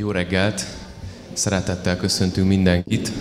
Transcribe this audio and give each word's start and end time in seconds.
Jó 0.00 0.10
reggelt! 0.10 0.64
Szeretettel 1.32 1.96
köszöntünk 1.96 2.48
mindenkit. 2.48 3.12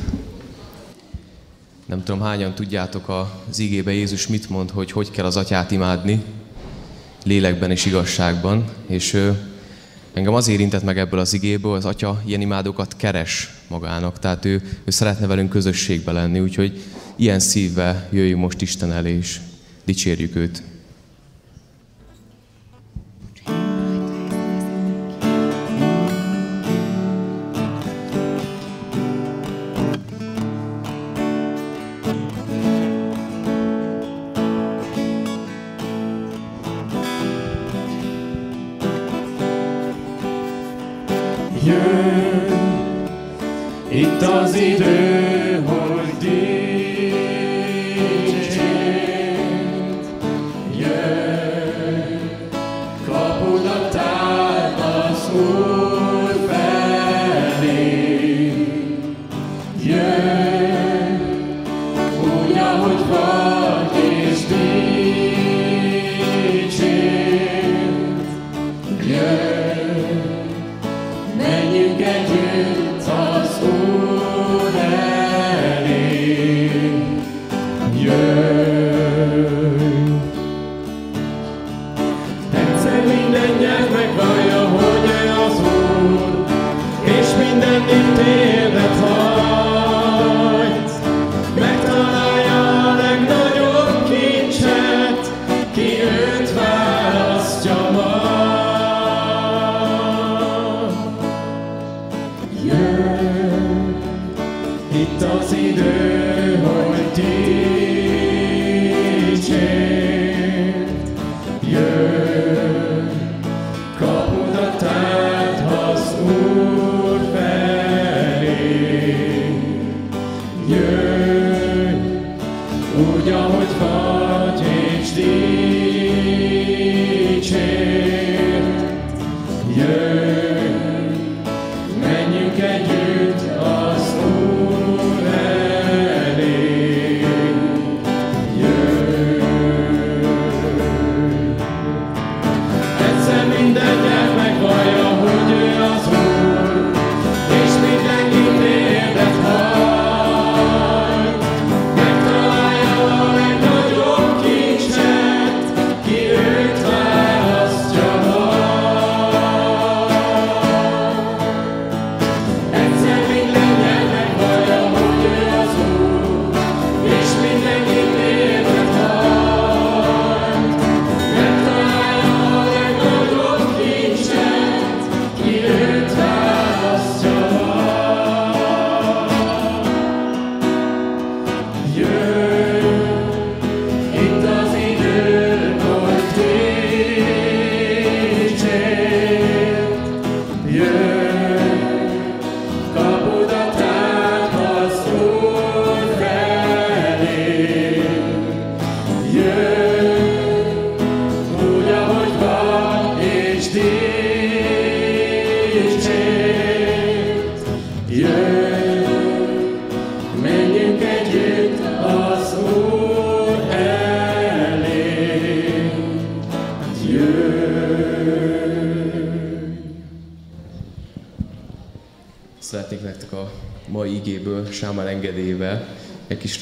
Nem 1.86 2.04
tudom, 2.04 2.22
hányan 2.22 2.56
tudjátok 2.56 3.10
az 3.50 3.60
igébe 3.60 3.94
Jézus 3.94 4.28
mit 4.28 4.50
mond, 4.50 4.70
hogy 4.70 4.92
hogy 4.92 5.12
kell 5.12 5.26
az 5.26 5.38
atyát 5.38 5.72
imádni, 5.72 6.24
lélekben 7.24 7.72
és 7.72 7.86
igazságban. 7.86 8.66
És 8.88 9.14
ő, 9.14 9.52
engem 10.14 10.34
az 10.34 10.48
érintett 10.48 10.84
meg 10.84 10.98
ebből 10.98 11.20
az 11.20 11.34
igéből, 11.34 11.74
az 11.74 11.86
atya 11.86 12.22
ilyen 12.26 12.42
imádókat 12.42 12.96
keres 12.96 13.54
magának, 13.68 14.20
tehát 14.20 14.46
ő, 14.46 14.62
ő 14.86 14.92
szeretne 14.92 15.28
velünk 15.28 15.50
közösségbe 15.50 16.12
lenni, 16.12 16.40
úgyhogy 16.40 16.82
ilyen 17.16 17.40
szívvel 17.40 18.08
jöjjünk 18.12 18.42
most 18.42 18.62
Isten 18.62 18.92
elé, 18.92 19.18
és 19.18 19.40
dicsérjük 19.86 20.36
őt. 20.36 20.64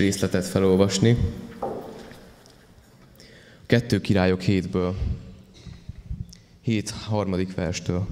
Részletet 0.06 0.46
felolvasni. 0.46 1.18
Kettő 3.66 4.02
királyok 4.02 4.42
hétből, 4.42 4.96
hét 6.62 6.90
harmadik 6.90 7.56
verstől. 7.56 8.08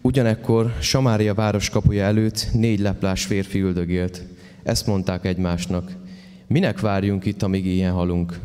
Ugyanekkor 0.00 0.74
Samária 0.80 1.34
város 1.34 1.70
kapuja 1.70 2.04
előtt 2.04 2.46
négy 2.52 2.80
leplás 2.80 3.24
férfi 3.24 3.60
üldögélt. 3.60 4.22
Ezt 4.62 4.86
mondták 4.86 5.24
egymásnak. 5.24 5.92
Minek 6.46 6.80
várjunk 6.80 7.24
itt, 7.24 7.42
amíg 7.42 7.66
ilyen 7.66 7.92
halunk? 7.92 8.38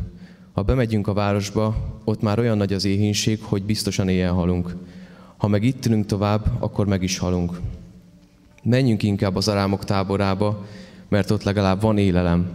Ha 0.52 0.62
bemegyünk 0.62 1.06
a 1.06 1.12
városba, 1.12 2.00
ott 2.04 2.22
már 2.22 2.38
olyan 2.38 2.56
nagy 2.56 2.72
az 2.72 2.84
éhínség, 2.84 3.42
hogy 3.42 3.62
biztosan 3.62 4.08
ilyen 4.08 4.32
halunk. 4.32 4.76
Ha 5.36 5.48
meg 5.48 5.62
itt 5.62 5.86
ülünk 5.86 6.06
tovább, 6.06 6.46
akkor 6.58 6.86
meg 6.86 7.02
is 7.02 7.18
halunk. 7.18 7.60
Menjünk 8.62 9.02
inkább 9.02 9.36
az 9.36 9.48
arámok 9.48 9.84
táborába, 9.84 10.66
mert 11.12 11.30
ott 11.30 11.42
legalább 11.42 11.80
van 11.80 11.98
élelem. 11.98 12.50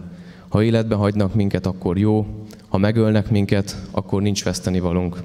Ha 0.48 0.62
életben 0.62 0.98
hagynak 0.98 1.34
minket, 1.34 1.66
akkor 1.66 1.98
jó, 1.98 2.26
ha 2.68 2.78
megölnek 2.78 3.30
minket, 3.30 3.76
akkor 3.90 4.22
nincs 4.22 4.44
vesztenivalunk. 4.44 5.16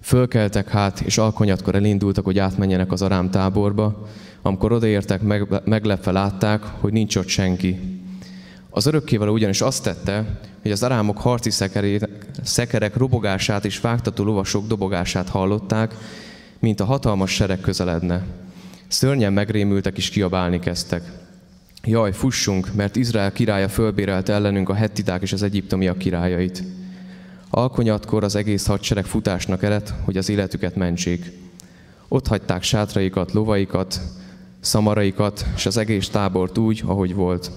Fölkeltek 0.00 0.68
hát, 0.68 1.00
és 1.00 1.18
alkonyatkor 1.18 1.74
elindultak, 1.74 2.24
hogy 2.24 2.38
átmenjenek 2.38 2.92
az 2.92 3.02
arám 3.02 3.30
táborba. 3.30 4.08
Amikor 4.42 4.72
odaértek, 4.72 5.22
meglepve 5.64 6.12
látták, 6.12 6.62
hogy 6.62 6.92
nincs 6.92 7.16
ott 7.16 7.28
senki. 7.28 7.78
Az 8.70 8.86
örökkévaló 8.86 9.32
ugyanis 9.32 9.60
azt 9.60 9.82
tette, 9.82 10.40
hogy 10.62 10.70
az 10.70 10.82
arámok 10.82 11.18
harci 11.18 11.50
szekerek 12.42 12.96
robogását 12.96 13.64
és 13.64 13.80
vágtató 13.80 14.24
lovasok 14.24 14.66
dobogását 14.66 15.28
hallották, 15.28 15.94
mint 16.58 16.80
a 16.80 16.84
hatalmas 16.84 17.30
sereg 17.30 17.60
közeledne. 17.60 18.22
Szörnyen 18.88 19.32
megrémültek 19.32 19.96
és 19.96 20.10
kiabálni 20.10 20.58
kezdtek. 20.58 21.22
Jaj, 21.86 22.12
fussunk, 22.12 22.74
mert 22.74 22.96
Izrael 22.96 23.32
királya 23.32 23.68
fölbérelt 23.68 24.28
ellenünk 24.28 24.68
a 24.68 24.74
hettiták 24.74 25.22
és 25.22 25.32
az 25.32 25.42
egyiptomiak 25.42 25.98
királyait. 25.98 26.62
Alkonyatkor 27.50 28.24
az 28.24 28.34
egész 28.34 28.66
hadsereg 28.66 29.04
futásnak 29.04 29.62
eredt, 29.62 29.94
hogy 30.04 30.16
az 30.16 30.28
életüket 30.28 30.76
mentsék. 30.76 31.30
Ott 32.08 32.26
hagyták 32.26 32.62
sátraikat, 32.62 33.32
lovaikat, 33.32 34.00
szamaraikat, 34.60 35.46
és 35.56 35.66
az 35.66 35.76
egész 35.76 36.08
tábort 36.08 36.58
úgy, 36.58 36.82
ahogy 36.86 37.14
volt. 37.14 37.50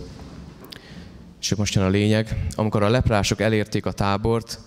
És 1.42 1.56
most 1.56 1.74
jön 1.74 1.84
a 1.84 1.90
lényeg. 1.90 2.46
Amikor 2.56 2.84
a 2.84 2.90
leprások 2.90 3.42
elérték 3.42 3.86
a 3.86 3.92
tábort, 3.92 4.60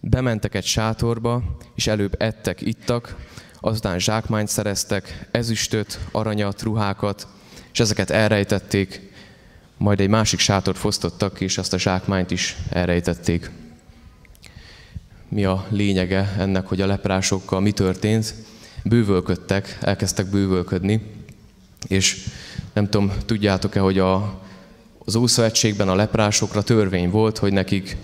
bementek 0.00 0.54
egy 0.54 0.64
sátorba, 0.64 1.42
és 1.74 1.86
előbb 1.86 2.14
ettek, 2.18 2.60
ittak, 2.60 3.16
azután 3.60 3.98
zsákmányt 3.98 4.48
szereztek, 4.48 5.28
ezüstöt, 5.30 5.98
aranyat, 6.12 6.62
ruhákat, 6.62 7.26
és 7.72 7.80
ezeket 7.80 8.10
elrejtették, 8.10 9.07
majd 9.78 10.00
egy 10.00 10.08
másik 10.08 10.38
sátort 10.38 10.78
fosztottak, 10.78 11.40
és 11.40 11.58
azt 11.58 11.72
a 11.72 11.78
zsákmányt 11.78 12.30
is 12.30 12.56
elrejtették. 12.70 13.50
Mi 15.28 15.44
a 15.44 15.66
lényege 15.68 16.34
ennek, 16.38 16.66
hogy 16.66 16.80
a 16.80 16.86
leprásokkal 16.86 17.60
mi 17.60 17.72
történt? 17.72 18.34
Bővölködtek, 18.84 19.78
elkezdtek 19.80 20.26
bővölködni, 20.26 21.02
és 21.86 22.26
nem 22.72 22.88
tudom, 22.88 23.12
tudjátok-e, 23.26 23.80
hogy 23.80 23.98
a, 23.98 24.40
az 25.04 25.14
Ószövetségben 25.14 25.88
a 25.88 25.94
leprásokra 25.94 26.62
törvény 26.62 27.10
volt, 27.10 27.38
hogy 27.38 27.52
nekik 27.52 27.96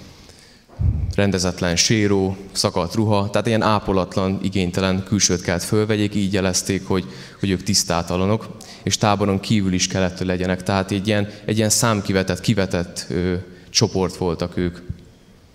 rendezetlen 1.15 1.76
séró, 1.76 2.37
szakadt 2.53 2.94
ruha, 2.94 3.31
tehát 3.31 3.47
ilyen 3.47 3.62
ápolatlan, 3.62 4.38
igénytelen 4.43 5.05
külsőt 5.05 5.43
kellett 5.43 5.62
fölvegyék, 5.62 6.15
így 6.15 6.32
jelezték, 6.32 6.87
hogy, 6.87 7.05
hogy 7.41 7.50
ők 7.50 7.62
tisztátalanok, 7.62 8.56
és 8.85 8.99
táboron 8.99 9.41
kívül 9.41 9.73
is 9.73 9.87
kellett, 9.87 10.19
hogy 10.19 10.27
legyenek. 10.27 10.63
Tehát 10.63 10.91
egy 10.91 11.07
ilyen, 11.07 11.29
egy 11.45 11.57
ilyen 11.57 11.69
számkivetett, 11.69 12.41
kivetett 12.41 13.07
ö, 13.09 13.35
csoport 13.71 14.17
voltak 14.17 14.57
ők. 14.57 14.79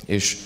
És 0.05 0.37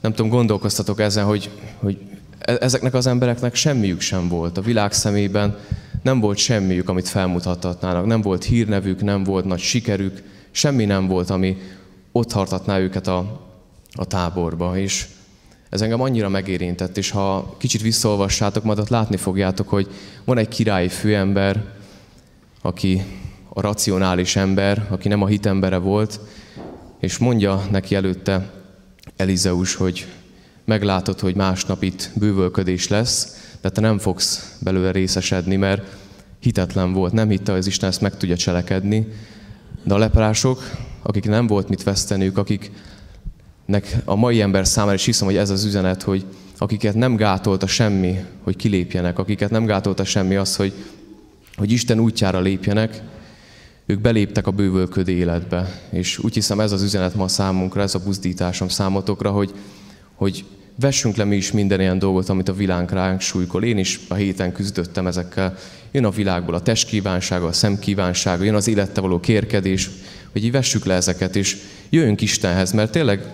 nem 0.00 0.12
tudom, 0.12 0.30
gondolkoztatok 0.30 1.00
ezen, 1.00 1.24
hogy, 1.24 1.50
hogy 1.76 1.98
e-, 2.38 2.56
ezeknek 2.60 2.94
az 2.94 3.06
embereknek 3.06 3.54
semmiük 3.54 4.00
sem 4.00 4.28
volt. 4.28 4.58
A 4.58 4.62
világ 4.62 4.92
szemében 4.92 5.58
nem 6.02 6.20
volt 6.20 6.38
semmiük, 6.38 6.88
amit 6.88 7.08
felmutathatnának. 7.08 8.06
Nem 8.06 8.20
volt 8.20 8.44
hírnevük, 8.44 9.02
nem 9.02 9.24
volt 9.24 9.44
nagy 9.44 9.60
sikerük, 9.60 10.22
semmi 10.50 10.84
nem 10.84 11.06
volt, 11.06 11.30
ami 11.30 11.56
ott 12.12 12.32
hartatná 12.32 12.78
őket 12.78 13.06
a, 13.06 13.46
a 13.92 14.04
táborba. 14.04 14.78
És 14.78 15.06
ez 15.74 15.82
engem 15.82 16.00
annyira 16.00 16.28
megérintett, 16.28 16.96
és 16.96 17.10
ha 17.10 17.54
kicsit 17.58 17.82
visszaolvassátok, 17.82 18.64
majd 18.64 18.78
ott 18.78 18.88
látni 18.88 19.16
fogjátok, 19.16 19.68
hogy 19.68 19.88
van 20.24 20.38
egy 20.38 20.48
királyi 20.48 20.88
főember, 20.88 21.64
aki 22.62 23.02
a 23.48 23.60
racionális 23.60 24.36
ember, 24.36 24.86
aki 24.90 25.08
nem 25.08 25.22
a 25.22 25.26
hitembere 25.26 25.76
volt, 25.76 26.20
és 27.00 27.18
mondja 27.18 27.66
neki 27.70 27.94
előtte 27.94 28.50
Elizeus, 29.16 29.74
hogy 29.74 30.06
meglátod, 30.64 31.20
hogy 31.20 31.34
másnap 31.34 31.82
itt 31.82 32.10
bővölködés 32.14 32.88
lesz, 32.88 33.36
de 33.60 33.70
te 33.70 33.80
nem 33.80 33.98
fogsz 33.98 34.56
belőle 34.60 34.90
részesedni, 34.90 35.56
mert 35.56 35.96
hitetlen 36.40 36.92
volt, 36.92 37.12
nem 37.12 37.28
hitte, 37.28 37.50
hogy 37.50 37.60
az 37.60 37.66
Isten 37.66 37.88
ezt 37.88 38.00
meg 38.00 38.16
tudja 38.16 38.36
cselekedni. 38.36 39.08
De 39.82 39.94
a 39.94 39.98
leprások, 39.98 40.62
akik 41.02 41.24
nem 41.24 41.46
volt 41.46 41.68
mit 41.68 41.82
veszteniük, 41.82 42.38
akiknek 43.66 44.02
a 44.04 44.14
mai 44.14 44.40
ember 44.40 44.66
számára 44.66 44.94
is 44.94 45.04
hiszem, 45.04 45.26
hogy 45.26 45.36
ez 45.36 45.50
az 45.50 45.64
üzenet, 45.64 46.02
hogy 46.02 46.24
akiket 46.58 46.94
nem 46.94 47.16
gátolta 47.16 47.66
semmi, 47.66 48.16
hogy 48.42 48.56
kilépjenek, 48.56 49.18
akiket 49.18 49.50
nem 49.50 49.64
gátolta 49.64 50.04
semmi 50.04 50.34
az, 50.34 50.56
hogy, 50.56 50.72
hogy 51.56 51.70
Isten 51.70 51.98
útjára 51.98 52.40
lépjenek, 52.40 53.02
ők 53.86 54.00
beléptek 54.00 54.46
a 54.46 54.50
bővölködő 54.50 55.12
életbe. 55.12 55.80
És 55.90 56.18
úgy 56.18 56.34
hiszem 56.34 56.60
ez 56.60 56.72
az 56.72 56.82
üzenet 56.82 57.14
ma 57.14 57.28
számunkra, 57.28 57.82
ez 57.82 57.94
a 57.94 57.98
buzdításom 57.98 58.68
számotokra, 58.68 59.30
hogy, 59.30 59.52
hogy 60.14 60.44
vessünk 60.80 61.16
le 61.16 61.24
mi 61.24 61.36
is 61.36 61.52
minden 61.52 61.80
ilyen 61.80 61.98
dolgot, 61.98 62.28
amit 62.28 62.48
a 62.48 62.54
világ 62.54 62.90
ránk 62.90 63.20
súlykol. 63.20 63.64
Én 63.64 63.78
is 63.78 64.00
a 64.08 64.14
héten 64.14 64.52
küzdöttem 64.52 65.06
ezekkel. 65.06 65.56
Jön 65.92 66.04
a 66.04 66.10
világból 66.10 66.54
a 66.54 66.62
testkívánsága, 66.62 67.46
a 67.46 67.52
szemkívánsága, 67.52 68.44
jön 68.44 68.54
az 68.54 68.68
élette 68.68 69.00
való 69.00 69.20
kérkedés, 69.20 69.90
hogy 70.32 70.44
így 70.44 70.52
vessük 70.52 70.84
le 70.84 70.94
ezeket, 70.94 71.36
és 71.36 71.56
jöjjünk 71.90 72.20
Istenhez, 72.20 72.72
mert 72.72 72.90
tényleg 72.90 73.26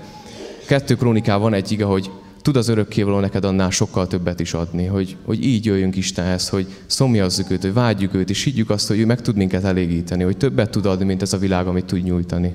kettő 0.71 0.95
krónikában 0.95 1.55
egy 1.55 1.73
ige, 1.73 1.85
hogy 1.85 2.11
tud 2.43 2.57
az 2.57 2.69
örökkévaló 2.69 3.19
neked 3.19 3.45
annál 3.45 3.71
sokkal 3.71 4.07
többet 4.07 4.41
is 4.41 4.55
adni, 4.55 4.85
hogy, 4.85 5.17
hogy 5.25 5.45
így 5.45 5.65
jöjjünk 5.65 5.97
Istenhez, 5.97 6.49
hogy 6.49 6.67
szomjazzuk 6.87 7.51
őt, 7.51 7.63
hogy 7.63 7.73
vágyjuk 7.73 8.15
őt, 8.15 8.31
és 8.31 8.45
higgyük 8.45 8.71
azt, 8.71 8.89
hogy 8.89 8.99
ő 8.99 9.07
meg 9.07 9.21
tud 9.21 9.37
minket 9.37 9.65
elégíteni, 9.65 10.23
hogy 10.23 10.37
többet 10.37 10.71
tud 10.71 10.87
adni, 10.87 11.05
mint 11.05 11.23
ez 11.23 11.33
a 11.33 11.39
világ, 11.39 11.67
amit 11.67 11.85
tud 11.85 12.03
nyújtani. 12.03 12.55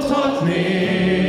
mit 0.00 0.08
mondhatnék, 0.08 1.19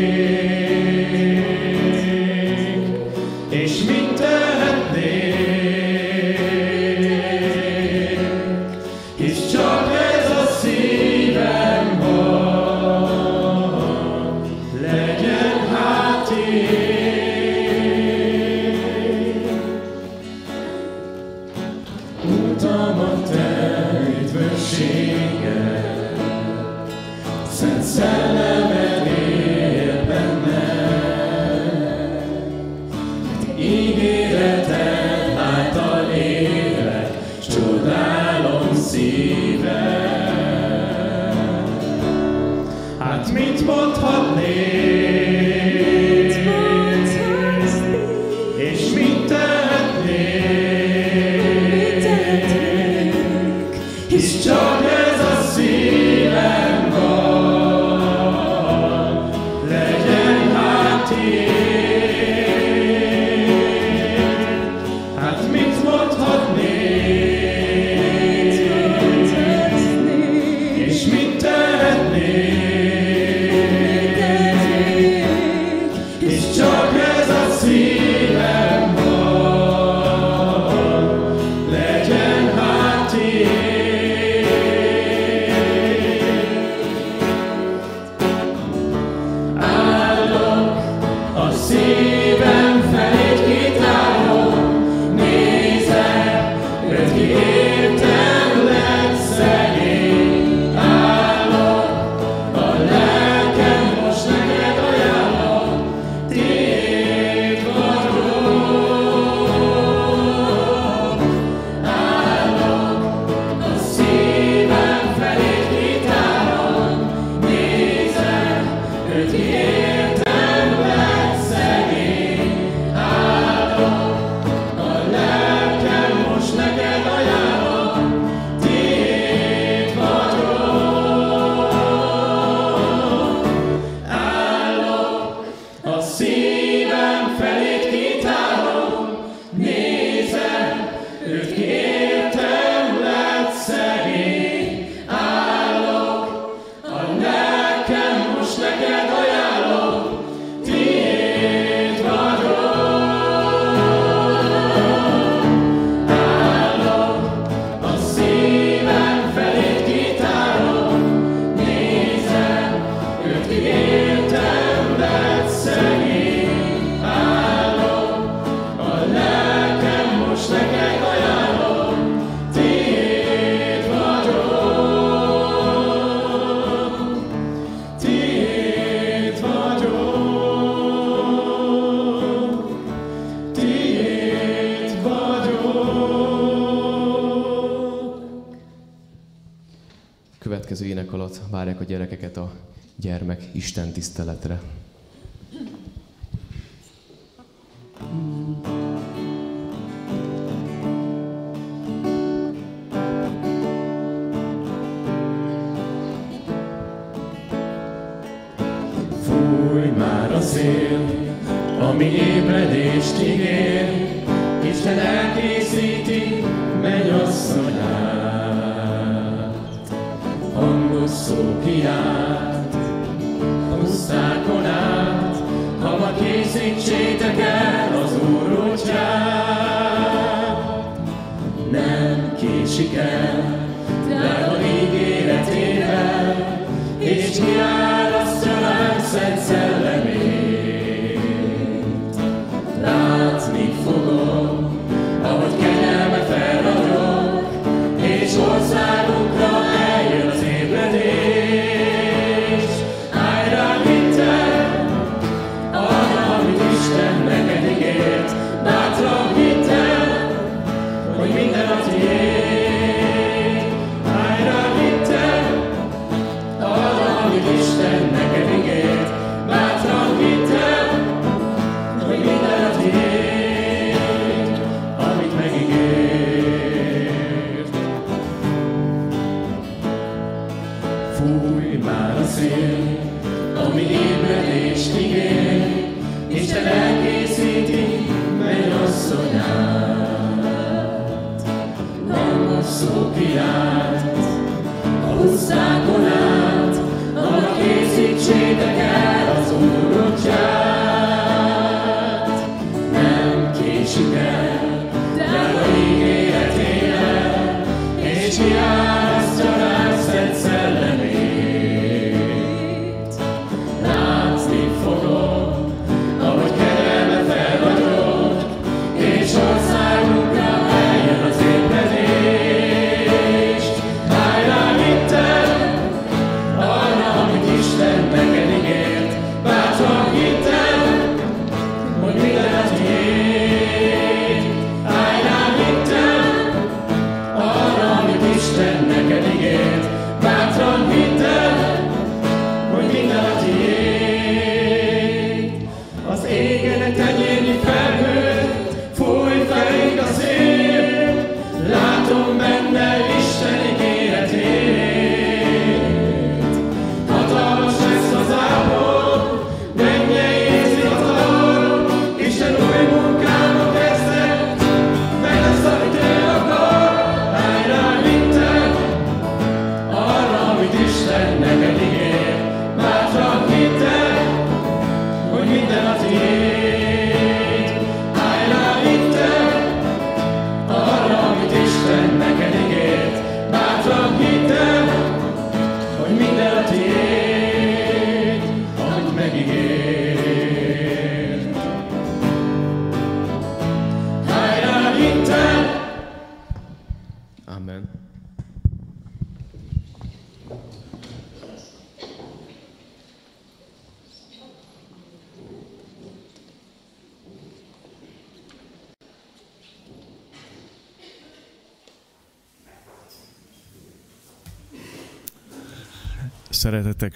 gyermek 193.01 193.44
Isten 193.51 193.92
tiszteletre. 193.92 194.61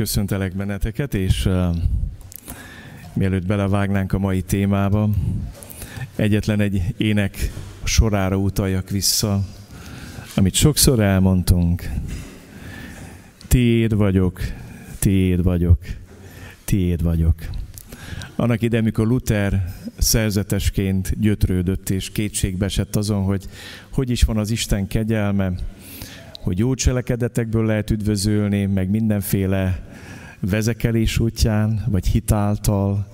Köszöntelek 0.06 0.56
benneteket, 0.56 1.14
és 1.14 1.46
uh, 1.46 1.76
mielőtt 3.14 3.46
belevágnánk 3.46 4.14
a 4.14 4.20
mai 4.20 4.42
témába, 4.42 5.10
egyetlen 6.16 6.60
egy 6.60 6.94
ének 6.98 7.52
sorára 7.84 8.38
utaljak 8.38 8.90
vissza, 8.90 9.46
amit 10.36 10.54
sokszor 10.54 11.00
elmondtunk. 11.00 11.90
Tiéd 13.48 13.96
vagyok, 13.96 14.40
tiéd 15.00 15.44
vagyok, 15.44 15.80
tiéd 16.66 17.04
vagyok. 17.04 17.36
Annak 18.36 18.62
ide, 18.62 18.78
amikor 18.78 19.08
Luther 19.08 19.74
szerzetesként 19.98 21.20
gyötrődött 21.20 21.90
és 21.90 22.12
kétségbe 22.12 22.66
esett 22.66 22.96
azon, 22.96 23.24
hogy 23.24 23.46
hogy 23.90 24.10
is 24.10 24.24
van 24.24 24.38
az 24.38 24.52
Isten 24.52 24.88
kegyelme, 24.88 25.54
hogy 26.46 26.60
jó 26.60 26.74
cselekedetekből 26.74 27.66
lehet 27.66 27.92
üdvözölni, 27.92 28.66
meg 28.66 28.90
mindenféle 28.90 29.94
vezekelés 30.50 31.20
útján, 31.20 31.84
vagy 31.88 32.08
hitáltal, 32.08 33.08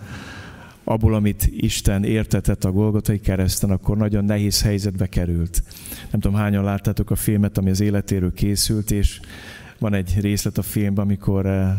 abból, 0.84 1.14
amit 1.14 1.50
Isten 1.56 2.04
értetett 2.04 2.64
a 2.64 2.72
Golgotai 2.72 3.20
kereszten, 3.20 3.70
akkor 3.70 3.98
nagyon 3.98 4.26
nehéz 4.26 4.62
helyzetbe 4.62 5.08
került. 5.08 5.64
Nem 6.12 6.22
tudom, 6.22 6.38
hányan 6.38 6.64
láttátok 6.64 7.12
a 7.12 7.16
filmet, 7.16 7.58
ami 7.58 7.70
az 7.70 7.82
életéről 7.82 8.34
készült, 8.34 8.92
és 8.92 9.20
van 9.80 9.94
egy 9.94 10.18
részlet 10.20 10.58
a 10.58 10.62
filmben, 10.62 11.06
amikor 11.06 11.46
eh, 11.46 11.74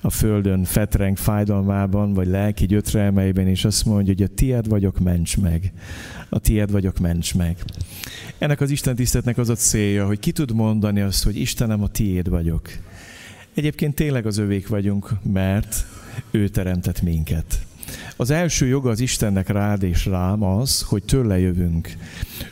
a 0.00 0.10
földön 0.10 0.64
fetreng 0.64 1.16
fájdalmában, 1.16 2.12
vagy 2.12 2.26
lelki 2.26 2.66
gyötrelmeiben, 2.66 3.46
és 3.46 3.64
azt 3.64 3.84
mondja, 3.84 4.14
hogy 4.16 4.22
a 4.22 4.34
tied 4.34 4.68
vagyok, 4.68 4.98
ments 4.98 5.36
meg. 5.36 5.72
A 6.28 6.38
tied 6.38 6.70
vagyok, 6.70 6.98
ments 6.98 7.34
meg. 7.34 7.56
Ennek 8.38 8.60
az 8.60 8.70
Isten 8.70 8.94
tisztetnek 8.94 9.38
az 9.38 9.48
a 9.48 9.54
célja, 9.54 10.06
hogy 10.06 10.18
ki 10.18 10.32
tud 10.32 10.52
mondani 10.52 11.00
azt, 11.00 11.24
hogy 11.24 11.36
Istenem, 11.36 11.82
a 11.82 11.88
tiéd 11.88 12.28
vagyok. 12.28 12.68
Egyébként 13.60 13.94
tényleg 13.94 14.26
az 14.26 14.38
övék 14.38 14.68
vagyunk, 14.68 15.10
mert 15.32 15.86
ő 16.30 16.48
teremtett 16.48 17.02
minket. 17.02 17.66
Az 18.16 18.30
első 18.30 18.66
joga 18.66 18.90
az 18.90 19.00
Istennek 19.00 19.48
rád 19.48 19.82
és 19.82 20.06
rám 20.06 20.42
az, 20.42 20.82
hogy 20.82 21.02
tőle 21.02 21.38
jövünk. 21.38 21.88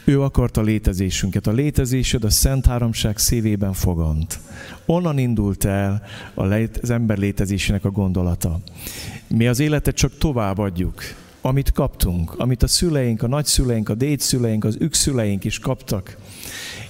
Ő 0.05 0.23
akarta 0.23 0.61
létezésünket. 0.61 1.47
A 1.47 1.53
létezésed 1.53 2.25
a 2.25 2.31
Szent 2.31 2.67
Háromság 2.67 3.19
szívében 3.19 3.73
fogant. 3.73 4.39
Onnan 4.87 5.19
indult 5.19 5.65
el 5.65 6.03
az 6.35 6.91
ember 6.91 7.19
létezésének 7.19 7.85
a 7.85 7.91
gondolata. 7.91 8.61
Mi 9.27 9.47
az 9.47 9.61
életet 9.61 9.95
csak 9.95 10.19
továbbadjuk, 10.19 11.03
amit 11.41 11.73
kaptunk, 11.73 12.35
amit 12.39 12.63
a 12.63 12.67
szüleink, 12.67 13.23
a 13.23 13.29
nagyszüleink, 13.29 13.89
a 13.89 13.95
dédszüleink, 13.95 14.65
az 14.65 14.77
ükszüleink 14.81 15.45
is 15.45 15.59
kaptak. 15.59 16.17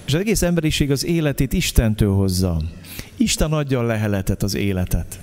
És 0.05 0.13
az 0.13 0.19
egész 0.19 0.41
emberiség 0.41 0.91
az 0.91 1.05
életét 1.05 1.53
Istentől 1.53 2.13
hozza. 2.13 2.61
Isten 3.19 3.51
adja 3.51 3.79
a 3.79 3.83
leheletet, 3.83 4.43
az 4.43 4.55
életet. 4.55 5.19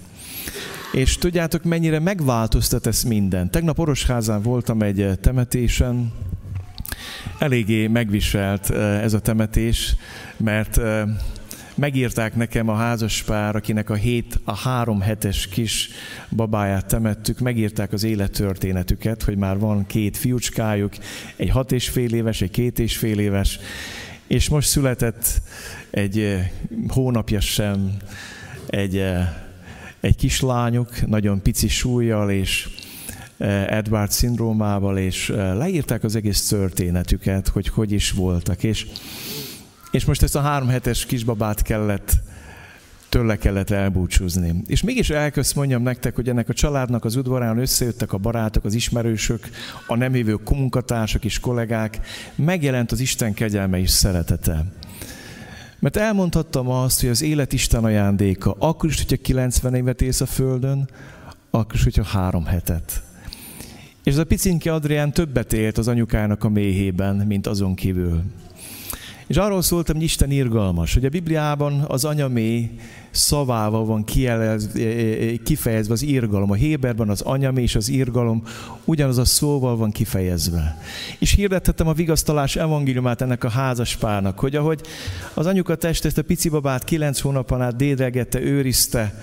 És 0.92 1.18
tudjátok, 1.18 1.64
mennyire 1.64 1.98
megváltoztat 1.98 2.86
ez 2.86 3.02
minden. 3.02 3.50
Tegnap 3.50 3.78
Orosházán 3.78 4.42
voltam 4.42 4.82
egy 4.82 5.18
temetésen, 5.20 6.12
eléggé 7.38 7.86
megviselt 7.86 8.70
ez 8.70 9.12
a 9.12 9.20
temetés, 9.20 9.96
mert 10.36 10.80
megírták 11.74 12.34
nekem 12.34 12.68
a 12.68 12.74
házaspár, 12.74 13.56
akinek 13.56 13.90
a 13.90 13.94
hét, 13.94 14.40
a 14.44 14.56
három 14.56 15.00
hetes 15.00 15.48
kis 15.48 15.90
babáját 16.30 16.86
temettük, 16.86 17.38
megírták 17.38 17.92
az 17.92 18.04
élettörténetüket, 18.04 19.22
hogy 19.22 19.36
már 19.36 19.58
van 19.58 19.86
két 19.86 20.16
fiúcskájuk, 20.16 20.92
egy 21.36 21.50
hat 21.50 21.72
és 21.72 21.88
fél 21.88 22.14
éves, 22.14 22.40
egy 22.40 22.50
két 22.50 22.78
és 22.78 22.96
fél 22.96 23.18
éves, 23.18 23.58
és 24.26 24.48
most 24.48 24.68
született 24.68 25.40
egy 25.90 26.38
hónapja 26.88 27.40
sem 27.40 27.96
egy, 28.66 29.02
egy 30.00 30.16
kislányuk, 30.16 31.06
nagyon 31.06 31.42
pici 31.42 31.68
súlyjal, 31.68 32.30
és 32.30 32.68
Edward 33.68 34.10
szindrómával, 34.10 34.98
és 34.98 35.28
leírták 35.34 36.04
az 36.04 36.16
egész 36.16 36.46
történetüket, 36.48 37.48
hogy 37.48 37.68
hogy 37.68 37.92
is 37.92 38.10
voltak. 38.10 38.62
És 38.62 38.86
és 39.90 40.04
most 40.04 40.22
ezt 40.22 40.36
a 40.36 40.40
három 40.40 40.68
hetes 40.68 41.06
kisbabát 41.06 41.62
kellett, 41.62 42.16
tőle 43.08 43.36
kellett 43.36 43.70
elbúcsúzni. 43.70 44.62
És 44.66 44.82
mégis 44.82 45.10
elközt 45.10 45.54
mondjam 45.54 45.82
nektek, 45.82 46.14
hogy 46.14 46.28
ennek 46.28 46.48
a 46.48 46.52
családnak 46.52 47.04
az 47.04 47.16
udvarán 47.16 47.58
összejöttek 47.58 48.12
a 48.12 48.18
barátok, 48.18 48.64
az 48.64 48.74
ismerősök, 48.74 49.48
a 49.86 49.96
nem 49.96 50.14
évő 50.14 50.38
munkatársak 50.50 51.24
és 51.24 51.40
kollégák, 51.40 52.00
megjelent 52.34 52.92
az 52.92 53.00
Isten 53.00 53.34
kegyelme 53.34 53.78
és 53.78 53.90
szeretete. 53.90 54.64
Mert 55.78 55.96
elmondhattam 55.96 56.68
azt, 56.68 57.00
hogy 57.00 57.08
az 57.08 57.22
élet 57.22 57.52
Isten 57.52 57.84
ajándéka, 57.84 58.56
akkor 58.58 58.90
is, 58.90 58.96
hogyha 58.96 59.16
90 59.22 59.74
évet 59.74 60.02
élsz 60.02 60.20
a 60.20 60.26
Földön, 60.26 60.88
akkor 61.50 61.74
is, 61.74 61.82
hogyha 61.82 62.04
három 62.04 62.44
hetet. 62.44 63.02
És 64.04 64.12
ez 64.12 64.18
a 64.18 64.24
picinke 64.24 64.72
Adrián 64.72 65.12
többet 65.12 65.52
élt 65.52 65.78
az 65.78 65.88
anyukának 65.88 66.44
a 66.44 66.48
méhében, 66.48 67.16
mint 67.16 67.46
azon 67.46 67.74
kívül. 67.74 68.22
És 69.26 69.36
arról 69.36 69.62
szóltam, 69.62 69.94
hogy 69.94 70.04
Isten 70.04 70.30
irgalmas, 70.30 70.94
hogy 70.94 71.04
a 71.04 71.08
Bibliában 71.08 71.84
az 71.88 72.04
anyamé 72.04 72.70
szavával 73.10 73.84
van 73.84 74.04
kifejezve 75.44 75.92
az 75.92 76.02
irgalom. 76.02 76.50
A 76.50 76.54
Héberben 76.54 77.08
az 77.08 77.20
anyamé 77.20 77.62
és 77.62 77.74
az 77.74 77.88
irgalom 77.88 78.42
ugyanaz 78.84 79.18
a 79.18 79.24
szóval 79.24 79.76
van 79.76 79.90
kifejezve. 79.90 80.78
És 81.18 81.34
hirdettem 81.34 81.88
a 81.88 81.92
vigasztalás 81.92 82.56
evangéliumát 82.56 83.20
ennek 83.20 83.44
a 83.44 83.48
házaspárnak, 83.48 84.38
hogy 84.38 84.56
ahogy 84.56 84.80
az 85.34 85.46
anyuka 85.46 85.74
test 85.74 86.04
ezt 86.04 86.18
a 86.18 86.22
pici 86.22 86.48
babát 86.48 86.84
kilenc 86.84 87.20
hónapon 87.20 87.62
át 87.62 87.76
dédregette, 87.76 88.40
őrizte, 88.40 89.14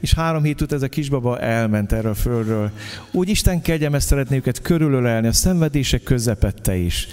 és 0.00 0.14
három 0.14 0.42
hét 0.42 0.60
után 0.60 0.76
ez 0.76 0.84
a 0.84 0.88
kisbaba 0.88 1.38
elment 1.40 1.92
erről 1.92 2.10
a 2.10 2.14
földről. 2.14 2.70
Úgy 3.10 3.28
Isten 3.28 3.62
kegyelme 3.62 3.98
szeretné 3.98 4.36
őket 4.36 4.62
körülölelni 4.62 5.26
a 5.26 5.32
szenvedések 5.32 6.02
közepette 6.02 6.76
is. 6.76 7.08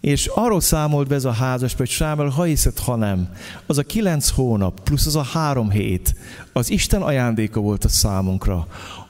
És 0.00 0.26
arról 0.26 0.60
számolt 0.60 1.08
be 1.08 1.14
ez 1.14 1.24
a 1.24 1.32
házas, 1.32 1.74
hogy 1.74 1.88
Sámuel, 1.88 2.28
ha 2.28 2.42
hiszed, 2.42 2.78
ha 2.78 2.96
nem, 2.96 3.28
az 3.66 3.78
a 3.78 3.82
kilenc 3.82 4.28
hónap, 4.28 4.80
plusz 4.80 5.06
az 5.06 5.16
a 5.16 5.22
három 5.22 5.70
hét, 5.70 6.14
az 6.52 6.70
Isten 6.70 7.02
ajándéka 7.02 7.60
volt 7.60 7.84
a 7.84 7.88
számunkra. 7.88 8.66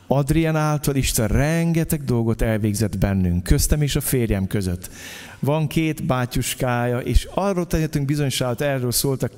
Adrián 0.06 0.56
által 0.56 0.94
Isten 0.94 1.28
rengeteg 1.28 2.04
dolgot 2.04 2.42
elvégzett 2.42 2.98
bennünk, 2.98 3.42
köztem 3.42 3.82
és 3.82 3.96
a 3.96 4.00
férjem 4.00 4.46
között. 4.46 4.90
Van 5.38 5.66
két 5.66 6.06
bátyuskája, 6.06 6.98
és 6.98 7.28
arról 7.34 7.66
tehetünk 7.66 8.06
bizonyságot, 8.06 8.60
erről 8.60 8.92
szóltak 8.92 9.32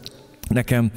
nekem, 0.48 0.90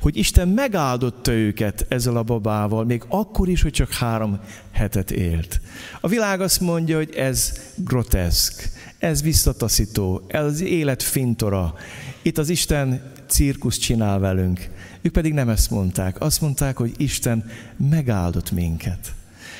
hogy 0.00 0.16
Isten 0.16 0.48
megáldotta 0.48 1.32
őket 1.32 1.86
ezzel 1.88 2.16
a 2.16 2.22
babával, 2.22 2.84
még 2.84 3.04
akkor 3.08 3.48
is, 3.48 3.62
hogy 3.62 3.72
csak 3.72 3.92
három 3.92 4.40
hetet 4.70 5.10
élt. 5.10 5.60
A 6.00 6.08
világ 6.08 6.40
azt 6.40 6.60
mondja, 6.60 6.96
hogy 6.96 7.14
ez 7.14 7.52
groteszk 7.76 8.77
ez 8.98 9.22
visszataszító, 9.22 10.24
ez 10.26 10.44
az 10.44 10.60
élet 10.60 11.02
fintora. 11.02 11.74
Itt 12.22 12.38
az 12.38 12.48
Isten 12.48 13.12
cirkusz 13.26 13.76
csinál 13.76 14.18
velünk. 14.18 14.68
Ők 15.00 15.12
pedig 15.12 15.32
nem 15.32 15.48
ezt 15.48 15.70
mondták. 15.70 16.20
Azt 16.20 16.40
mondták, 16.40 16.76
hogy 16.76 16.94
Isten 16.96 17.44
megáldott 17.76 18.50
minket. 18.50 19.14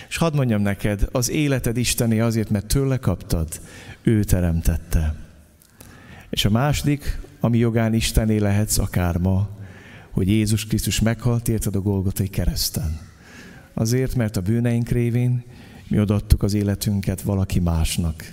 És 0.09 0.17
hadd 0.17 0.35
mondjam 0.35 0.63
neked, 0.63 1.09
az 1.13 1.31
életed 1.31 1.77
Isteni 1.77 2.21
azért, 2.21 2.51
mert 2.51 2.67
tőle 2.67 2.97
kaptad, 2.97 3.49
ő 4.03 4.25
teremtette. 4.25 5.15
És 6.31 6.45
a 6.45 6.51
második, 6.51 7.21
ami 7.41 7.59
jogán 7.59 7.95
Istené 7.95 8.37
lehetsz 8.37 8.79
akár 8.79 9.17
ma, 9.17 9.49
hogy 10.11 10.29
Jézus 10.29 10.67
Krisztus 10.67 11.01
meghalt 11.01 11.49
érted 11.49 11.75
a 11.75 11.81
Golgotai 11.81 12.29
kereszten. 12.29 13.01
Azért, 13.75 14.15
mert 14.15 14.37
a 14.37 14.41
bűneink 14.41 14.89
révén 14.89 15.45
mi 15.89 16.01
odaadtuk 16.01 16.43
az 16.43 16.55
életünket 16.55 17.23
valaki 17.23 17.61
másnak. 17.61 18.33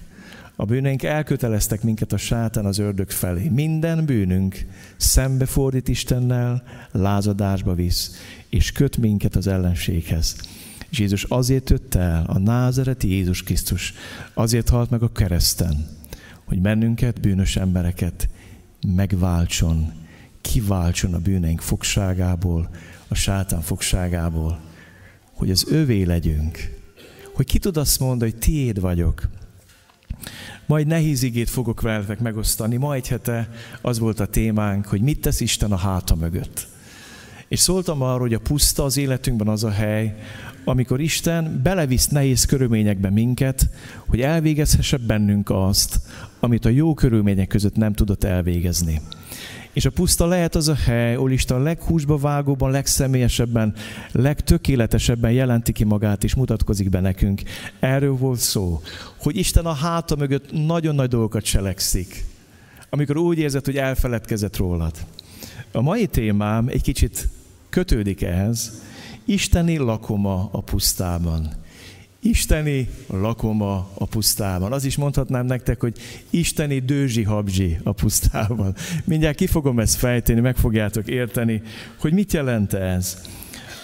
A 0.56 0.66
bűneink 0.66 1.04
elköteleztek 1.04 1.84
minket 1.84 2.14
a 2.14 2.18
sátán 2.18 2.66
az 2.66 2.78
ördög 2.78 3.10
felé. 3.10 3.50
Minden 3.50 4.06
bűnünk 4.06 4.66
szembefordít 4.98 5.88
Istennel, 5.88 6.64
lázadásba 6.92 7.74
visz, 7.74 8.12
és 8.50 8.72
köt 8.72 8.98
minket 8.98 9.36
az 9.36 9.48
ellenséghez. 9.48 10.36
És 10.90 11.00
Jézus 11.00 11.24
azért 11.24 11.70
jött 11.70 11.96
el, 11.96 12.24
a 12.28 12.40
názereti 12.40 13.10
Jézus 13.10 13.44
Krisztus, 13.44 13.94
azért 14.34 14.70
halt 14.70 14.90
meg 14.90 15.04
a 15.04 15.12
kereszten, 15.12 15.88
hogy 16.46 16.62
mennünket, 16.62 17.22
bűnös 17.22 17.56
embereket 17.56 18.30
megváltson, 18.96 19.92
kiváltson 20.42 21.14
a 21.14 21.20
bűneink 21.20 21.62
fogságából, 21.62 22.70
a 23.08 23.16
sátán 23.16 23.62
fogságából, 23.62 24.60
hogy 25.34 25.52
az 25.52 25.66
övé 25.70 26.04
legyünk, 26.04 26.58
hogy 27.34 27.46
ki 27.46 27.60
tud 27.60 27.78
azt 27.78 28.00
mondani, 28.00 28.32
hogy 28.32 28.40
tiéd 28.40 28.80
vagyok. 28.80 29.30
Majd 30.66 30.88
nehéz 30.88 31.24
igét 31.24 31.50
fogok 31.50 31.82
veletek 31.82 32.20
megosztani. 32.20 32.76
Ma 32.76 32.94
egy 32.94 33.08
hete 33.08 33.50
az 33.82 34.00
volt 34.00 34.20
a 34.20 34.26
témánk, 34.26 34.86
hogy 34.86 35.02
mit 35.02 35.22
tesz 35.22 35.40
Isten 35.40 35.72
a 35.72 35.78
háta 35.78 36.16
mögött. 36.16 36.68
És 37.48 37.60
szóltam 37.60 38.02
arról, 38.02 38.20
hogy 38.20 38.34
a 38.34 38.40
puszta 38.40 38.84
az 38.84 38.98
életünkben 38.98 39.48
az 39.48 39.64
a 39.64 39.70
hely, 39.70 40.16
amikor 40.64 41.02
Isten 41.02 41.60
belevisz 41.64 42.08
nehéz 42.08 42.46
körülményekbe 42.46 43.10
minket, 43.10 43.70
hogy 44.08 44.22
elvégezhesse 44.22 44.98
bennünk 44.98 45.50
azt, 45.50 46.00
amit 46.40 46.66
a 46.66 46.70
jó 46.70 46.94
körülmények 46.94 47.48
között 47.48 47.76
nem 47.76 47.94
tudott 47.94 48.24
elvégezni. 48.24 49.02
És 49.74 49.86
a 49.86 49.90
puszta 49.90 50.26
lehet 50.26 50.56
az 50.56 50.68
a 50.68 50.76
hely, 50.76 51.16
ahol 51.16 51.32
Isten 51.32 51.62
leghúsba 51.62 52.18
vágóban, 52.18 52.72
legszemélyesebben, 52.72 53.74
legtökéletesebben 54.12 55.32
jelenti 55.32 55.72
ki 55.72 55.84
magát 55.84 56.24
és 56.24 56.36
mutatkozik 56.36 56.90
be 56.90 57.00
nekünk. 57.00 57.42
Erről 57.80 58.16
volt 58.16 58.40
szó, 58.40 58.82
hogy 59.18 59.38
Isten 59.38 59.66
a 59.66 59.74
háta 59.74 60.16
mögött 60.16 60.52
nagyon 60.66 60.96
nagy 60.96 61.10
dolgokat 61.10 61.44
cselekszik, 61.44 62.26
amikor 62.90 63.18
úgy 63.18 63.38
érzed, 63.38 63.66
hogy 63.66 63.78
elfeledkezett 63.78 64.58
rólad. 64.58 64.94
A 65.72 65.82
mai 65.82 66.08
témám 66.08 66.68
egy 66.68 66.82
kicsit 66.82 67.28
kötődik 67.70 68.22
ehhez, 68.22 68.82
Isteni 69.26 69.78
lakoma 69.78 70.50
a 70.52 70.62
pusztában. 70.62 71.65
Isteni 72.26 72.90
lakoma 73.08 73.90
a 73.94 74.06
pusztában. 74.06 74.72
Az 74.72 74.86
is 74.86 74.96
mondhatnám 74.96 75.46
nektek, 75.46 75.80
hogy 75.80 75.98
isteni 76.30 76.80
dőzsi 76.80 77.24
habzsi 77.24 77.78
a 77.84 77.92
pusztában. 77.92 78.76
Mindjárt 79.04 79.36
ki 79.36 79.48
fogom 79.48 79.80
ezt 79.80 79.96
fejteni, 79.96 80.40
meg 80.40 80.56
fogjátok 80.56 81.08
érteni, 81.08 81.62
hogy 82.00 82.14
mit 82.14 82.34
jelent 82.34 82.74
ez. 82.74 83.22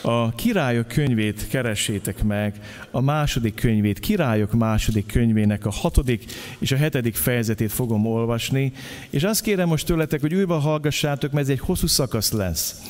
A 0.02 0.36
királyok 0.36 0.88
könyvét 0.88 1.48
keressétek 1.48 2.24
meg, 2.24 2.60
a 2.92 3.02
második 3.02 3.56
könyvét, 3.56 4.00
királyok 4.00 4.52
második 4.54 5.06
könyvének 5.06 5.66
a 5.66 5.72
hatodik 5.72 6.26
és 6.60 6.72
a 6.72 6.78
hetedik 6.78 7.16
fejezetét 7.16 7.72
fogom 7.72 8.06
olvasni, 8.06 8.74
és 9.10 9.24
azt 9.24 9.42
kérem 9.42 9.68
most 9.68 9.86
tőletek, 9.86 10.22
hogy 10.22 10.34
újra 10.34 10.60
hallgassátok, 10.60 11.32
mert 11.32 11.46
ez 11.46 11.52
egy 11.52 11.60
hosszú 11.60 11.88
szakasz 11.88 12.32
lesz. 12.32 12.82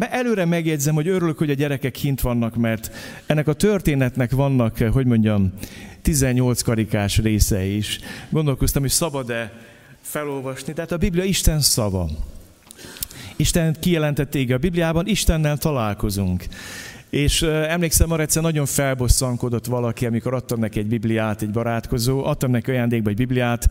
Előre 0.00 0.44
megjegyzem, 0.44 0.94
hogy 0.94 1.08
örülök, 1.08 1.38
hogy 1.38 1.50
a 1.50 1.54
gyerekek 1.54 1.92
kint 1.92 2.20
vannak, 2.20 2.56
mert 2.56 2.90
ennek 3.26 3.48
a 3.48 3.52
történetnek 3.52 4.30
vannak, 4.30 4.78
hogy 4.78 5.06
mondjam, 5.06 5.52
18 6.02 6.62
karikás 6.62 7.18
része 7.18 7.64
is. 7.64 8.00
Gondolkoztam, 8.30 8.82
hogy 8.82 8.90
szabad-e 8.90 9.52
felolvasni. 10.00 10.72
Tehát 10.72 10.92
a 10.92 10.96
Biblia 10.96 11.24
Isten 11.24 11.60
szava. 11.60 12.08
Isten 13.36 13.76
kijelentett 13.80 14.34
a 14.34 14.58
Bibliában, 14.58 15.06
Istennel 15.06 15.56
találkozunk. 15.56 16.44
És 17.10 17.42
emlékszem, 17.42 18.12
arra 18.12 18.22
egyszer 18.22 18.42
nagyon 18.42 18.66
felbosszankodott 18.66 19.66
valaki, 19.66 20.06
amikor 20.06 20.34
adtam 20.34 20.58
neki 20.58 20.78
egy 20.78 20.86
Bibliát, 20.86 21.42
egy 21.42 21.50
barátkozó, 21.50 22.24
adtam 22.24 22.50
neki 22.50 22.70
ajándékba 22.70 23.10
egy 23.10 23.16
Bibliát, 23.16 23.70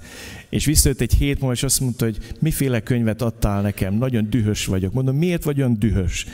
és 0.49 0.65
visszajött 0.65 1.01
egy 1.01 1.13
hét 1.13 1.39
múlva, 1.39 1.53
és 1.53 1.63
azt 1.63 1.79
mondta, 1.79 2.05
hogy 2.05 2.17
miféle 2.39 2.79
könyvet 2.79 3.21
adtál 3.21 3.61
nekem, 3.61 3.93
nagyon 3.93 4.29
dühös 4.29 4.65
vagyok. 4.65 4.93
Mondom, 4.93 5.15
miért 5.15 5.43
vagy 5.43 5.57
olyan 5.57 5.79
dühös? 5.79 6.25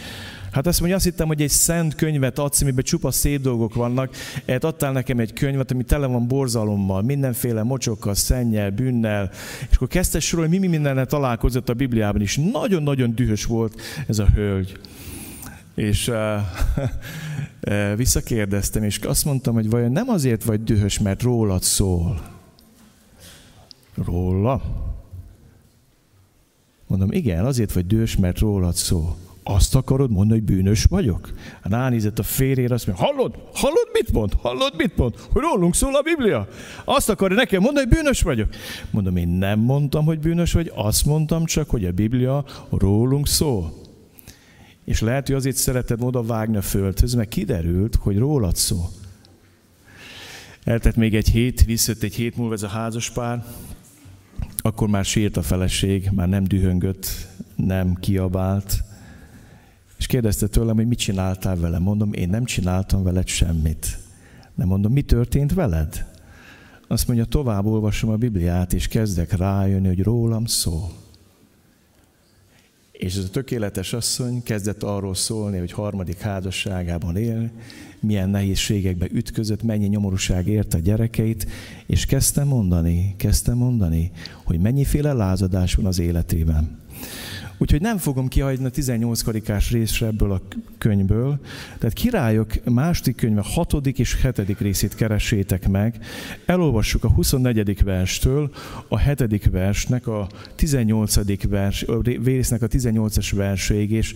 Hát 0.52 0.68
azt 0.68 0.80
mondja, 0.80 0.98
azt 0.98 1.06
hittem, 1.06 1.28
hogy 1.28 1.42
egy 1.42 1.50
szent 1.50 1.96
könyvet 1.96 2.40
adsz, 2.40 2.62
amiben 2.62 2.84
csupa 2.84 3.12
szép 3.12 3.42
dolgok 3.42 3.74
vannak. 3.74 4.16
Ehhez 4.46 4.64
adtál 4.64 4.92
nekem 4.92 5.20
egy 5.20 5.34
könyvet, 5.34 5.72
ami 5.72 5.84
tele 5.84 6.06
van 6.06 6.28
borzalommal, 6.28 7.02
mindenféle 7.02 7.64
mocsokkal, 7.64 8.14
szennyel, 8.14 8.70
bűnnel. 8.70 9.32
És 9.70 9.76
akkor 9.76 9.88
kezdte 9.88 10.20
sorolni, 10.20 10.52
mi, 10.52 10.58
mi 10.58 10.68
mindennel 10.68 11.06
találkozott 11.06 11.70
a 11.70 11.74
Bibliában 11.74 12.22
is. 12.22 12.40
Nagyon-nagyon 12.52 13.16
dühös 13.16 13.46
volt 13.46 13.82
ez 14.08 14.20
a 14.20 14.28
hölgy. 14.36 14.80
És 15.76 16.08
uh, 16.08 16.42
visszakérdeztem, 17.96 18.84
és 18.84 18.98
azt 18.98 19.26
mondtam, 19.26 19.54
hogy 19.54 19.70
vajon 19.70 19.92
nem 19.92 20.10
azért 20.10 20.44
vagy 20.44 20.64
dühös, 20.64 21.00
mert 21.00 21.22
rólad 21.22 21.62
szól. 21.62 22.22
Róla? 24.06 24.62
Mondom, 26.88 27.12
igen, 27.12 27.46
azért 27.46 27.74
vagy 27.74 27.88
dühös, 27.88 28.18
mert 28.18 28.40
rólad 28.40 28.76
szól. 28.76 29.16
Azt 29.48 29.76
akarod 29.76 30.12
mondani, 30.12 30.40
hogy 30.40 30.56
bűnös 30.56 30.84
vagyok? 30.84 31.34
Ránézett 31.62 32.20
a 32.20 32.24
férjére, 32.24 32.74
azt 32.74 32.88
mondja, 32.88 33.06
hallod? 33.06 33.36
Hallod, 33.54 33.90
mit 33.94 34.12
mond? 34.12 34.34
Hallod, 34.42 34.74
mit 34.78 34.98
mond? 34.98 35.14
Hogy 35.32 35.42
rólunk 35.42 35.76
szól 35.76 35.96
a 35.96 36.02
Biblia? 36.02 36.48
Azt 36.86 37.10
akarja 37.10 37.36
nekem 37.36 37.62
mondani, 37.62 37.86
hogy 37.86 37.96
bűnös 37.96 38.22
vagyok? 38.22 38.50
Mondom, 38.92 39.18
én 39.18 39.28
nem 39.28 39.60
mondtam, 39.60 40.06
hogy 40.06 40.20
bűnös 40.20 40.54
vagy, 40.54 40.72
azt 40.76 41.06
mondtam 41.06 41.46
csak, 41.46 41.70
hogy 41.70 41.86
a 41.86 41.92
Biblia 41.92 42.46
rólunk 42.70 43.28
szól. 43.28 43.85
És 44.86 45.02
lehet, 45.02 45.28
hogy 45.28 45.36
azért 45.36 45.56
szereted 45.56 46.02
oda 46.02 46.24
vágni 46.24 46.58
a 46.58 46.62
földhöz, 46.62 47.14
mert 47.14 47.30
kiderült, 47.30 47.96
hogy 47.96 48.18
rólad 48.18 48.56
szó. 48.56 48.90
Eltett 50.64 50.96
még 50.96 51.16
egy 51.16 51.30
hét, 51.30 51.66
visszött 51.66 52.04
egy 52.04 52.16
hét 52.16 52.38
múlva 52.38 52.54
ez 52.54 52.64
a 52.64 52.68
házaspár, 52.68 53.46
akkor 54.58 54.88
már 54.88 55.06
sírt 55.06 55.38
a 55.38 55.42
feleség, 55.42 56.10
már 56.12 56.30
nem 56.30 56.44
dühöngött, 56.44 57.28
nem 57.56 57.96
kiabált, 57.96 58.84
és 59.98 60.06
kérdezte 60.06 60.48
tőlem, 60.48 60.76
hogy 60.76 60.88
mit 60.88 61.00
csináltál 61.00 61.56
vele. 61.56 61.80
Mondom, 61.80 62.14
én 62.14 62.30
nem 62.30 62.46
csináltam 62.46 63.04
veled 63.04 63.28
semmit. 63.28 63.98
Nem 64.56 64.68
mondom, 64.68 64.92
mi 64.92 65.02
történt 65.02 65.54
veled? 65.54 66.06
Azt 66.88 67.08
mondja, 67.08 67.26
tovább 67.26 67.66
olvasom 67.66 68.10
a 68.10 68.16
Bibliát, 68.16 68.74
és 68.74 68.88
kezdek 68.88 69.38
rájönni, 69.38 69.88
hogy 69.88 70.04
rólam 70.04 70.46
szól. 70.46 70.92
És 72.98 73.16
ez 73.16 73.24
a 73.24 73.30
tökéletes 73.30 73.94
asszony 73.94 74.44
kezdett 74.44 74.84
arról 74.84 75.16
szólni, 75.16 75.58
hogy 75.58 75.72
harmadik 75.72 76.20
házasságában 76.20 77.18
él, 77.18 77.52
milyen 78.00 78.30
nehézségekbe 78.30 79.08
ütközött, 79.12 79.64
mennyi 79.64 79.88
nyomorúság 79.88 80.48
érte 80.48 80.78
a 80.78 80.82
gyerekeit, 80.82 81.48
és 81.86 82.06
kezdte 82.06 82.44
mondani, 82.44 83.16
kezdte 83.18 83.54
mondani, 83.54 84.12
hogy 84.44 84.60
mennyiféle 84.60 85.14
lázadás 85.14 85.76
van 85.76 85.86
az 85.86 86.00
életében. 86.00 86.85
Úgyhogy 87.58 87.82
nem 87.82 87.98
fogom 87.98 88.28
kihagyni 88.28 88.66
a 88.66 88.70
18 88.70 89.22
karikás 89.22 89.72
részre 89.72 90.08
ebből 90.08 90.32
a 90.32 90.42
könyvből. 90.78 91.40
Tehát 91.78 91.94
királyok 91.94 92.64
második 92.64 93.16
könyve 93.16 93.42
hatodik 93.46 94.00
és 94.00 94.22
hetedik 94.22 94.60
részét 94.60 94.96
keressétek 94.96 95.68
meg. 95.68 96.00
Elolvassuk 96.46 97.04
a 97.04 97.10
24. 97.10 97.84
verstől 97.84 98.52
a 98.88 98.98
hetedik 98.98 99.50
versnek 99.52 100.08
a 100.08 100.28
18. 100.56 101.48
vers, 101.50 101.86
résznek 102.24 102.62
a 102.62 102.68
18-as 102.68 103.32
verséig, 103.36 103.92
és 103.92 104.14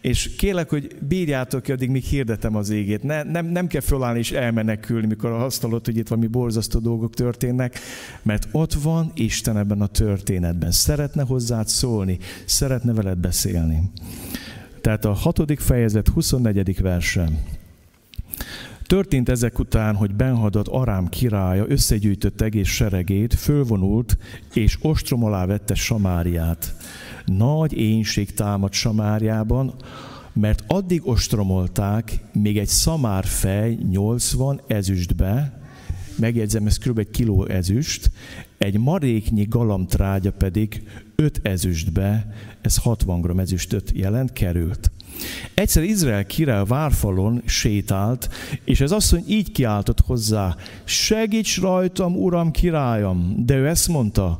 és 0.00 0.36
kérlek, 0.36 0.68
hogy 0.68 0.96
bírjátok 1.08 1.62
ki, 1.62 1.72
addig 1.72 1.90
míg 1.90 2.04
hirdetem 2.04 2.56
az 2.56 2.70
égét. 2.70 3.02
Ne, 3.02 3.22
nem, 3.22 3.46
nem 3.46 3.66
kell 3.66 3.80
fölállni 3.80 4.18
és 4.18 4.32
elmenekülni, 4.32 5.06
mikor 5.06 5.30
azt 5.30 5.62
hallott, 5.62 5.84
hogy 5.84 5.96
itt 5.96 6.08
valami 6.08 6.26
borzasztó 6.26 6.78
dolgok 6.78 7.14
történnek, 7.14 7.78
mert 8.22 8.48
ott 8.52 8.72
van 8.72 9.12
Isten 9.14 9.58
ebben 9.58 9.80
a 9.80 9.86
történetben. 9.86 10.70
Szeretne 10.70 11.22
hozzád 11.22 11.68
szólni, 11.68 12.18
szeretne 12.44 12.92
veled 12.92 13.18
beszélni. 13.18 13.90
Tehát 14.80 15.04
a 15.04 15.12
hatodik 15.12 15.60
fejezet 15.60 16.08
24. 16.08 16.80
verse. 16.80 17.28
Történt 18.86 19.28
ezek 19.28 19.58
után, 19.58 19.94
hogy 19.94 20.14
Benhadad 20.14 20.66
Arám 20.70 21.08
királya 21.08 21.64
összegyűjtött 21.68 22.40
egész 22.40 22.68
seregét, 22.68 23.34
fölvonult, 23.34 24.18
és 24.54 24.78
ostrom 24.80 25.24
alá 25.24 25.46
vette 25.46 25.74
Samáriát. 25.74 26.74
Nagy 27.36 27.72
énség 27.72 28.34
támad 28.34 28.72
Samáriában, 28.72 29.74
mert 30.32 30.64
addig 30.66 31.08
ostromolták, 31.08 32.20
még 32.32 32.58
egy 32.58 32.66
szamár 32.66 33.24
fej 33.24 33.78
80 33.90 34.60
ezüstbe, 34.66 35.60
megjegyzem, 36.18 36.66
ez 36.66 36.78
kb. 36.78 36.98
egy 36.98 37.10
kiló 37.10 37.46
ezüst, 37.46 38.10
egy 38.58 38.78
maréknyi 38.78 39.44
galamtrágya 39.44 40.32
pedig 40.32 40.82
5 41.16 41.40
ezüstbe, 41.42 42.34
ez 42.60 42.76
60 42.76 43.20
g 43.20 43.38
ezüstöt 43.38 43.90
jelent, 43.94 44.32
került. 44.32 44.90
Egyszer 45.54 45.82
Izrael 45.82 46.26
király 46.26 46.64
várfalon 46.64 47.42
sétált, 47.44 48.28
és 48.64 48.80
ez 48.80 48.92
asszony 48.92 49.24
így 49.26 49.52
kiáltott 49.52 50.00
hozzá, 50.00 50.56
segíts 50.84 51.60
rajtam, 51.60 52.16
uram, 52.16 52.50
királyom. 52.50 53.34
De 53.46 53.56
ő 53.56 53.66
ezt 53.68 53.88
mondta, 53.88 54.38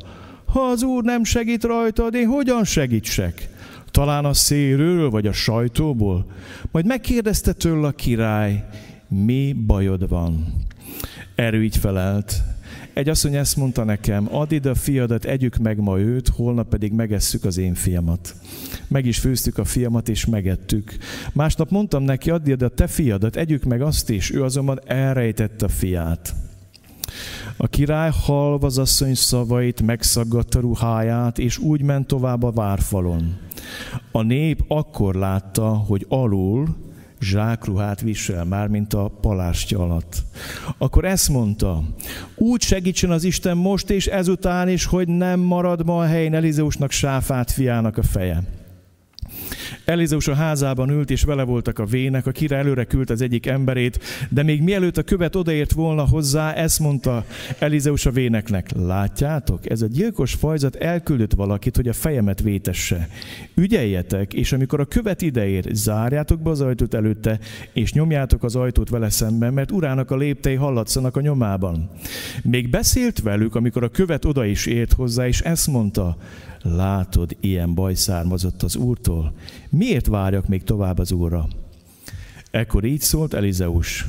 ha 0.48 0.60
az 0.60 0.82
úr 0.82 1.04
nem 1.04 1.24
segít 1.24 1.64
rajtad, 1.64 2.14
én 2.14 2.26
hogyan 2.26 2.64
segítsek? 2.64 3.48
Talán 3.90 4.24
a 4.24 4.34
szélről, 4.34 5.10
vagy 5.10 5.26
a 5.26 5.32
sajtóból? 5.32 6.26
Majd 6.70 6.86
megkérdezte 6.86 7.52
tőle 7.52 7.86
a 7.86 7.92
király, 7.92 8.64
mi 9.08 9.56
bajod 9.66 10.08
van? 10.08 10.46
Erő 11.34 11.62
így 11.62 11.76
felelt, 11.76 12.42
Egy 12.92 13.08
asszony 13.08 13.34
ezt 13.34 13.56
mondta 13.56 13.84
nekem, 13.84 14.28
add 14.34 14.52
ide 14.52 14.70
a 14.70 14.74
fiadat, 14.74 15.24
együk 15.24 15.56
meg 15.56 15.78
ma 15.78 15.98
őt, 15.98 16.28
holnap 16.28 16.68
pedig 16.68 16.92
megesszük 16.92 17.44
az 17.44 17.58
én 17.58 17.74
fiamat. 17.74 18.34
Meg 18.88 19.06
is 19.06 19.18
főztük 19.18 19.58
a 19.58 19.64
fiamat, 19.64 20.08
és 20.08 20.26
megettük. 20.26 20.96
Másnap 21.32 21.70
mondtam 21.70 22.02
neki, 22.02 22.30
add 22.30 22.48
ide 22.48 22.64
a 22.64 22.68
te 22.68 22.86
fiadat, 22.86 23.36
együk 23.36 23.64
meg 23.64 23.82
azt 23.82 24.10
is. 24.10 24.30
Ő 24.30 24.44
azonban 24.44 24.80
elrejtette 24.86 25.64
a 25.64 25.68
fiát. 25.68 26.34
A 27.56 27.66
király 27.66 28.10
halva 28.24 28.66
az 28.66 28.78
asszony 28.78 29.14
szavait, 29.14 29.82
megszaggatta 29.82 30.60
ruháját, 30.60 31.38
és 31.38 31.58
úgy 31.58 31.82
ment 31.82 32.06
tovább 32.06 32.42
a 32.42 32.50
várfalon. 32.50 33.36
A 34.12 34.22
nép 34.22 34.64
akkor 34.68 35.14
látta, 35.14 35.68
hogy 35.68 36.06
alul 36.08 36.76
zsákruhát 37.20 38.00
visel, 38.00 38.44
már 38.44 38.68
mint 38.68 38.94
a 38.94 39.10
palástja 39.20 39.78
alatt. 39.78 40.22
Akkor 40.78 41.04
ezt 41.04 41.28
mondta, 41.28 41.82
úgy 42.34 42.62
segítsen 42.62 43.10
az 43.10 43.24
Isten 43.24 43.56
most 43.56 43.90
és 43.90 44.06
ezután 44.06 44.68
is, 44.68 44.84
hogy 44.84 45.08
nem 45.08 45.40
marad 45.40 45.84
ma 45.84 45.98
a 45.98 46.06
helyen 46.06 46.34
Elizeusnak 46.34 46.90
Sáfát 46.90 47.50
fiának 47.50 47.96
a 47.96 48.02
feje. 48.02 48.57
Elizeus 49.84 50.28
a 50.28 50.34
házában 50.34 50.90
ült, 50.90 51.10
és 51.10 51.22
vele 51.22 51.42
voltak 51.42 51.78
a 51.78 51.84
vének, 51.84 52.26
a 52.26 52.30
király 52.30 52.60
előre 52.60 52.84
küldte 52.84 53.12
az 53.12 53.20
egyik 53.20 53.46
emberét, 53.46 53.98
de 54.28 54.42
még 54.42 54.62
mielőtt 54.62 54.96
a 54.98 55.02
követ 55.02 55.36
odaért 55.36 55.72
volna 55.72 56.06
hozzá, 56.06 56.52
ezt 56.52 56.78
mondta 56.78 57.24
Elizeus 57.58 58.06
a 58.06 58.10
véneknek, 58.10 58.70
látjátok, 58.76 59.70
ez 59.70 59.82
a 59.82 59.86
gyilkos 59.86 60.34
fajzat 60.34 60.76
elküldött 60.76 61.32
valakit, 61.32 61.76
hogy 61.76 61.88
a 61.88 61.92
fejemet 61.92 62.40
vétesse. 62.40 63.08
Ügyeljetek, 63.54 64.34
és 64.34 64.52
amikor 64.52 64.80
a 64.80 64.84
követ 64.84 65.22
ideér, 65.22 65.64
zárjátok 65.72 66.42
be 66.42 66.50
az 66.50 66.60
ajtót 66.60 66.94
előtte, 66.94 67.38
és 67.72 67.92
nyomjátok 67.92 68.42
az 68.42 68.56
ajtót 68.56 68.88
vele 68.88 69.10
szemben, 69.10 69.52
mert 69.52 69.70
urának 69.70 70.10
a 70.10 70.16
léptei 70.16 70.54
hallatszanak 70.54 71.16
a 71.16 71.20
nyomában. 71.20 71.90
Még 72.42 72.70
beszélt 72.70 73.20
velük, 73.20 73.54
amikor 73.54 73.82
a 73.82 73.88
követ 73.88 74.24
oda 74.24 74.44
is 74.44 74.66
ért 74.66 74.92
hozzá, 74.92 75.26
és 75.26 75.40
ezt 75.40 75.66
mondta, 75.66 76.16
látod, 76.76 77.36
ilyen 77.40 77.74
baj 77.74 77.94
származott 77.94 78.62
az 78.62 78.76
Úrtól. 78.76 79.32
Miért 79.68 80.06
várjak 80.06 80.48
még 80.48 80.62
tovább 80.62 80.98
az 80.98 81.12
Úrra? 81.12 81.48
Ekkor 82.50 82.84
így 82.84 83.00
szólt 83.00 83.34
Elizeus. 83.34 84.04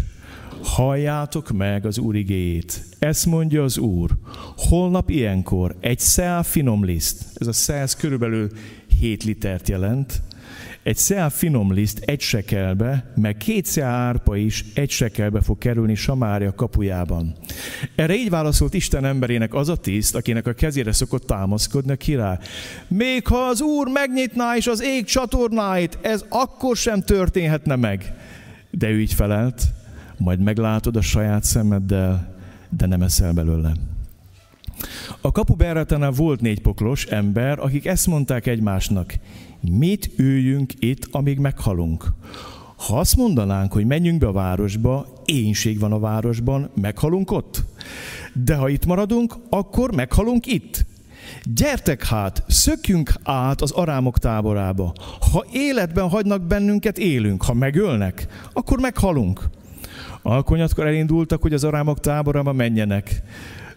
Halljátok 0.64 1.52
meg 1.52 1.86
az 1.86 1.98
Úr 1.98 2.16
igéjét. 2.16 2.86
Ezt 3.00 3.26
mondja 3.26 3.64
az 3.64 3.78
Úr. 3.78 4.10
Holnap 4.56 5.10
ilyenkor 5.10 5.76
egy 5.80 6.00
szál 6.00 6.44
finom 6.44 6.84
liszt, 6.84 7.26
ez 7.36 7.48
a 7.48 7.54
száz 7.54 7.96
körülbelül 7.96 8.50
7 9.00 9.24
litert 9.24 9.70
jelent, 9.70 10.22
egy 10.90 10.98
szál 10.98 11.30
finom 11.30 11.74
liszt 11.74 12.00
egy 12.00 12.22
sekelbe, 12.22 13.12
meg 13.16 13.38
két 13.38 13.66
szál 13.66 13.94
árpa 13.94 14.36
is 14.36 14.66
egy 14.74 14.90
sekelbe 14.90 15.42
fog 15.42 15.58
kerülni 15.58 15.96
Samária 15.96 16.54
kapujában. 16.54 17.36
Erre 17.96 18.16
így 18.16 18.30
válaszolt 18.30 18.74
Isten 18.74 19.06
emberének 19.06 19.54
az 19.54 19.70
a 19.70 19.76
tiszt, 19.76 20.16
akinek 20.16 20.48
a 20.48 20.54
kezére 20.54 20.92
szokott 20.92 21.26
támaszkodni 21.26 21.92
a 21.92 21.96
király. 21.96 22.38
Még 22.88 23.28
ha 23.28 23.38
az 23.38 23.62
Úr 23.62 23.88
megnyitná 23.88 24.56
is 24.56 24.68
az 24.68 24.84
ég 24.84 25.06
csatornáit, 25.06 25.98
ez 26.02 26.26
akkor 26.30 26.76
sem 26.76 27.02
történhetne 27.02 27.76
meg. 27.76 28.14
De 28.72 28.90
ő 28.90 29.00
így 29.00 29.14
felelt, 29.14 29.64
majd 30.18 30.40
meglátod 30.40 30.96
a 30.96 31.02
saját 31.02 31.44
szemeddel, 31.44 32.36
de 32.70 32.86
nem 32.86 33.02
eszel 33.02 33.34
belőle. 33.34 33.72
A 35.22 35.32
kapu 35.32 35.56
volt 36.16 36.42
négy 36.42 36.62
poklos 36.62 37.06
ember, 37.06 37.60
akik 37.60 37.86
ezt 37.86 38.08
mondták 38.08 38.48
egymásnak, 38.48 39.14
mit 39.62 40.12
üljünk 40.16 40.74
itt, 40.80 41.08
amíg 41.12 41.40
meghalunk? 41.40 42.06
Ha 42.88 43.00
azt 43.00 43.16
mondanánk, 43.16 43.72
hogy 43.72 43.86
menjünk 43.86 44.20
be 44.20 44.28
a 44.28 44.32
városba, 44.32 45.08
énség 45.26 45.80
van 45.80 45.92
a 45.92 46.00
városban, 46.00 46.70
meghalunk 46.82 47.32
ott. 47.32 47.64
De 48.34 48.56
ha 48.56 48.70
itt 48.70 48.86
maradunk, 48.86 49.36
akkor 49.50 49.96
meghalunk 49.96 50.46
itt. 50.46 50.86
Gyertek 51.56 52.06
hát, 52.06 52.44
szökjünk 52.48 53.14
át 53.24 53.62
az 53.62 53.72
arámok 53.72 54.18
táborába. 54.18 54.94
Ha 55.32 55.46
életben 55.52 56.10
hagynak 56.10 56.42
bennünket, 56.42 56.98
élünk. 56.98 57.44
Ha 57.44 57.54
megölnek, 57.54 58.28
akkor 58.54 58.80
meghalunk. 58.80 59.50
Alkonyatkor 60.22 60.88
elindultak, 60.88 61.42
hogy 61.42 61.54
az 61.54 61.64
arámok 61.64 62.00
táborába 62.00 62.54
menjenek. 62.54 63.22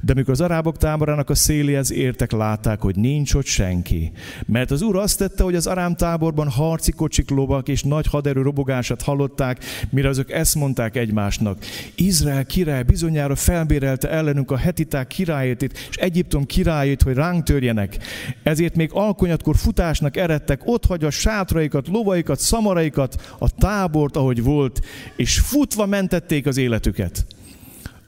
De 0.05 0.13
amikor 0.13 0.33
az 0.33 0.41
arábok 0.41 0.77
táborának 0.77 1.31
a 1.31 1.35
széléhez 1.35 1.93
értek, 1.93 2.33
látták, 2.33 2.81
hogy 2.81 2.97
nincs 2.97 3.35
ott 3.35 3.45
senki. 3.45 4.13
Mert 4.47 4.71
az 4.71 4.83
úr 4.83 4.97
azt 4.97 5.19
tette, 5.19 5.43
hogy 5.43 5.55
az 5.55 5.67
arám 5.67 5.95
táborban 5.97 6.49
harci 6.49 6.93
kocsik, 6.93 7.31
lovak 7.31 7.69
és 7.69 7.83
nagy 7.83 8.07
haderő 8.07 8.43
robogását 8.43 9.03
hallották, 9.03 9.65
mire 9.91 10.09
azok 10.09 10.31
ezt 10.31 10.55
mondták 10.55 10.97
egymásnak. 10.97 11.59
Izrael 11.95 12.45
király 12.45 12.83
bizonyára 12.83 13.35
felbérelte 13.35 14.11
ellenünk 14.11 14.51
a 14.51 14.57
hetiták 14.57 15.07
királyét 15.07 15.63
és 15.63 15.97
Egyiptom 15.97 16.47
királyét, 16.47 17.03
hogy 17.03 17.15
ránk 17.15 17.45
törjenek. 17.45 17.99
Ezért 18.43 18.77
még 18.77 18.91
alkonyatkor 18.93 19.57
futásnak 19.57 20.17
eredtek, 20.17 20.61
ott 20.65 20.87
hagyva 20.87 21.11
sátraikat, 21.11 21.89
lovaikat, 21.89 22.39
szamaraikat, 22.39 23.35
a 23.39 23.51
tábort, 23.51 24.17
ahogy 24.17 24.43
volt, 24.43 24.81
és 25.17 25.39
futva 25.39 25.87
mentették 25.87 26.47
az 26.47 26.57
életüket. 26.57 27.25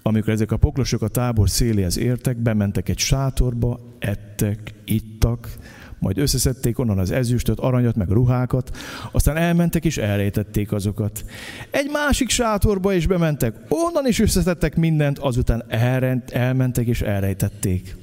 Amikor 0.07 0.33
ezek 0.33 0.53
a 0.53 0.57
poklosok 0.57 1.03
a 1.03 1.09
tábor 1.09 1.51
széléhez 1.51 1.99
értek, 1.99 2.37
bementek 2.37 2.89
egy 2.89 2.99
sátorba, 2.99 3.81
ettek, 3.99 4.75
ittak, 4.85 5.57
majd 5.99 6.19
összeszedték 6.19 6.79
onnan 6.79 6.99
az 6.99 7.11
ezüstöt, 7.11 7.61
aranyat, 7.61 7.97
meg 7.97 8.09
ruhákat, 8.09 8.77
aztán 9.13 9.37
elmentek 9.37 9.85
és 9.85 9.97
elrejtették 9.97 10.73
azokat. 10.73 11.25
Egy 11.71 11.91
másik 11.91 12.29
sátorba 12.29 12.93
is 12.93 13.07
bementek, 13.07 13.57
onnan 13.69 14.07
is 14.07 14.19
összeszedtek 14.19 14.77
mindent, 14.77 15.19
azután 15.19 15.65
elrend, 15.69 16.23
elmentek 16.33 16.87
és 16.87 17.03
elrejtették. 17.03 17.97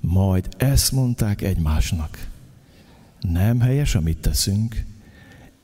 Majd 0.00 0.48
ezt 0.56 0.92
mondták 0.92 1.42
egymásnak. 1.42 2.26
Nem 3.20 3.60
helyes, 3.60 3.94
amit 3.94 4.18
teszünk. 4.18 4.76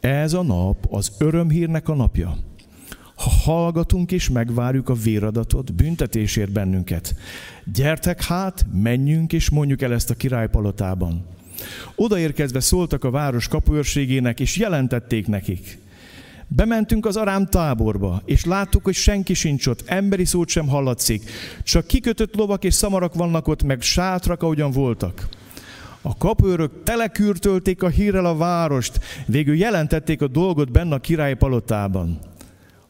Ez 0.01 0.33
a 0.33 0.43
nap 0.43 0.87
az 0.91 1.13
örömhírnek 1.19 1.89
a 1.89 1.95
napja 1.95 2.37
ha 3.17 3.31
hallgatunk 3.31 4.13
és 4.13 4.29
megvárjuk 4.29 4.89
a 4.89 4.95
véradatot, 4.95 5.75
büntetésért 5.75 6.53
bennünket. 6.53 7.15
Gyertek 7.73 8.23
hát, 8.23 8.67
menjünk 8.73 9.33
és 9.33 9.51
mondjuk 9.51 9.83
el 9.83 9.93
ezt 9.93 10.11
a 10.11 10.15
királypalotában. 10.15 11.25
Odaérkezve 11.95 12.61
szóltak 12.61 13.05
a 13.05 13.11
város 13.11 13.49
kapuőrségének, 13.49 14.41
és 14.41 14.57
jelentették 14.57 15.27
nekik. 15.27 15.79
Bementünk 16.49 17.07
az 17.07 17.17
arám 17.17 17.47
táborba, 17.47 18.23
és 18.25 18.45
láttuk, 18.45 18.85
hogy 18.85 18.95
senki 18.95 19.35
sincs 19.35 19.67
ott, 19.67 19.83
emberi 19.87 20.25
szót 20.25 20.49
sem 20.49 20.69
hallatszik, 20.69 21.31
csak 21.63 21.87
kikötött 21.87 22.35
lovak 22.35 22.65
és 22.65 22.75
szamarak 22.75 23.15
vannak 23.15 23.49
ott, 23.49 23.63
meg 23.63 23.83
sátrak, 23.83 24.43
ahogyan 24.43 24.71
voltak. 24.71 25.29
A 26.03 26.17
kapőrök 26.17 26.83
telekürtölték 26.83 27.83
a 27.83 27.89
hírrel 27.89 28.25
a 28.25 28.37
várost, 28.37 29.01
végül 29.27 29.57
jelentették 29.57 30.23
a 30.23 30.27
dolgot 30.27 30.71
benne 30.71 30.95
a 30.95 30.99
király 30.99 31.35
palotában 31.35 32.19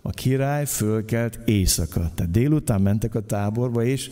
a 0.07 0.11
király 0.11 0.66
fölkelt 0.66 1.38
éjszaka. 1.44 2.11
Tehát 2.14 2.32
délután 2.32 2.80
mentek 2.80 3.14
a 3.14 3.20
táborba, 3.20 3.84
és 3.84 4.11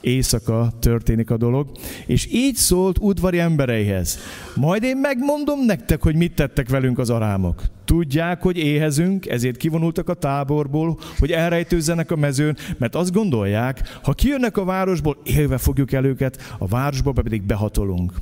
éjszaka 0.00 0.72
történik 0.80 1.30
a 1.30 1.36
dolog, 1.36 1.70
és 2.06 2.32
így 2.32 2.54
szólt 2.54 2.98
udvari 3.00 3.38
embereihez. 3.38 4.18
Majd 4.56 4.82
én 4.82 4.96
megmondom 4.96 5.64
nektek, 5.64 6.02
hogy 6.02 6.14
mit 6.14 6.34
tettek 6.34 6.68
velünk 6.68 6.98
az 6.98 7.10
arámok. 7.10 7.62
Tudják, 7.84 8.42
hogy 8.42 8.56
éhezünk, 8.56 9.26
ezért 9.26 9.56
kivonultak 9.56 10.08
a 10.08 10.14
táborból, 10.14 10.98
hogy 11.18 11.32
elrejtőzzenek 11.32 12.10
a 12.10 12.16
mezőn, 12.16 12.56
mert 12.78 12.94
azt 12.94 13.12
gondolják, 13.12 13.98
ha 14.02 14.12
kijönnek 14.12 14.56
a 14.56 14.64
városból, 14.64 15.16
élve 15.22 15.58
fogjuk 15.58 15.92
el 15.92 16.04
őket, 16.04 16.56
a 16.58 16.66
városba 16.66 17.12
pedig 17.12 17.42
behatolunk. 17.42 18.12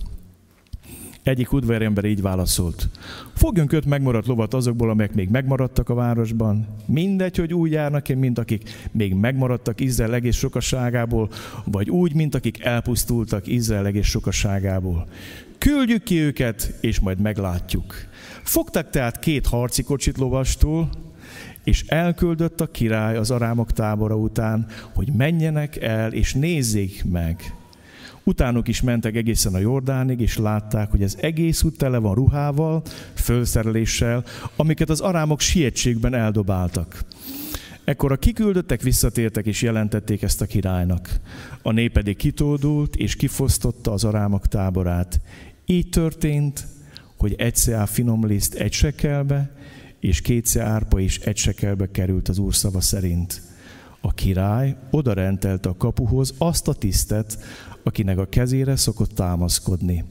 Egyik 1.26 1.52
udvarember 1.52 2.04
így 2.04 2.22
válaszolt. 2.22 2.88
Fogjunk 3.34 3.72
öt 3.72 3.84
megmaradt 3.84 4.26
lovat 4.26 4.54
azokból, 4.54 4.90
amelyek 4.90 5.14
még 5.14 5.28
megmaradtak 5.28 5.88
a 5.88 5.94
városban. 5.94 6.66
Mindegy, 6.84 7.36
hogy 7.36 7.54
úgy 7.54 7.70
járnak 7.70 8.08
-e, 8.08 8.14
mint 8.14 8.38
akik 8.38 8.88
még 8.92 9.14
megmaradtak 9.14 9.80
Izrael 9.80 10.14
egész 10.14 10.36
sokasságából, 10.36 11.30
vagy 11.64 11.90
úgy, 11.90 12.14
mint 12.14 12.34
akik 12.34 12.64
elpusztultak 12.64 13.46
Izrael 13.46 13.86
egész 13.86 14.06
sokasságából. 14.06 15.06
Küldjük 15.58 16.02
ki 16.02 16.20
őket, 16.20 16.74
és 16.80 17.00
majd 17.00 17.20
meglátjuk. 17.20 17.94
Fogtak 18.42 18.90
tehát 18.90 19.18
két 19.18 19.46
harci 19.46 19.82
kocsit 19.82 20.18
lovastól, 20.18 20.88
és 21.64 21.84
elküldött 21.86 22.60
a 22.60 22.70
király 22.70 23.16
az 23.16 23.30
arámok 23.30 23.72
tábora 23.72 24.16
után, 24.16 24.66
hogy 24.94 25.08
menjenek 25.16 25.76
el, 25.76 26.12
és 26.12 26.34
nézzék 26.34 27.04
meg, 27.04 27.54
Utánuk 28.28 28.68
is 28.68 28.80
mentek 28.80 29.16
egészen 29.16 29.54
a 29.54 29.58
Jordánig, 29.58 30.20
és 30.20 30.36
látták, 30.36 30.90
hogy 30.90 31.02
ez 31.02 31.16
egész 31.20 31.62
út 31.62 31.78
tele 31.78 31.98
van 31.98 32.14
ruhával, 32.14 32.82
fölszereléssel, 33.14 34.24
amiket 34.56 34.90
az 34.90 35.00
arámok 35.00 35.40
sietségben 35.40 36.14
eldobáltak. 36.14 37.04
Ekkor 37.84 38.12
a 38.12 38.16
kiküldöttek 38.16 38.82
visszatértek 38.82 39.46
és 39.46 39.62
jelentették 39.62 40.22
ezt 40.22 40.40
a 40.40 40.46
királynak. 40.46 41.20
A 41.62 41.72
nép 41.72 41.92
pedig 41.92 42.16
kitódult 42.16 42.96
és 42.96 43.16
kifosztotta 43.16 43.92
az 43.92 44.04
arámok 44.04 44.46
táborát. 44.46 45.20
Így 45.66 45.88
történt, 45.88 46.66
hogy 47.16 47.34
egy 47.38 47.74
finom 47.86 48.26
liszt 48.26 48.54
egy 48.54 48.72
sekelbe, 48.72 49.50
és 50.00 50.20
két 50.20 50.56
árpa 50.56 51.00
is 51.00 51.18
egy 51.18 51.36
sekelbe 51.36 51.90
került 51.90 52.28
az 52.28 52.38
úr 52.38 52.54
szava 52.54 52.80
szerint. 52.80 53.42
A 54.06 54.12
király 54.14 54.76
oda 54.90 55.12
rendelte 55.12 55.68
a 55.68 55.76
kapuhoz 55.76 56.34
azt 56.38 56.68
a 56.68 56.74
tisztet, 56.74 57.38
akinek 57.82 58.18
a 58.18 58.28
kezére 58.28 58.76
szokott 58.76 59.10
támaszkodni. 59.10 60.04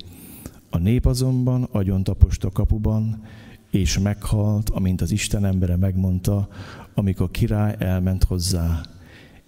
A 0.69 0.77
nép 0.77 1.05
azonban 1.05 1.67
agyon 1.71 2.03
tapost 2.03 2.43
a 2.43 2.51
kapuban, 2.51 3.23
és 3.71 3.99
meghalt, 3.99 4.69
amint 4.69 5.01
az 5.01 5.11
Isten 5.11 5.45
embere 5.45 5.75
megmondta, 5.75 6.47
amikor 6.93 7.25
a 7.25 7.31
király 7.31 7.75
elment 7.79 8.23
hozzá. 8.23 8.81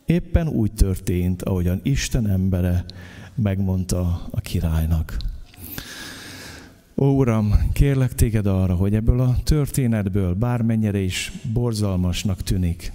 Éppen 0.05 0.47
úgy 0.47 0.71
történt, 0.71 1.41
ahogyan 1.41 1.79
Isten 1.83 2.27
embere 2.27 2.85
megmondta 3.35 4.27
a 4.31 4.39
királynak. 4.41 5.17
Ó, 6.95 7.05
Uram, 7.05 7.53
kérlek 7.73 8.13
téged 8.13 8.45
arra, 8.45 8.75
hogy 8.75 8.95
ebből 8.95 9.19
a 9.19 9.35
történetből, 9.43 10.33
bármennyire 10.33 10.99
is 10.99 11.31
borzalmasnak 11.53 12.41
tűnik, 12.43 12.91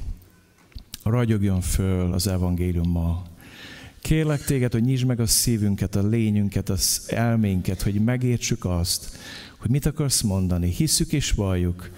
ragyogjon 1.05 1.61
föl 1.61 2.13
az 2.13 2.27
evangéliummal. 2.27 3.23
Kérlek 4.01 4.45
téged, 4.45 4.73
hogy 4.73 4.83
nyisd 4.83 5.07
meg 5.07 5.21
a 5.21 5.27
szívünket, 5.27 5.97
a 5.97 6.09
lényünket, 6.09 6.69
az 6.69 7.07
elménket, 7.09 7.83
hogy 7.83 7.95
megértsük 7.95 8.65
azt, 8.65 9.17
hogy 9.59 9.71
mit 9.71 9.87
akarsz 9.87 10.21
mondani. 10.21 10.69
Hisszük 10.69 11.13
és 11.13 11.33
valljuk, 11.33 11.91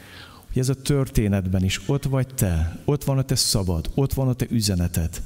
hogy 0.47 0.59
ez 0.59 0.69
a 0.69 0.75
történetben 0.75 1.65
is 1.65 1.81
ott 1.87 2.05
vagy 2.05 2.27
te, 2.35 2.79
ott 2.85 3.05
van 3.05 3.19
a 3.19 3.23
te 3.23 3.35
szabad, 3.35 3.91
ott 3.95 4.13
van 4.13 4.29
a 4.29 4.33
te 4.33 4.47
üzeneted. 4.51 5.23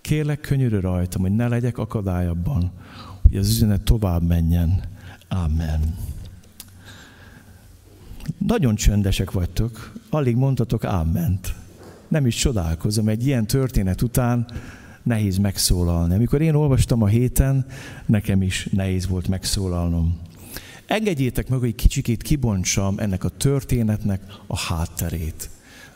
Kérlek, 0.00 0.40
könyörű 0.40 0.78
rajtam, 0.78 1.22
hogy 1.22 1.34
ne 1.34 1.48
legyek 1.48 1.78
akadály 1.78 2.26
abban, 2.26 2.70
hogy 3.22 3.36
az 3.36 3.48
üzenet 3.48 3.82
tovább 3.82 4.22
menjen. 4.22 4.82
Amen. 5.28 5.96
Nagyon 8.38 8.74
csöndesek 8.74 9.30
vagytok, 9.30 9.92
alig 10.10 10.36
mondhatok 10.36 10.84
áment. 10.84 11.54
Nem 12.12 12.26
is 12.26 12.34
csodálkozom, 12.34 13.08
egy 13.08 13.26
ilyen 13.26 13.46
történet 13.46 14.02
után 14.02 14.46
nehéz 15.02 15.38
megszólalni. 15.38 16.14
Amikor 16.14 16.40
én 16.40 16.54
olvastam 16.54 17.02
a 17.02 17.06
héten, 17.06 17.66
nekem 18.06 18.42
is 18.42 18.68
nehéz 18.72 19.06
volt 19.08 19.28
megszólalnom. 19.28 20.18
Engedjétek 20.86 21.48
meg, 21.48 21.58
hogy 21.58 21.74
kicsikét 21.74 22.22
kibontsam 22.22 22.98
ennek 22.98 23.24
a 23.24 23.28
történetnek 23.28 24.20
a 24.46 24.58
hátterét. 24.58 25.50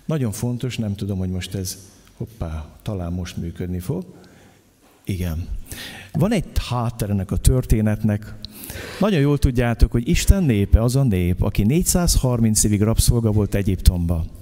Nagyon 0.05 0.33
fontos, 0.33 0.77
nem 0.77 0.95
tudom, 0.95 1.19
hogy 1.19 1.31
most 1.31 1.55
ez, 1.55 1.79
hoppá, 2.17 2.67
talán 2.83 3.13
most 3.13 3.37
működni 3.37 3.79
fog. 3.79 4.05
Igen. 5.05 5.49
Van 6.13 6.33
egy 6.33 6.45
hátter 6.69 7.11
ennek 7.11 7.31
a 7.31 7.37
történetnek. 7.37 8.35
Nagyon 9.01 9.21
jól 9.21 9.39
tudjátok, 9.39 9.93
hogy 9.93 10.09
Isten 10.09 10.43
népe 10.43 10.83
az 10.83 10.97
a 10.97 11.03
nép, 11.03 11.43
aki 11.43 11.63
430 11.63 12.65
évig 12.65 12.83
rabszolga 12.83 13.31
volt 13.31 13.55
Egyiptomba. 13.55 14.36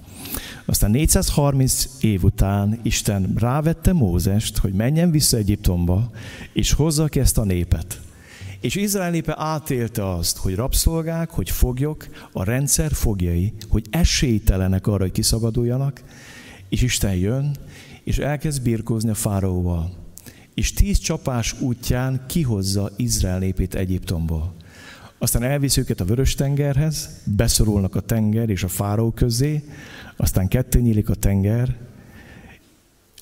Aztán 0.65 0.91
430 0.91 1.89
év 2.01 2.25
után 2.25 2.79
Isten 2.83 3.35
rávette 3.39 3.93
Mózest, 3.93 4.59
hogy 4.59 4.73
menjen 4.73 5.11
vissza 5.11 5.37
Egyiptomba, 5.37 6.11
és 6.53 6.73
hozza 6.73 7.07
ki 7.07 7.21
ezt 7.21 7.39
a 7.39 7.45
népet. 7.45 8.01
És 8.61 8.75
Izrael 8.75 9.11
népe 9.11 9.35
átélte 9.39 10.11
azt, 10.11 10.37
hogy 10.37 10.55
rabszolgák, 10.55 11.31
hogy 11.31 11.51
foglyok, 11.51 12.07
a 12.33 12.45
rendszer 12.45 12.93
fogjai, 12.93 13.53
hogy 13.69 13.87
esélytelenek 13.91 14.87
arra, 14.87 15.03
hogy 15.03 15.13
kiszabaduljanak, 15.13 16.03
és 16.69 16.83
Isten 16.83 17.15
jön, 17.15 17.57
és 18.05 18.19
elkezd 18.19 18.63
birkózni 18.63 19.11
a 19.11 19.15
fáraóval. 19.15 19.91
És 20.55 20.73
tíz 20.73 20.99
csapás 20.99 21.61
útján 21.61 22.25
kihozza 22.27 22.91
Izrael 22.97 23.39
népét 23.39 23.75
Egyiptomból. 23.75 24.55
Aztán 25.19 25.43
elvisz 25.43 25.77
őket 25.77 26.01
a 26.01 26.05
Vörös-tengerhez, 26.05 27.09
beszorulnak 27.25 27.95
a 27.95 28.01
tenger 28.01 28.49
és 28.49 28.63
a 28.63 28.69
fáraó 28.69 29.11
közé, 29.11 29.65
aztán 30.17 30.49
ketté 30.49 30.81
nyílik 30.81 31.09
a 31.09 31.15
tenger, 31.15 31.77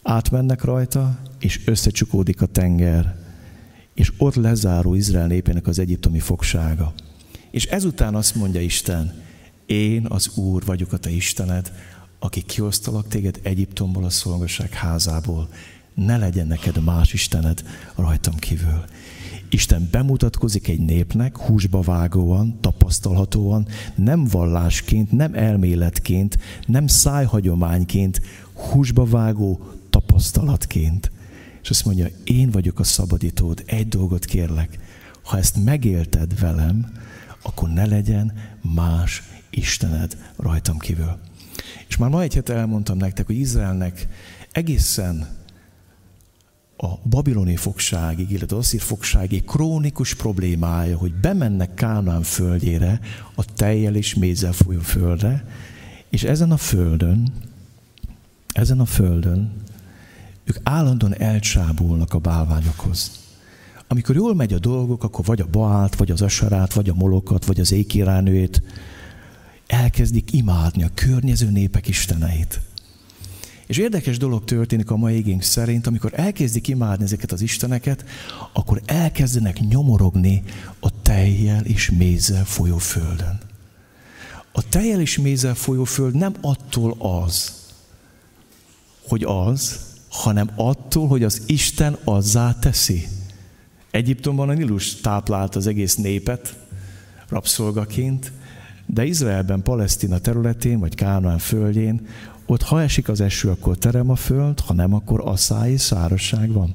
átmennek 0.03 0.65
rajta, 0.65 1.19
és 1.39 1.61
összecsukódik 1.67 2.43
a 2.43 2.47
tenger 2.47 3.21
és 3.95 4.13
ott 4.19 4.35
lezáró 4.35 4.95
Izrael 4.95 5.27
népének 5.27 5.67
az 5.67 5.79
egyiptomi 5.79 6.21
fogsága. 6.21 6.93
És 7.51 7.65
ezután 7.65 8.15
azt 8.15 8.35
mondja 8.35 8.61
Isten, 8.61 9.23
én 9.67 10.07
az 10.09 10.37
Úr 10.37 10.65
vagyok 10.65 10.93
a 10.93 10.97
te 10.97 11.11
Istened, 11.11 11.73
aki 12.19 12.43
kiosztalak 12.43 13.09
téged 13.09 13.41
Egyiptomból 13.43 14.05
a 14.05 14.11
szolgasság 14.11 14.71
házából. 14.71 15.49
Ne 15.95 16.17
legyen 16.17 16.47
neked 16.47 16.85
más 16.85 17.13
Istened 17.13 17.63
rajtam 17.95 18.35
kívül. 18.35 18.85
Isten 19.53 19.89
bemutatkozik 19.91 20.69
egy 20.69 20.81
népnek 20.81 21.37
húsba 21.37 21.81
vágóan, 21.81 22.61
tapasztalhatóan, 22.61 23.67
nem 23.95 24.25
vallásként, 24.25 25.13
nem 25.13 25.35
elméletként, 25.35 26.39
nem 26.67 26.87
szájhagyományként, 26.87 28.21
húsba 28.53 29.05
vágó 29.05 29.61
tapasztalatként 29.91 31.11
és 31.63 31.71
azt 31.71 31.85
mondja, 31.85 32.07
én 32.25 32.51
vagyok 32.51 32.79
a 32.79 32.85
szabadítód, 32.85 33.63
egy 33.67 33.89
dolgot 33.89 34.25
kérlek, 34.25 34.79
ha 35.23 35.39
ezt 35.39 35.65
megélted 35.65 36.41
velem, 36.41 36.93
akkor 37.43 37.69
ne 37.69 37.87
legyen 37.87 38.33
más 38.75 39.23
Istened 39.51 40.17
rajtam 40.37 40.79
kívül. 40.79 41.19
És 41.89 41.97
már 41.97 42.11
ma 42.11 42.23
egy 42.23 42.35
hete 42.35 42.55
elmondtam 42.55 42.97
nektek, 42.97 43.27
hogy 43.27 43.39
Izraelnek 43.39 44.09
egészen 44.53 45.29
a 46.83 46.99
babiloni 47.09 47.57
fogságig, 47.57 48.31
illetve 48.31 48.57
az 48.57 48.77
fogságig 48.79 49.45
krónikus 49.45 50.15
problémája, 50.15 50.97
hogy 50.97 51.15
bemennek 51.15 51.75
Kánán 51.75 52.23
földjére, 52.23 53.01
a 53.35 53.45
tejjel 53.45 53.95
és 53.95 54.15
mézzel 54.15 54.53
folyó 54.53 54.81
földre, 54.81 55.45
és 56.11 56.23
ezen 56.23 56.51
a 56.51 56.57
földön, 56.57 57.33
ezen 58.53 58.81
a 58.81 58.85
földön 58.85 59.53
ők 60.45 60.57
állandóan 60.63 61.15
elcsábulnak 61.19 62.15
a 62.15 62.19
bálványokhoz. 62.19 63.21
Amikor 63.89 64.15
jól 64.15 64.35
megy 64.35 64.53
a 64.53 64.59
dolgok, 64.59 65.05
akkor 65.05 65.25
vagy 65.25 65.41
a 65.41 65.47
Baált, 65.51 65.97
vagy 65.97 66.11
az 66.11 66.23
Asarát, 66.23 66.73
vagy 66.73 66.89
a 66.89 66.95
Molokat, 66.95 67.45
vagy 67.45 67.61
az 67.61 67.73
ékiránőjét 67.73 68.63
elkezdik 69.67 70.33
imádni 70.33 70.83
a 70.83 70.91
környező 70.95 71.51
népek 71.51 71.89
isteneit. 71.89 72.61
És 73.73 73.79
érdekes 73.79 74.19
dolog 74.19 74.45
történik 74.45 74.91
a 74.91 74.97
mai 74.97 75.17
igénk 75.17 75.43
szerint, 75.43 75.87
amikor 75.87 76.13
elkezdik 76.15 76.69
imádni 76.69 77.05
ezeket 77.05 77.33
az 77.33 77.41
isteneket, 77.41 78.05
akkor 78.53 78.83
elkezdenek 78.85 79.61
nyomorogni 79.61 80.43
a 80.81 81.03
tejjel 81.03 81.65
és 81.65 81.91
mézzel 81.91 82.45
folyó 82.45 82.79
földön. 82.79 83.41
A 84.53 84.69
tejjel 84.69 85.01
és 85.01 85.19
mézzel 85.19 85.55
folyó 85.55 85.85
föld 85.85 86.15
nem 86.15 86.35
attól 86.41 86.97
az, 86.99 87.53
hogy 89.09 89.23
az, 89.23 89.81
hanem 90.09 90.51
attól, 90.57 91.09
hogy 91.09 91.25
az 91.25 91.43
Isten 91.47 91.97
azzá 92.05 92.59
teszi. 92.59 93.09
Egyiptomban 93.91 94.49
a 94.49 94.53
Nilus 94.53 94.95
táplált 94.95 95.57
az 95.57 95.67
egész 95.67 95.97
népet 95.97 96.57
rabszolgaként, 97.29 98.33
de 98.87 99.05
Izraelben, 99.05 99.63
Palesztina 99.63 100.19
területén, 100.19 100.79
vagy 100.79 100.95
Kánaán 100.95 101.39
földjén, 101.39 102.07
ott 102.47 102.63
ha 102.63 102.83
esik 102.83 103.09
az 103.09 103.21
eső, 103.21 103.49
akkor 103.49 103.77
terem 103.77 104.11
a 104.11 104.17
föld, 104.17 104.61
ha 104.61 104.75
nem, 104.75 104.95
akkor 104.95 105.21
asszály 105.25 105.73
és 105.73 105.81
szárazság 105.81 106.53
van. 106.53 106.75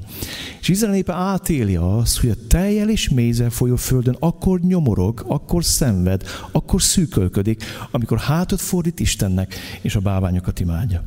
És 0.60 0.68
Izrael 0.68 0.94
népe 0.94 1.14
átéli 1.14 1.76
azt, 1.76 2.20
hogy 2.20 2.30
a 2.30 2.48
tejjel 2.48 2.90
és 2.90 3.10
mézzel 3.10 3.50
folyó 3.50 3.76
földön 3.76 4.16
akkor 4.20 4.60
nyomorog, 4.60 5.26
akkor 5.28 5.64
szenved, 5.64 6.24
akkor 6.52 6.82
szűkölködik, 6.82 7.64
amikor 7.92 8.18
hátat 8.18 8.62
fordít 8.62 9.00
Istennek, 9.00 9.56
és 9.82 9.96
a 9.96 10.00
báványokat 10.00 10.60
imádja. 10.60 11.04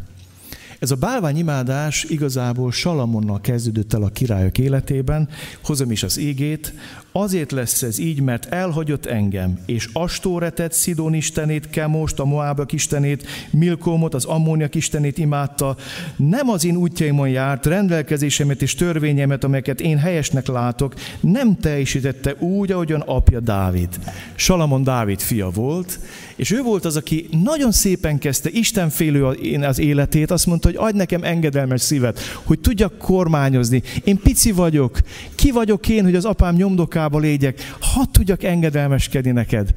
Ez 0.81 0.91
a 0.91 0.97
bálványimádás 0.97 2.05
igazából 2.05 2.73
Salamonnal 2.73 3.41
kezdődött 3.41 3.93
el 3.93 4.03
a 4.03 4.09
királyok 4.09 4.59
életében, 4.59 5.29
hozom 5.65 5.91
is 5.91 6.03
az 6.03 6.19
ígét, 6.19 6.75
Azért 7.13 7.53
lesz 7.53 7.83
ez 7.83 7.99
így, 7.99 8.21
mert 8.21 8.53
elhagyott 8.53 9.07
engem, 9.07 9.59
és 9.67 9.89
Astóretet, 9.93 10.73
Szidon 10.73 11.15
istenét, 11.15 11.71
Kemost, 11.71 12.19
a 12.19 12.25
Moábak 12.25 12.73
istenét, 12.73 13.27
Milkómot, 13.51 14.15
az 14.15 14.25
Ammóniak 14.25 14.75
istenét 14.75 15.19
imádta. 15.19 15.77
Nem 16.17 16.49
az 16.49 16.65
én 16.65 16.77
útjaimon 16.77 17.29
járt, 17.29 17.67
rendelkezésemet 17.67 18.63
és 18.63 18.75
törvényemet, 18.75 19.45
amelyeket 19.45 19.81
én 19.81 19.99
helyesnek 19.99 20.47
látok, 20.47 20.95
nem 21.21 21.57
teljesítette 21.57 22.35
úgy, 22.39 22.73
ahogyan 22.73 23.01
apja 23.01 23.41
Dávid. 23.41 23.89
Salamon 24.35 24.83
Dávid 24.83 25.21
fia 25.21 25.51
volt, 25.51 25.99
és 26.41 26.51
ő 26.51 26.63
volt 26.63 26.85
az, 26.85 26.97
aki 26.97 27.29
nagyon 27.43 27.73
szépen 27.73 28.19
kezdte, 28.19 28.51
Isten 28.53 28.91
félő 28.91 29.25
az 29.63 29.79
életét, 29.79 30.31
azt 30.31 30.47
mondta, 30.47 30.69
hogy 30.69 30.77
adj 30.79 30.97
nekem 30.97 31.23
engedelmes 31.23 31.81
szívet, 31.81 32.21
hogy 32.43 32.61
tudjak 32.61 32.99
kormányozni. 32.99 33.83
Én 34.05 34.19
pici 34.19 34.53
vagyok, 34.53 34.99
ki 35.35 35.51
vagyok 35.51 35.89
én, 35.89 36.05
hogy 36.05 36.15
az 36.15 36.25
apám 36.25 36.55
nyomdoká 36.55 37.01
munkába 37.01 37.19
légyek, 37.19 37.77
hadd 37.81 38.07
tudjak 38.13 38.43
engedelmeskedni 38.43 39.31
neked. 39.31 39.75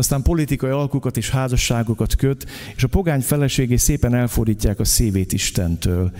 Aztán 0.00 0.22
politikai 0.22 0.70
alkukat 0.70 1.16
és 1.16 1.30
házasságokat 1.30 2.14
köt, 2.14 2.46
és 2.76 2.84
a 2.84 2.88
pogány 2.88 3.20
feleségé 3.20 3.76
szépen 3.76 4.14
elfordítják 4.14 4.80
a 4.80 4.84
szívét 4.84 5.32
Istentől, 5.32 6.12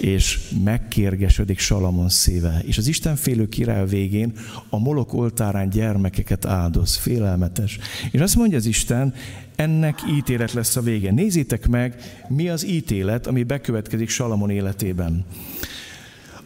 és 0.00 0.40
megkérgesedik 0.64 1.58
Salamon 1.58 2.08
szíve. 2.08 2.62
És 2.66 2.78
az 2.78 2.86
Istenfélő 2.86 3.48
király 3.48 3.86
végén 3.86 4.32
a 4.68 4.78
molok 4.78 5.12
oltárán 5.12 5.68
gyermekeket 5.68 6.44
áldoz, 6.44 6.96
félelmetes. 6.96 7.78
És 8.10 8.20
azt 8.20 8.36
mondja 8.36 8.56
az 8.56 8.66
Isten, 8.66 9.14
ennek 9.56 9.98
ítélet 10.16 10.52
lesz 10.52 10.76
a 10.76 10.80
vége. 10.80 11.12
Nézzétek 11.12 11.68
meg, 11.68 11.96
mi 12.28 12.48
az 12.48 12.66
ítélet, 12.66 13.26
ami 13.26 13.42
bekövetkezik 13.42 14.08
Salamon 14.08 14.50
életében. 14.50 15.24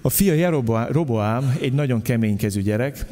A 0.01 0.09
fia 0.09 0.35
Jeroboám 0.35 1.57
egy 1.61 1.73
nagyon 1.73 2.03
keménykezű 2.03 2.63
gyerek, 2.63 3.07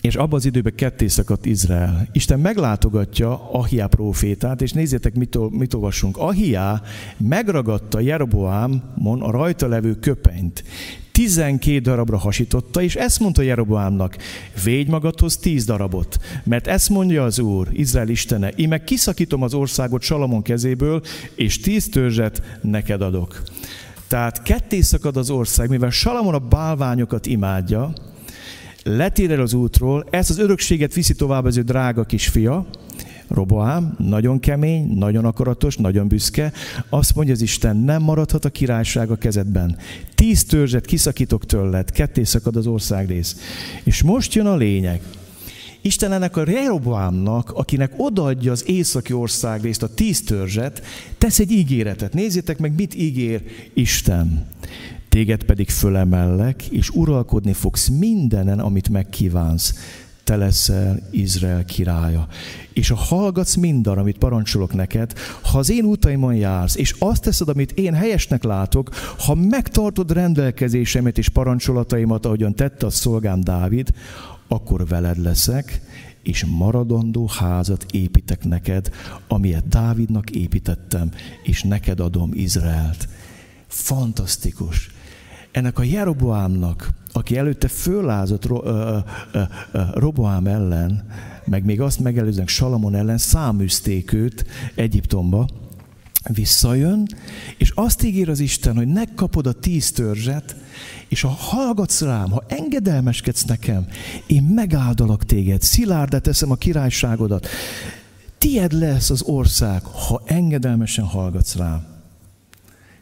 és 0.00 0.16
abban 0.16 0.38
az 0.38 0.44
időben 0.44 0.74
ketté 0.74 1.06
szakadt 1.06 1.46
Izrael. 1.46 2.08
Isten 2.12 2.40
meglátogatja 2.40 3.50
Ahiá 3.52 3.86
profétát, 3.86 4.62
és 4.62 4.72
nézzétek, 4.72 5.14
mit, 5.14 5.50
mit 5.50 5.74
olvasunk. 5.74 6.16
Ahiá 6.16 6.82
megragadta 7.16 8.00
Jeroboámon 8.00 9.22
a 9.22 9.30
rajta 9.30 9.66
levő 9.66 9.94
köpenyt. 9.94 10.64
12 11.12 11.78
darabra 11.78 12.18
hasította, 12.18 12.82
és 12.82 12.96
ezt 12.96 13.20
mondta 13.20 13.42
Jeroboámnak, 13.42 14.16
védj 14.64 14.90
magadhoz 14.90 15.36
10 15.36 15.64
darabot, 15.64 16.18
mert 16.44 16.66
ezt 16.66 16.88
mondja 16.88 17.24
az 17.24 17.38
Úr, 17.38 17.68
Izrael 17.72 18.08
Istene, 18.08 18.48
én 18.48 18.68
meg 18.68 18.84
kiszakítom 18.84 19.42
az 19.42 19.54
országot 19.54 20.02
Salamon 20.02 20.42
kezéből, 20.42 21.02
és 21.34 21.60
10 21.60 21.88
törzset 21.88 22.58
neked 22.62 23.02
adok. 23.02 23.42
Tehát 24.08 24.42
ketté 24.42 24.80
szakad 24.80 25.16
az 25.16 25.30
ország, 25.30 25.68
mivel 25.68 25.90
Salamon 25.90 26.34
a 26.34 26.38
bálványokat 26.38 27.26
imádja, 27.26 27.92
letér 28.96 29.30
el 29.30 29.40
az 29.40 29.54
útról, 29.54 30.06
ezt 30.10 30.30
az 30.30 30.38
örökséget 30.38 30.94
viszi 30.94 31.14
tovább 31.14 31.44
az 31.44 31.56
ő 31.56 31.62
drága 31.62 32.04
kisfia, 32.04 32.66
Roboám, 33.28 33.94
nagyon 33.98 34.40
kemény, 34.40 34.86
nagyon 34.86 35.24
akaratos, 35.24 35.76
nagyon 35.76 36.08
büszke, 36.08 36.52
azt 36.88 37.14
mondja 37.14 37.34
az 37.34 37.40
Isten, 37.40 37.76
nem 37.76 38.02
maradhat 38.02 38.44
a 38.44 38.48
királyság 38.50 39.10
a 39.10 39.16
kezedben. 39.16 39.76
Tíz 40.14 40.44
törzset 40.44 40.84
kiszakítok 40.84 41.46
tőled, 41.46 41.90
ketté 41.90 42.22
szakad 42.22 42.56
az 42.56 42.66
országrész. 42.66 43.36
És 43.84 44.02
most 44.02 44.34
jön 44.34 44.46
a 44.46 44.56
lényeg. 44.56 45.00
Isten 45.80 46.12
ennek 46.12 46.36
a 46.36 46.44
Rehoboamnak, 46.44 47.50
akinek 47.50 47.92
odaadja 47.96 48.52
az 48.52 48.68
északi 48.68 49.12
országrészt, 49.12 49.82
a 49.82 49.94
tíz 49.94 50.24
törzset, 50.24 50.82
tesz 51.18 51.38
egy 51.38 51.50
ígéretet. 51.50 52.12
Nézzétek 52.12 52.58
meg, 52.58 52.74
mit 52.74 52.94
ígér 52.94 53.42
Isten. 53.74 54.46
Téged 55.08 55.44
pedig 55.44 55.70
fölemellek, 55.70 56.66
és 56.66 56.90
uralkodni 56.90 57.52
fogsz 57.52 57.88
mindenen, 57.88 58.58
amit 58.58 58.88
megkívánsz. 58.88 59.74
Te 60.24 60.36
leszel 60.36 61.00
Izrael 61.10 61.64
királya. 61.64 62.28
És 62.72 62.88
ha 62.88 62.94
hallgatsz 62.94 63.54
mindarra, 63.54 64.00
amit 64.00 64.18
parancsolok 64.18 64.74
neked, 64.74 65.12
ha 65.42 65.58
az 65.58 65.70
én 65.70 65.84
utaimon 65.84 66.34
jársz, 66.34 66.76
és 66.76 66.94
azt 66.98 67.22
teszed, 67.22 67.48
amit 67.48 67.72
én 67.72 67.94
helyesnek 67.94 68.42
látok, 68.42 68.90
ha 69.18 69.34
megtartod 69.34 70.12
rendelkezésemet 70.12 71.18
és 71.18 71.28
parancsolataimat, 71.28 72.26
ahogyan 72.26 72.54
tette 72.54 72.86
a 72.86 72.90
szolgám 72.90 73.40
Dávid, 73.40 73.88
akkor 74.48 74.86
veled 74.86 75.18
leszek, 75.18 75.80
és 76.22 76.44
maradandó 76.44 77.30
házat 77.38 77.86
építek 77.90 78.44
neked, 78.44 78.90
amilyet 79.28 79.68
Dávidnak 79.68 80.30
építettem, 80.30 81.10
és 81.42 81.62
neked 81.62 82.00
adom 82.00 82.30
Izraelt. 82.34 83.08
Fantasztikus. 83.66 84.90
Ennek 85.52 85.78
a 85.78 85.82
Jeroboámnak, 85.82 86.90
aki 87.12 87.36
előtte 87.36 87.68
föllázott 87.68 88.46
Ro, 88.46 88.64
ö, 88.64 88.98
ö, 89.32 89.40
ö, 89.72 89.82
Roboám 89.92 90.46
ellen, 90.46 91.06
meg 91.44 91.64
még 91.64 91.80
azt 91.80 92.00
megelőzően 92.00 92.46
Salamon 92.46 92.94
ellen 92.94 93.18
száműzték 93.18 94.12
őt 94.12 94.44
Egyiptomba, 94.74 95.48
visszajön, 96.28 97.06
és 97.58 97.70
azt 97.74 98.02
ígér 98.02 98.28
az 98.28 98.40
Isten, 98.40 98.76
hogy 98.76 98.88
megkapod 98.88 99.46
a 99.46 99.52
tíz 99.52 99.92
törzset, 99.92 100.56
és 101.08 101.20
ha 101.20 101.28
hallgatsz 101.28 102.00
rám, 102.00 102.30
ha 102.30 102.44
engedelmeskedsz 102.48 103.44
nekem, 103.44 103.86
én 104.26 104.42
megáldalak 104.42 105.24
téged, 105.24 105.62
szilárdet 105.62 106.22
teszem 106.22 106.50
a 106.50 106.56
királyságodat. 106.56 107.46
Tied 108.38 108.72
lesz 108.72 109.10
az 109.10 109.22
ország, 109.22 109.82
ha 109.84 110.22
engedelmesen 110.26 111.04
hallgatsz 111.04 111.56
rám. 111.56 111.97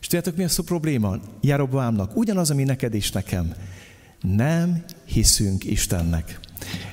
És 0.07 0.12
tudjátok, 0.12 0.36
mi 0.36 0.44
a 0.44 0.48
szó 0.48 0.62
probléma? 0.62 1.18
Jeroboámnak, 1.40 2.16
ugyanaz, 2.16 2.50
ami 2.50 2.62
neked 2.62 2.94
is 2.94 3.12
nekem. 3.12 3.54
Nem 4.20 4.84
hiszünk 5.04 5.64
Istennek. 5.64 6.40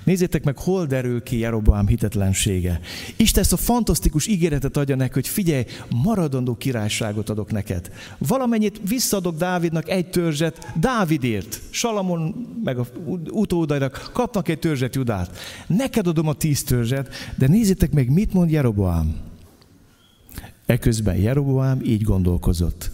Nézzétek 0.04 0.44
meg, 0.44 0.58
hol 0.58 0.86
derül 0.86 1.24
ki 1.24 1.38
Jeroboám 1.38 1.88
hitetlensége. 1.88 2.80
Isten 3.16 3.44
ezt 3.44 3.54
a 3.54 3.58
fantasztikus 3.58 4.28
ígéretet 4.28 4.78
adja 4.78 4.96
neki, 4.96 5.14
hogy 5.14 5.28
figyelj, 5.28 5.66
maradandó 6.04 6.56
királyságot 6.56 7.30
adok 7.30 7.52
neked. 7.52 7.92
Valamennyit 8.18 8.82
visszadok 8.88 9.38
Dávidnak 9.38 9.90
egy 9.90 10.10
törzset 10.10 10.72
Dávidért. 10.80 11.62
Salamon 11.70 12.48
meg 12.64 12.78
a 12.78 12.88
utódainak 13.30 14.10
kapnak 14.14 14.48
egy 14.48 14.60
törzset 14.60 14.96
Judát. 14.96 15.38
Neked 15.68 16.08
adom 16.08 16.28
a 16.28 16.34
tíz 16.34 16.64
törzset, 16.64 17.14
de 17.38 17.48
nézzétek 17.48 17.92
meg, 17.92 18.10
mit 18.10 18.34
mond 18.34 18.52
Jeroboám. 18.52 19.16
Eközben 20.66 21.16
Jeroboám 21.16 21.82
így 21.84 22.02
gondolkozott. 22.02 22.93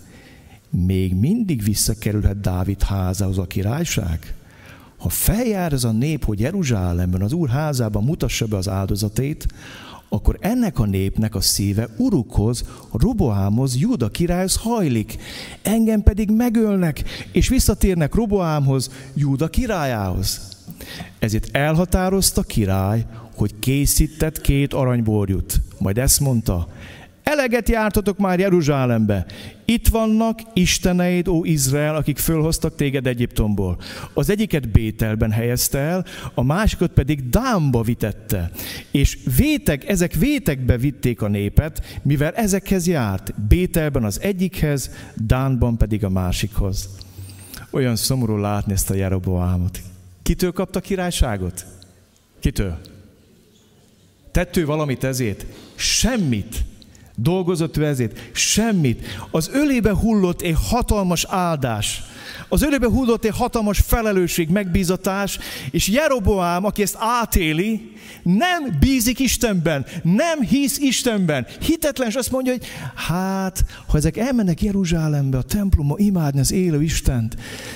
Még 0.70 1.16
mindig 1.16 1.64
visszakerülhet 1.64 2.40
Dávid 2.40 2.82
házához 2.82 3.38
a 3.38 3.48
királyság? 3.48 4.34
Ha 4.98 5.10
feljár 5.10 5.74
ez 5.74 5.84
a 5.84 5.92
nép, 5.92 6.26
hogy 6.26 6.40
Jeruzsálemben, 6.40 7.22
az 7.22 7.34
Úr 7.34 7.50
házában 7.50 8.04
mutassa 8.04 8.46
be 8.46 8.58
az 8.58 8.70
áldozatét, 8.70 9.48
akkor 10.10 10.38
ennek 10.40 10.80
a 10.80 10.86
népnek 10.86 11.36
a 11.36 11.42
szíve 11.42 11.88
urukhoz, 11.98 12.64
Roboámhoz, 12.92 13.78
Júda 13.78 14.10
királyhoz 14.10 14.56
hajlik. 14.56 15.18
Engem 15.62 16.04
pedig 16.04 16.32
megölnek, 16.32 17.04
és 17.32 17.48
visszatérnek 17.48 18.16
Roboámhoz, 18.16 18.92
Júda 19.14 19.48
királyához. 19.48 20.58
Ezért 21.20 21.56
elhatározta 21.56 22.42
király, 22.42 23.06
hogy 23.36 23.60
készített 23.60 24.42
két 24.42 24.74
aranyborjut. 24.74 25.62
Majd 25.78 25.98
ezt 25.98 26.20
mondta, 26.20 26.68
Eleget 27.30 27.70
jártatok 27.70 28.18
már 28.18 28.40
Jeruzsálembe. 28.40 29.26
Itt 29.66 29.88
vannak 29.88 30.40
isteneid, 30.54 31.28
ó 31.28 31.46
Izrael, 31.46 31.96
akik 31.96 32.18
fölhoztak 32.18 32.76
téged 32.76 33.08
Egyiptomból. 33.08 33.78
Az 34.14 34.30
egyiket 34.30 34.70
Bételben 34.70 35.32
helyezte 35.32 35.78
el, 35.78 36.06
a 36.34 36.44
másikat 36.44 36.92
pedig 36.92 37.30
Dámba 37.30 37.82
vitette. 37.82 38.52
És 38.92 39.18
vétek, 39.38 39.90
ezek 39.90 40.14
vétekbe 40.14 40.78
vitték 40.78 41.22
a 41.22 41.28
népet, 41.28 42.00
mivel 42.04 42.34
ezekhez 42.34 42.88
járt. 42.88 43.42
Bételben 43.48 44.04
az 44.04 44.22
egyikhez, 44.22 44.92
Dánban 45.16 45.78
pedig 45.78 46.04
a 46.04 46.10
másikhoz. 46.10 46.90
Olyan 47.72 47.96
szomorú 47.96 48.38
látni 48.38 48.74
ezt 48.74 48.90
a 48.90 48.94
Jeroboámot. 48.94 49.80
Kitől 50.24 50.52
kapta 50.52 50.80
királyságot? 50.80 51.66
Kitől? 52.40 52.78
Tett 54.32 54.58
ő 54.58 54.66
valamit 54.66 55.04
ezért? 55.04 55.46
Semmit. 55.76 56.64
Dolgozott 57.22 57.78
ő? 57.78 58.32
Semmit. 58.34 59.06
Az 59.32 59.50
ölébe 59.54 59.94
hullott 59.94 60.42
egy 60.42 60.56
hatalmas 60.70 61.26
áldás. 61.30 62.04
Az 62.50 62.62
ölébe 62.62 62.88
hullott 62.88 63.26
egy 63.26 63.36
hatalmas 63.36 63.80
felelősség, 63.80 64.50
megbízatás, 64.50 65.40
és 65.72 65.88
Jeroboám, 65.88 66.66
aki 66.66 66.82
ezt 66.82 66.96
átéli, 67.00 67.92
nem 68.24 68.78
bízik 68.80 69.20
Istenben, 69.20 69.86
nem 70.04 70.42
hisz 70.42 70.78
Istenben. 70.78 71.48
Hitetlen, 71.62 72.08
és 72.08 72.16
azt 72.16 72.32
mondja, 72.32 72.52
hogy 72.52 72.66
hát, 72.96 73.66
ha 73.88 73.98
ezek 73.98 74.18
elmennek 74.18 74.62
Jeruzsálembe, 74.62 75.38
a 75.38 75.42
templomba 75.42 75.96
imádni 75.98 76.40
az 76.40 76.52
élő 76.52 76.82
Istent, 76.82 77.36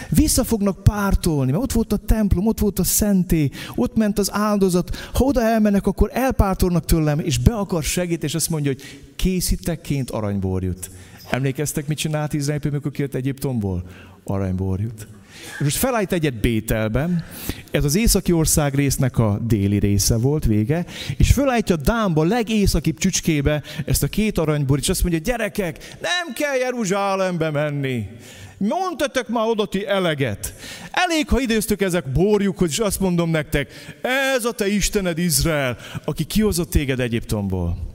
vissza 0.09 0.43
fognak 0.43 0.83
pártolni, 0.83 1.51
mert 1.51 1.63
ott 1.63 1.71
volt 1.71 1.93
a 1.93 1.97
templom, 1.97 2.47
ott 2.47 2.59
volt 2.59 2.79
a 2.79 2.83
szenté, 2.83 3.49
ott 3.75 3.95
ment 3.95 4.19
az 4.19 4.29
áldozat. 4.31 5.09
Ha 5.13 5.23
oda 5.23 5.41
elmennek, 5.41 5.87
akkor 5.87 6.09
elpártolnak 6.13 6.85
tőlem, 6.85 7.19
és 7.19 7.37
be 7.37 7.53
akar 7.53 7.83
segíteni, 7.83 8.27
és 8.27 8.35
azt 8.35 8.49
mondja, 8.49 8.71
hogy 8.71 8.83
készítekként 9.15 10.09
aranyborjut. 10.09 10.89
Emlékeztek, 11.29 11.87
mit 11.87 11.97
csinált 11.97 12.33
Izrael, 12.33 12.59
amikor 12.63 12.91
kijött 12.91 13.15
Egyiptomból? 13.15 13.83
Aranyborjut. 14.23 15.07
Most 15.59 15.77
felállít 15.77 16.11
egyet 16.11 16.39
Bételben, 16.39 17.23
ez 17.71 17.83
az 17.83 17.95
északi 17.95 18.31
ország 18.31 18.75
résznek 18.75 19.17
a 19.17 19.39
déli 19.41 19.79
része 19.79 20.17
volt 20.17 20.45
vége, 20.45 20.85
és 21.17 21.31
felállítja 21.31 21.75
Dámba, 21.75 22.23
legészakibb 22.23 22.97
csücskébe 22.97 23.63
ezt 23.85 24.03
a 24.03 24.07
két 24.07 24.37
aranyborit, 24.37 24.83
és 24.83 24.89
azt 24.89 25.01
mondja, 25.01 25.19
gyerekek, 25.19 25.97
nem 26.01 26.33
kell 26.33 26.55
Jeruzsálembe 26.55 27.51
menni. 27.51 28.07
Mondtatok 28.57 29.27
már 29.27 29.47
oda 29.47 29.65
ti 29.65 29.87
eleget. 29.87 30.53
Elég, 30.91 31.27
ha 31.29 31.39
időztök 31.39 31.81
ezek 31.81 32.11
borjukhoz, 32.11 32.69
és 32.69 32.79
azt 32.79 32.99
mondom 32.99 33.29
nektek, 33.29 33.95
ez 34.35 34.45
a 34.45 34.51
te 34.51 34.67
Istened 34.67 35.17
Izrael, 35.17 35.77
aki 36.05 36.23
kihozott 36.23 36.69
téged 36.69 36.99
Egyiptomból 36.99 37.92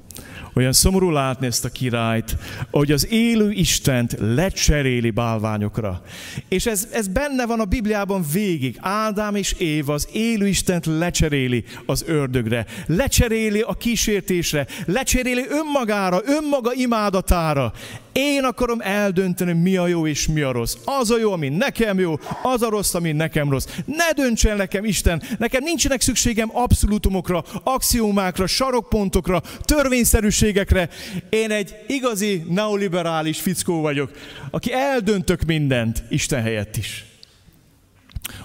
Olyan 0.59 0.73
szomorú 0.73 1.11
látni 1.11 1.47
ezt 1.47 1.65
a 1.65 1.69
királyt, 1.69 2.37
hogy 2.71 2.93
az 2.93 3.07
élő 3.11 3.51
Istent 3.51 4.17
lecseréli 4.19 5.11
bálványokra. 5.11 6.03
És 6.49 6.67
ez, 6.67 6.89
ez 6.93 7.09
benne 7.09 7.47
van 7.47 7.61
a 7.61 7.65
Bibliában 7.65 8.25
végig. 8.33 8.77
Ádám 8.81 9.35
és 9.35 9.53
Éva 9.53 9.93
az 9.93 10.09
élő 10.13 10.47
Istent 10.47 10.87
lecseréli 10.87 11.65
az 11.87 12.05
ördögre, 12.07 12.67
lecseréli 12.87 13.61
a 13.61 13.73
kísértésre, 13.73 14.67
lecseréli 14.87 15.45
önmagára, 15.49 16.21
önmaga 16.25 16.73
imádatára. 16.75 17.73
Én 18.19 18.45
akarom 18.45 18.81
eldönteni, 18.81 19.53
mi 19.53 19.77
a 19.77 19.87
jó 19.87 20.07
és 20.07 20.29
mi 20.29 20.41
a 20.41 20.53
rossz. 20.53 20.77
Az 20.85 21.11
a 21.11 21.19
jó, 21.19 21.33
ami 21.33 21.49
nekem 21.49 21.99
jó, 21.99 22.19
az 22.43 22.63
a 22.63 22.69
rossz, 22.69 22.95
ami 22.95 23.13
nekem 23.13 23.51
rossz. 23.51 23.67
Ne 23.85 24.13
döntsen 24.15 24.57
nekem 24.57 24.85
Isten, 24.85 25.23
nekem 25.39 25.63
nincsenek 25.63 26.01
szükségem 26.01 26.51
abszolútumokra, 26.53 27.45
axiómákra, 27.63 28.47
sarokpontokra, 28.47 29.43
törvényszerűségekre. 29.61 30.89
Én 31.29 31.51
egy 31.51 31.75
igazi 31.87 32.45
neoliberális 32.49 33.41
fickó 33.41 33.81
vagyok, 33.81 34.11
aki 34.51 34.73
eldöntök 34.73 35.45
mindent 35.45 36.03
Isten 36.09 36.43
helyett 36.43 36.77
is. 36.77 37.05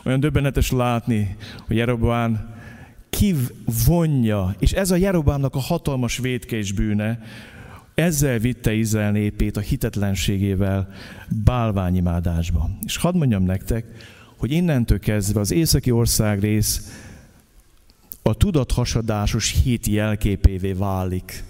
Olyan 0.04 0.20
döbbenetes 0.20 0.72
látni, 0.72 1.38
hogy 1.68 1.76
Jeroboán 1.76 2.56
kivonja, 3.10 4.56
és 4.60 4.72
ez 4.72 4.92
a 4.92 4.96
Jerobámnak 4.96 5.56
a 5.56 5.60
hatalmas 5.60 6.18
vétkés 6.18 6.72
bűne, 6.72 7.20
ezzel 7.96 8.40
vitte 8.40 8.74
Izrael 8.74 9.12
népét 9.12 9.58
a 9.58 9.62
hitetlenségével 9.62 10.90
bálványimádásba. 11.44 12.70
És 12.86 12.98
hadd 12.98 13.18
mondjam 13.18 13.44
nektek, 13.44 13.86
hogy 14.38 14.52
innentől 14.52 15.00
kezdve 15.00 15.40
az 15.40 15.52
északi 15.52 15.92
ország 15.92 16.40
rész 16.40 17.02
a 18.22 18.34
tudathasadásos 18.34 19.62
hit 19.64 19.88
jelképévé 19.88 20.72
válik. 20.72 21.44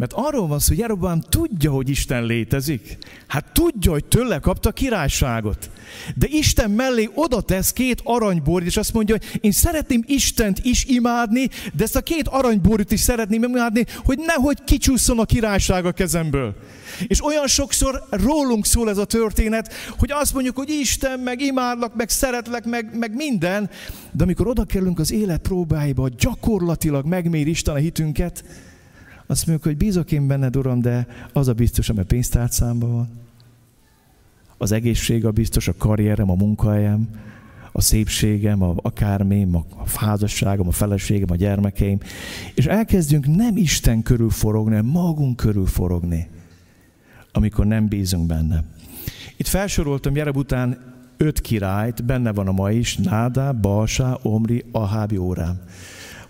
Mert 0.00 0.12
arról 0.12 0.46
van 0.46 0.58
szó, 0.58 0.68
hogy 0.68 0.78
Jerobán 0.78 1.24
tudja, 1.28 1.70
hogy 1.70 1.88
Isten 1.88 2.24
létezik. 2.24 2.98
Hát 3.26 3.52
tudja, 3.52 3.90
hogy 3.90 4.04
tőle 4.04 4.38
kapta 4.38 4.72
királyságot. 4.72 5.70
De 6.16 6.26
Isten 6.30 6.70
mellé 6.70 7.08
oda 7.14 7.40
tesz 7.40 7.72
két 7.72 8.00
aranyborit, 8.04 8.66
és 8.66 8.76
azt 8.76 8.92
mondja, 8.92 9.16
hogy 9.18 9.38
én 9.40 9.52
szeretném 9.52 10.04
Istent 10.06 10.58
is 10.62 10.84
imádni, 10.84 11.48
de 11.74 11.84
ezt 11.84 11.96
a 11.96 12.00
két 12.00 12.28
aranyborit 12.28 12.92
is 12.92 13.00
szeretném 13.00 13.42
imádni, 13.42 13.84
hogy 14.04 14.18
nehogy 14.18 14.64
kicsúszson 14.64 15.18
a 15.18 15.24
királyság 15.24 15.84
a 15.84 15.92
kezemből. 15.92 16.54
És 17.06 17.24
olyan 17.24 17.46
sokszor 17.46 18.06
rólunk 18.10 18.66
szól 18.66 18.88
ez 18.88 18.98
a 18.98 19.04
történet, 19.04 19.72
hogy 19.98 20.10
azt 20.12 20.34
mondjuk, 20.34 20.56
hogy 20.56 20.70
Isten, 20.70 21.18
meg 21.18 21.40
imádlak, 21.40 21.94
meg 21.94 22.08
szeretlek, 22.08 22.64
meg, 22.64 22.98
meg 22.98 23.14
minden, 23.14 23.70
de 24.12 24.22
amikor 24.22 24.46
oda 24.46 24.64
kerülünk 24.64 24.98
az 24.98 25.12
élet 25.12 25.40
próbáiba, 25.40 26.08
gyakorlatilag 26.08 27.06
megmér 27.06 27.46
Isten 27.46 27.74
a 27.74 27.78
hitünket, 27.78 28.44
azt 29.30 29.46
mondjuk, 29.46 29.66
hogy 29.68 29.76
bízok 29.76 30.12
én 30.12 30.26
benned, 30.26 30.56
Uram, 30.56 30.80
de 30.80 31.06
az 31.32 31.48
a 31.48 31.52
biztos, 31.52 31.88
ami 31.88 32.00
a 32.00 32.04
pénztárcámban 32.04 32.92
van. 32.92 33.08
Az 34.58 34.72
egészség 34.72 35.24
a 35.26 35.30
biztos, 35.30 35.68
a 35.68 35.74
karrierem, 35.78 36.30
a 36.30 36.34
munkahelyem, 36.34 37.08
a 37.72 37.80
szépségem, 37.80 38.62
a 38.62 38.74
akármi, 38.76 39.48
a 39.52 39.64
házasságom, 39.94 40.68
a 40.68 40.70
feleségem, 40.70 41.30
a 41.30 41.36
gyermekeim. 41.36 41.98
És 42.54 42.66
elkezdünk 42.66 43.26
nem 43.26 43.56
Isten 43.56 44.02
körül 44.02 44.30
forogni, 44.30 44.74
hanem 44.74 44.90
magunk 44.90 45.36
körül 45.36 45.66
forogni, 45.66 46.28
amikor 47.32 47.66
nem 47.66 47.88
bízunk 47.88 48.26
benne. 48.26 48.64
Itt 49.36 49.46
felsoroltam 49.46 50.16
Jereb 50.16 50.36
után 50.36 50.78
öt 51.16 51.40
királyt, 51.40 52.04
benne 52.04 52.32
van 52.32 52.48
a 52.48 52.52
ma 52.52 52.70
is, 52.70 52.96
Nádá, 52.96 53.52
Balsá, 53.52 54.18
Omri, 54.22 54.64
Aháb, 54.72 55.12
Jórám. 55.12 55.60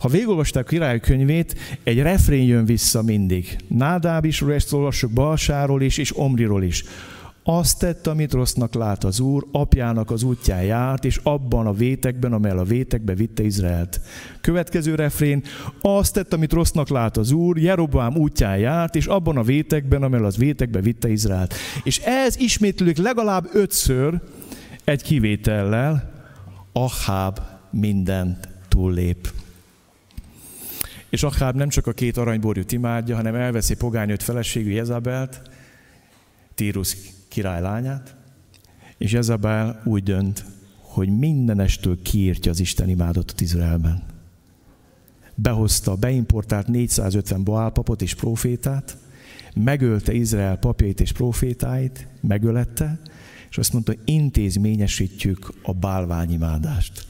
Ha 0.01 0.09
végigolvasták 0.09 0.65
a 0.65 0.69
király 0.69 1.01
könyvét, 1.01 1.55
egy 1.83 1.99
refrén 1.99 2.47
jön 2.47 2.65
vissza 2.65 3.03
mindig. 3.03 3.57
Nádáb 3.69 4.25
is, 4.25 4.43
ezt 4.43 4.73
olvassuk 4.73 5.11
Balsáról 5.11 5.83
is, 5.83 5.99
és 5.99 6.17
Omriról 6.17 6.63
is. 6.63 6.85
Azt 7.43 7.79
tett, 7.79 8.07
amit 8.07 8.33
rossznak 8.33 8.75
lát 8.75 9.05
az 9.05 9.21
Úr, 9.21 9.47
apjának 9.53 10.11
az 10.11 10.23
útján 10.23 10.63
járt, 10.63 11.05
és 11.05 11.21
abban 11.23 11.67
a 11.67 11.73
vétekben, 11.73 12.33
amely 12.33 12.51
a 12.51 12.63
vétekbe 12.63 13.15
vitte 13.15 13.43
Izraelt. 13.43 14.01
Következő 14.41 14.95
refrén, 14.95 15.43
azt 15.81 16.13
tett, 16.15 16.33
amit 16.33 16.53
rossznak 16.53 16.89
lát 16.89 17.17
az 17.17 17.31
Úr, 17.31 17.59
Jerobám 17.59 18.17
útján 18.17 18.59
járt, 18.59 18.97
és 18.97 19.07
abban 19.07 19.37
a 19.37 19.43
vétekben, 19.43 20.03
amely 20.03 20.21
az 20.21 20.37
vétekbe 20.37 20.81
vitte 20.81 21.11
Izraelt. 21.11 21.55
És 21.85 21.99
ez 21.99 22.39
ismétlődik 22.39 22.99
legalább 22.99 23.49
ötször, 23.53 24.21
egy 24.85 25.03
kivétellel, 25.03 26.11
Aháb 26.73 27.39
mindent 27.71 28.49
túllép. 28.69 29.29
És 31.11 31.23
akár 31.23 31.55
nem 31.55 31.69
csak 31.69 31.87
a 31.87 31.93
két 31.93 32.17
aranyborjút 32.17 32.73
imádja, 32.73 33.17
hanem 33.17 33.35
elveszi 33.35 33.77
pogányőt 33.77 34.23
feleségű 34.23 34.71
Jezabelt, 34.71 35.51
Tírus 36.55 36.97
király 37.29 37.61
lányát, 37.61 38.17
és 38.99 39.13
Jezabel 39.13 39.83
úgy 39.85 40.03
dönt, 40.03 40.45
hogy 40.81 41.19
mindenestől 41.19 42.03
kiírtja 42.03 42.51
az 42.51 42.61
Isten 42.61 42.89
imádatot 42.89 43.41
Izraelben. 43.41 44.03
Behozta, 45.35 45.95
beimportált 45.95 46.67
450 46.67 47.45
Boálpapot 47.45 48.03
és 48.03 48.15
profétát, 48.15 48.97
megölte 49.55 50.13
Izrael 50.13 50.57
papjait 50.57 51.01
és 51.01 51.13
profétáit, 51.13 52.07
megölette, 52.21 53.01
és 53.51 53.59
azt 53.59 53.73
mondta, 53.73 53.93
hogy 53.93 54.01
intézményesítjük 54.05 55.53
a 55.63 55.73
bálványimádást. 55.73 57.07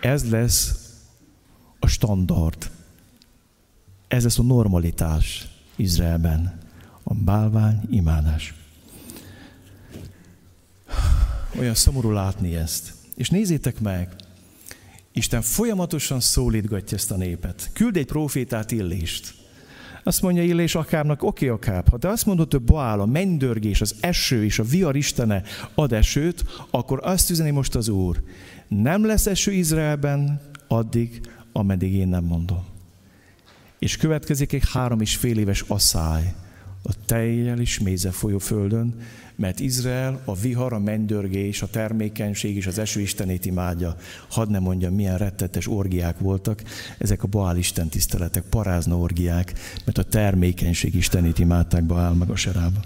Ez 0.00 0.30
lesz 0.30 0.88
a 1.78 1.86
standard 1.86 2.70
ez 4.10 4.22
lesz 4.22 4.38
a 4.38 4.42
normalitás 4.42 5.48
Izraelben. 5.76 6.58
A 7.02 7.14
bálvány 7.14 7.80
imádás. 7.90 8.54
Olyan 11.58 11.74
szomorú 11.74 12.10
látni 12.10 12.56
ezt. 12.56 12.92
És 13.14 13.30
nézzétek 13.30 13.80
meg, 13.80 14.14
Isten 15.12 15.42
folyamatosan 15.42 16.20
szólítgatja 16.20 16.96
ezt 16.96 17.10
a 17.10 17.16
népet. 17.16 17.70
Küld 17.72 17.96
egy 17.96 18.06
profétát 18.06 18.70
Illést. 18.70 19.34
Azt 20.04 20.22
mondja 20.22 20.42
Illés 20.42 20.74
Akábnak, 20.74 21.22
oké 21.22 21.48
okay, 21.48 21.56
Akáb, 21.56 21.88
ha 21.88 21.98
te 21.98 22.08
azt 22.08 22.26
mondod, 22.26 22.52
hogy 22.52 22.62
Baál, 22.62 23.00
a 23.00 23.06
mennydörgés, 23.06 23.80
az 23.80 23.94
eső 24.00 24.44
és 24.44 24.58
a 24.58 24.64
viar 24.64 24.96
istene 24.96 25.42
ad 25.74 25.92
esőt, 25.92 26.44
akkor 26.70 27.00
azt 27.02 27.30
üzeni 27.30 27.50
most 27.50 27.74
az 27.74 27.88
Úr. 27.88 28.22
Nem 28.68 29.06
lesz 29.06 29.26
eső 29.26 29.52
Izraelben 29.52 30.40
addig, 30.68 31.20
ameddig 31.52 31.94
én 31.94 32.08
nem 32.08 32.24
mondom. 32.24 32.69
És 33.80 33.96
következik 33.96 34.52
egy 34.52 34.64
három 34.72 35.00
és 35.00 35.16
fél 35.16 35.38
éves 35.38 35.64
asszály 35.66 36.34
a 36.82 36.92
tejjel 37.06 37.58
is 37.58 37.78
méze 37.78 38.10
folyó 38.10 38.38
földön, 38.38 38.94
mert 39.36 39.60
Izrael 39.60 40.20
a 40.24 40.34
vihar, 40.34 40.72
a 40.72 40.78
mennydörgés, 40.78 41.62
a 41.62 41.66
termékenység 41.66 42.56
és 42.56 42.66
az 42.66 42.78
eső 42.78 43.00
istenét 43.00 43.46
imádja. 43.46 43.96
Hadd 44.28 44.50
ne 44.50 44.58
mondjam, 44.58 44.94
milyen 44.94 45.18
rettetes 45.18 45.68
orgiák 45.68 46.18
voltak, 46.18 46.62
ezek 46.98 47.22
a 47.22 47.26
Baál 47.26 47.56
isten 47.56 47.88
tiszteletek, 47.88 48.42
parázna 48.42 48.98
orgiák, 48.98 49.52
mert 49.84 49.98
a 49.98 50.02
termékenység 50.02 50.94
istenét 50.94 51.38
imádták 51.38 51.84
Baál 51.84 52.12
meg 52.12 52.30
a 52.30 52.36
serába. 52.36 52.80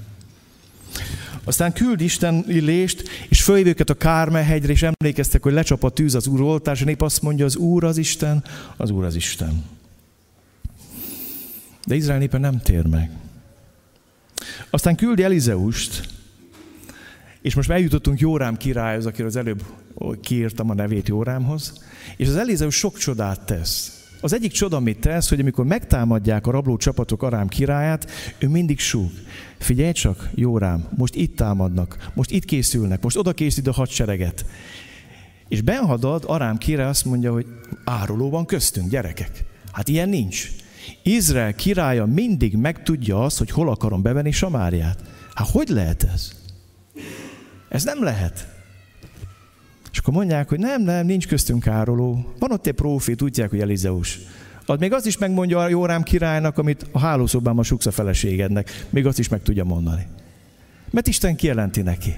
Aztán 1.44 1.72
küld 1.72 2.00
Isten 2.00 2.44
illést, 2.48 3.08
és 3.28 3.42
fölhív 3.42 3.66
őket 3.66 3.90
a 3.90 3.94
Kárme 3.94 4.42
hegyre, 4.44 4.72
és 4.72 4.82
emlékeztek, 4.82 5.42
hogy 5.42 5.52
lecsap 5.52 5.84
a 5.84 5.90
tűz 5.90 6.14
az 6.14 6.26
Úr 6.26 6.40
oltás, 6.40 6.78
és 6.78 6.84
nép 6.84 7.02
azt 7.02 7.22
mondja, 7.22 7.44
az 7.44 7.56
Úr 7.56 7.84
az 7.84 7.96
Isten, 7.96 8.44
az 8.76 8.90
Úr 8.90 9.04
az 9.04 9.14
Isten. 9.14 9.73
De 11.86 11.94
Izrael 11.94 12.18
népe 12.18 12.38
nem 12.38 12.60
tér 12.60 12.86
meg. 12.86 13.10
Aztán 14.70 14.96
küldi 14.96 15.22
Elizeust, 15.22 16.08
és 17.42 17.54
most 17.54 17.70
eljutottunk 17.70 18.20
Jórám 18.20 18.56
királyhoz, 18.56 19.06
akiről 19.06 19.26
az 19.26 19.36
előbb 19.36 19.62
kiírtam 20.20 20.70
a 20.70 20.74
nevét 20.74 21.08
Jórámhoz, 21.08 21.84
és 22.16 22.28
az 22.28 22.36
Elizeus 22.36 22.74
sok 22.74 22.98
csodát 22.98 23.46
tesz. 23.46 24.04
Az 24.20 24.34
egyik 24.34 24.52
csoda, 24.52 24.76
amit 24.76 25.00
tesz, 25.00 25.28
hogy 25.28 25.40
amikor 25.40 25.64
megtámadják 25.64 26.46
a 26.46 26.50
rabló 26.50 26.76
csapatok 26.76 27.22
Arám 27.22 27.48
királyát, 27.48 28.10
ő 28.38 28.48
mindig 28.48 28.78
súg. 28.78 29.10
Figyelj 29.58 29.92
csak, 29.92 30.30
Jórám, 30.34 30.88
most 30.96 31.14
itt 31.14 31.36
támadnak, 31.36 32.10
most 32.14 32.30
itt 32.30 32.44
készülnek, 32.44 33.02
most 33.02 33.16
oda 33.16 33.32
készít 33.32 33.66
a 33.66 33.72
hadsereget. 33.72 34.44
És 35.48 35.60
Benhadad, 35.62 36.24
Arám 36.26 36.58
király 36.58 36.88
azt 36.88 37.04
mondja, 37.04 37.32
hogy 37.32 37.46
áruló 37.84 38.30
van 38.30 38.46
köztünk, 38.46 38.90
gyerekek. 38.90 39.44
Hát 39.72 39.88
ilyen 39.88 40.08
nincs. 40.08 40.50
Izrael 41.02 41.54
királya 41.54 42.06
mindig 42.06 42.56
megtudja 42.56 43.24
azt, 43.24 43.38
hogy 43.38 43.50
hol 43.50 43.68
akarom 43.68 44.02
bevenni 44.02 44.30
Samáriát. 44.30 45.02
Hát 45.34 45.48
hogy 45.48 45.68
lehet 45.68 46.02
ez? 46.02 46.32
Ez 47.68 47.84
nem 47.84 48.02
lehet. 48.02 48.48
És 49.92 49.98
akkor 49.98 50.14
mondják, 50.14 50.48
hogy 50.48 50.58
nem, 50.58 50.82
nem, 50.82 51.06
nincs 51.06 51.26
köztünk 51.28 51.66
áruló. 51.66 52.34
Van 52.38 52.52
ott 52.52 52.66
egy 52.66 52.74
profét, 52.74 53.16
tudják, 53.16 53.50
hogy 53.50 53.60
Elizeus. 53.60 54.18
Az 54.66 54.78
még 54.78 54.92
azt 54.92 55.06
is 55.06 55.18
megmondja 55.18 55.58
a 55.58 55.68
Jórám 55.68 56.02
királynak, 56.02 56.58
amit 56.58 56.86
a 56.92 56.98
hálószobában 56.98 57.64
suksz 57.64 57.86
a 57.86 57.90
feleségednek. 57.90 58.86
Még 58.90 59.06
azt 59.06 59.18
is 59.18 59.28
meg 59.28 59.42
tudja 59.42 59.64
mondani. 59.64 60.06
Mert 60.90 61.06
Isten 61.06 61.36
kijelenti 61.36 61.82
neki. 61.82 62.14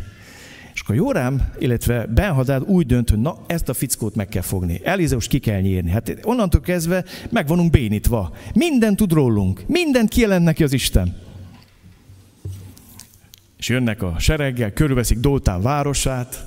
És 0.77 0.83
akkor 0.83 0.95
Jórám, 0.95 1.53
illetve 1.59 2.07
Benhadád 2.07 2.63
úgy 2.63 2.87
dönt, 2.87 3.11
hogy 3.11 3.19
na, 3.19 3.39
ezt 3.47 3.69
a 3.69 3.75
fickót 3.75 4.15
meg 4.15 4.29
kell 4.29 4.43
fogni. 4.43 4.81
Elízeus 4.85 5.29
ki 5.29 5.39
kell 5.39 5.61
nyírni. 5.61 5.91
Hát 5.91 6.19
onnantól 6.23 6.61
kezdve 6.61 7.05
meg 7.31 7.47
vanunk 7.47 7.71
bénítva. 7.71 8.37
Minden 8.55 8.97
tud 8.97 9.13
rólunk. 9.13 9.63
Mindent 9.67 10.09
kijelent 10.09 10.45
neki 10.45 10.63
az 10.63 10.73
Isten. 10.73 11.17
És 13.59 13.69
jönnek 13.69 14.03
a 14.03 14.15
sereggel, 14.19 14.73
körülveszik 14.73 15.19
Dótán 15.19 15.63
városát, 15.63 16.47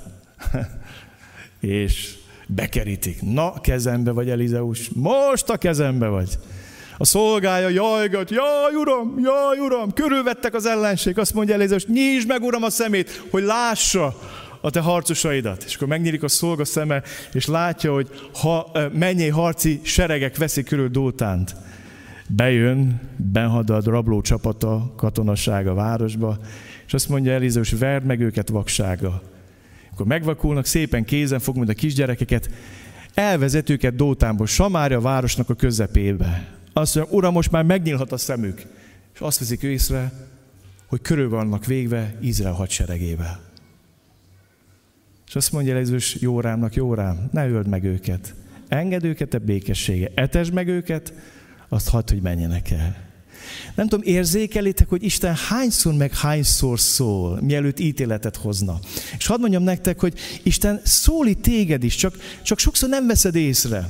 és 1.60 2.16
bekerítik. 2.46 3.22
Na, 3.22 3.60
kezembe 3.60 4.10
vagy, 4.10 4.30
Elizeus, 4.30 4.88
most 4.88 5.48
a 5.48 5.56
kezembe 5.56 6.06
vagy. 6.06 6.38
A 7.00 7.04
szolgája 7.04 7.68
jajgat, 7.68 8.30
jaj, 8.30 8.74
uram, 8.74 9.14
jaj, 9.18 9.58
uram, 9.58 9.92
körülvettek 9.92 10.54
az 10.54 10.66
ellenség. 10.66 11.18
Azt 11.18 11.34
mondja 11.34 11.54
Elizeus, 11.54 11.86
nyisd 11.86 12.28
meg, 12.28 12.42
uram, 12.42 12.62
a 12.62 12.70
szemét, 12.70 13.24
hogy 13.30 13.42
lássa 13.42 14.18
a 14.60 14.70
te 14.70 14.80
harcosaidat. 14.80 15.64
És 15.66 15.74
akkor 15.74 15.88
megnyílik 15.88 16.22
a 16.22 16.28
szolga 16.28 16.64
szeme, 16.64 17.02
és 17.32 17.46
látja, 17.46 17.92
hogy 17.92 18.08
ha, 18.40 18.70
mennyi 18.92 19.28
harci 19.28 19.80
seregek 19.82 20.36
veszik 20.36 20.64
körül 20.64 20.88
Dótánt. 20.88 21.56
Bejön, 22.28 23.00
benhadad 23.16 23.86
rabló 23.86 24.20
csapata, 24.20 24.92
katonaság 24.96 25.66
a 25.66 25.74
városba, 25.74 26.38
és 26.86 26.94
azt 26.94 27.08
mondja 27.08 27.32
Elizeus, 27.32 27.70
verd 27.70 28.04
meg 28.04 28.20
őket 28.20 28.48
vaksága. 28.48 29.22
Akkor 29.92 30.06
megvakulnak, 30.06 30.66
szépen 30.66 31.04
kézen 31.04 31.40
fog, 31.40 31.56
mint 31.56 31.68
a 31.68 31.74
kisgyerekeket, 31.74 32.50
elvezet 33.14 33.70
őket 33.70 33.96
Dótánból, 33.96 34.46
Samária 34.46 35.00
városnak 35.00 35.50
a 35.50 35.54
közepébe. 35.54 36.58
Azt 36.72 36.94
mondja, 36.94 37.14
uram, 37.14 37.32
most 37.32 37.50
már 37.50 37.64
megnyílhat 37.64 38.12
a 38.12 38.16
szemük. 38.16 38.62
És 39.14 39.20
azt 39.20 39.38
veszik 39.38 39.62
észre, 39.62 40.12
hogy 40.86 41.00
körül 41.00 41.28
vannak 41.28 41.66
végve 41.66 42.14
Izrael 42.20 42.54
hadseregével. 42.54 43.40
És 45.26 45.36
azt 45.36 45.52
mondja 45.52 45.76
Jézus 45.76 46.14
Jórámnak, 46.14 46.74
Jórám, 46.74 47.28
ne 47.32 47.48
öld 47.48 47.66
meg 47.66 47.84
őket. 47.84 48.34
Engedd 48.68 49.04
őket 49.04 49.34
a 49.34 49.38
békessége. 49.38 50.10
Etesd 50.14 50.52
meg 50.52 50.68
őket, 50.68 51.12
azt 51.68 51.88
hadd, 51.88 52.10
hogy 52.10 52.22
menjenek 52.22 52.70
el. 52.70 53.09
Nem 53.74 53.88
tudom, 53.88 54.06
érzékelitek, 54.06 54.88
hogy 54.88 55.02
Isten 55.02 55.34
hányszor 55.48 55.94
meg 55.94 56.16
hányszor 56.16 56.80
szól, 56.80 57.38
mielőtt 57.40 57.80
ítéletet 57.80 58.36
hozna. 58.36 58.78
És 59.18 59.26
hadd 59.26 59.40
mondjam 59.40 59.62
nektek, 59.62 60.00
hogy 60.00 60.14
Isten 60.42 60.80
szólít 60.84 61.38
téged 61.38 61.84
is, 61.84 61.94
csak, 61.94 62.14
csak 62.42 62.58
sokszor 62.58 62.88
nem 62.88 63.06
veszed 63.06 63.34
észre. 63.34 63.88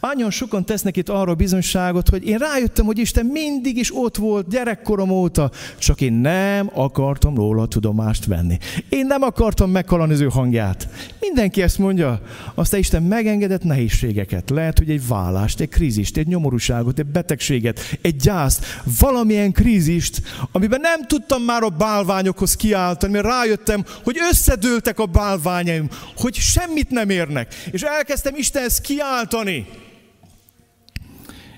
Annyian 0.00 0.30
sokan 0.30 0.64
tesznek 0.64 0.96
itt 0.96 1.08
arra 1.08 1.34
bizonyságot, 1.34 2.08
hogy 2.08 2.26
én 2.26 2.38
rájöttem, 2.38 2.84
hogy 2.84 2.98
Isten 2.98 3.26
mindig 3.26 3.76
is 3.76 3.96
ott 3.96 4.16
volt 4.16 4.48
gyerekkorom 4.48 5.10
óta, 5.10 5.50
csak 5.78 6.00
én 6.00 6.12
nem 6.12 6.70
akartam 6.74 7.34
róla 7.34 7.66
tudomást 7.66 8.24
venni. 8.24 8.58
Én 8.88 9.06
nem 9.06 9.22
akartam 9.22 9.70
meghalani 9.70 10.12
az 10.12 10.20
ő 10.20 10.28
hangját. 10.28 10.88
Mindenki 11.20 11.62
ezt 11.62 11.78
mondja. 11.78 12.20
Aztán 12.54 12.80
Isten 12.80 13.02
megengedett 13.02 13.62
nehézségeket. 13.64 14.50
Lehet, 14.50 14.78
hogy 14.78 14.90
egy 14.90 15.06
vállást, 15.06 15.60
egy 15.60 15.68
krízist, 15.68 16.16
egy 16.16 16.26
nyomorúságot, 16.26 16.98
egy 16.98 17.06
betegséget, 17.06 17.80
egy 18.00 18.16
gyászt, 18.16 18.64
valamilyen 18.98 19.52
krízist, 19.52 20.22
amiben 20.52 20.80
nem 20.80 21.06
tudtam 21.06 21.42
már 21.42 21.62
a 21.62 21.68
bálványokhoz 21.68 22.56
kiáltani, 22.56 23.12
mert 23.12 23.24
rájöttem, 23.24 23.84
hogy 24.04 24.16
összedőltek 24.30 24.98
a 24.98 25.06
bálványaim, 25.06 25.88
hogy 26.16 26.34
semmit 26.34 26.90
nem 26.90 27.10
érnek. 27.10 27.54
És 27.70 27.82
elkezdtem 27.82 28.34
Istenhez 28.36 28.80
kiáltani. 28.80 29.66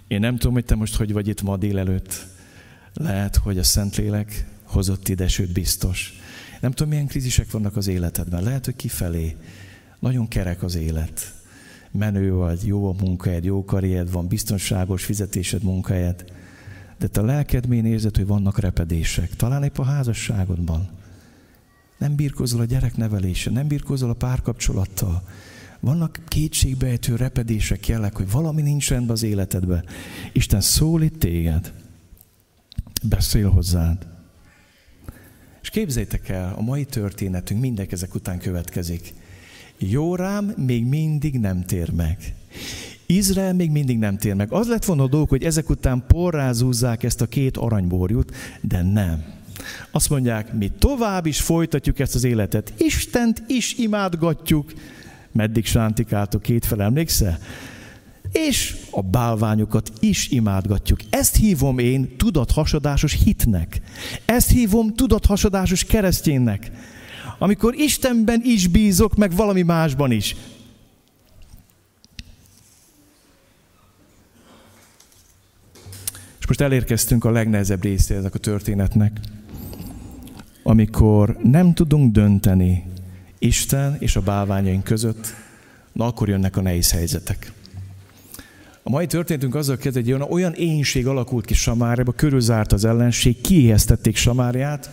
Én 0.09 0.20
nem 0.20 0.37
tudom, 0.37 0.53
hogy 0.53 0.64
te 0.64 0.74
most 0.74 0.97
hogy 0.97 1.12
vagy 1.12 1.28
itt 1.28 1.43
ma 1.43 1.57
délelőtt. 1.57 2.26
Lehet, 2.95 3.37
hogy 3.37 3.59
a 3.59 3.62
Szentlélek 3.62 4.47
hozott 4.64 5.09
ide, 5.09 5.28
sőt 5.28 5.53
biztos. 5.53 6.14
Nem 6.61 6.70
tudom, 6.70 6.93
milyen 6.93 7.07
krízisek 7.07 7.51
vannak 7.51 7.76
az 7.76 7.87
életedben. 7.87 8.43
Lehet, 8.43 8.64
hogy 8.64 8.76
kifelé. 8.76 9.37
Nagyon 9.99 10.28
kerek 10.28 10.62
az 10.62 10.74
élet. 10.74 11.34
Menő 11.91 12.32
vagy, 12.32 12.66
jó 12.66 12.89
a 12.89 12.95
munkahelyed, 13.01 13.45
jó 13.45 13.64
karriered 13.64 14.11
van, 14.11 14.26
biztonságos 14.26 15.05
fizetésed, 15.05 15.62
munkahelyed. 15.62 16.24
De 16.99 17.07
te 17.07 17.20
a 17.20 17.24
lelkedmén 17.24 17.84
érzed, 17.84 18.16
hogy 18.16 18.26
vannak 18.26 18.59
repedések. 18.59 19.36
Talán 19.36 19.62
épp 19.62 19.78
a 19.78 19.84
házasságodban. 19.84 20.88
Nem 21.99 22.14
birkozol 22.16 22.61
a 22.61 22.64
gyereknevelése, 22.64 23.51
nem 23.51 23.66
birkozol 23.66 24.11
a 24.11 24.14
párkapcsolattal. 24.14 25.22
Vannak 25.80 26.20
kétségbejtő 26.28 27.16
repedések, 27.16 27.88
jelek, 27.88 28.16
hogy 28.16 28.30
valami 28.30 28.62
nincs 28.62 28.88
rendben 28.88 29.14
az 29.14 29.22
életedben. 29.22 29.84
Isten 30.32 30.61
szólít 30.61 31.18
téged. 31.18 31.72
Beszél 33.03 33.51
hozzád. 33.51 34.07
És 35.62 35.70
képzeljétek 35.70 36.28
el, 36.28 36.55
a 36.57 36.61
mai 36.61 36.84
történetünk 36.84 37.61
mindek 37.61 37.92
ezek 37.92 38.14
után 38.14 38.38
következik. 38.38 39.14
Jórám 39.78 40.44
még 40.44 40.84
mindig 40.84 41.38
nem 41.38 41.64
tér 41.64 41.90
meg. 41.90 42.34
Izrael 43.07 43.55
még 43.55 43.71
mindig 43.71 43.99
nem 43.99 44.17
tér 44.17 44.35
meg. 44.35 44.53
Az 44.53 44.69
lett 44.69 44.85
volna 44.85 45.03
a 45.03 45.09
dolog, 45.09 45.29
hogy 45.29 45.45
ezek 45.45 45.71
után 45.71 46.05
porrázúzzák 46.07 47.03
ezt 47.03 47.21
a 47.21 47.27
két 47.27 47.57
aranyborjút, 47.57 48.33
de 48.61 48.83
nem. 48.83 49.25
Azt 49.91 50.11
mondják, 50.11 50.53
mi 50.53 50.71
tovább 50.79 51.27
is 51.27 51.41
folytatjuk 51.41 51.99
ezt 51.99 52.15
az 52.15 52.25
életet. 52.25 52.73
Istent 52.79 53.43
is 53.47 53.75
imádgatjuk, 53.75 54.73
meddig 55.33 55.65
sántikáltok 55.65 56.45
fel, 56.61 56.83
emlékszel? 56.83 57.39
És 58.33 58.77
a 58.91 59.03
bálványokat 59.03 59.93
is 60.01 60.29
imádgatjuk. 60.29 60.99
Ezt 61.11 61.37
hívom 61.37 61.79
én 61.79 62.17
tudathasadásos 62.17 63.19
hitnek. 63.25 63.81
Ezt 64.25 64.51
hívom 64.51 64.95
tudathasadásos 64.95 65.85
kereszténynek. 65.85 66.71
Amikor 67.39 67.75
Istenben 67.75 68.41
is 68.45 68.67
bízok, 68.67 69.17
meg 69.17 69.35
valami 69.35 69.63
másban 69.63 70.11
is. 70.11 70.37
És 76.47 76.53
most 76.53 76.70
elérkeztünk 76.70 77.24
a 77.24 77.30
legnehezebb 77.30 77.82
részéhez 77.82 78.24
a 78.24 78.28
történetnek, 78.28 79.20
amikor 80.62 81.36
nem 81.42 81.74
tudunk 81.74 82.12
dönteni 82.12 82.84
Isten 83.38 83.97
és 83.99 84.16
a 84.16 84.20
bálványaink 84.20 84.84
között, 84.84 85.34
na 85.92 86.07
akkor 86.07 86.28
jönnek 86.28 86.57
a 86.57 86.61
nehéz 86.61 86.90
helyzetek. 86.90 87.53
A 88.82 88.90
mai 88.90 89.07
történetünk 89.07 89.55
azzal 89.55 89.76
kezd, 89.76 89.97
hogy 89.97 90.12
olyan 90.12 90.53
énség 90.53 91.07
alakult 91.07 91.44
ki 91.44 91.55
Samáriába, 91.55 92.12
körülzárt 92.12 92.72
az 92.72 92.84
ellenség, 92.84 93.40
kiéheztették 93.40 94.16
Samáriát, 94.16 94.90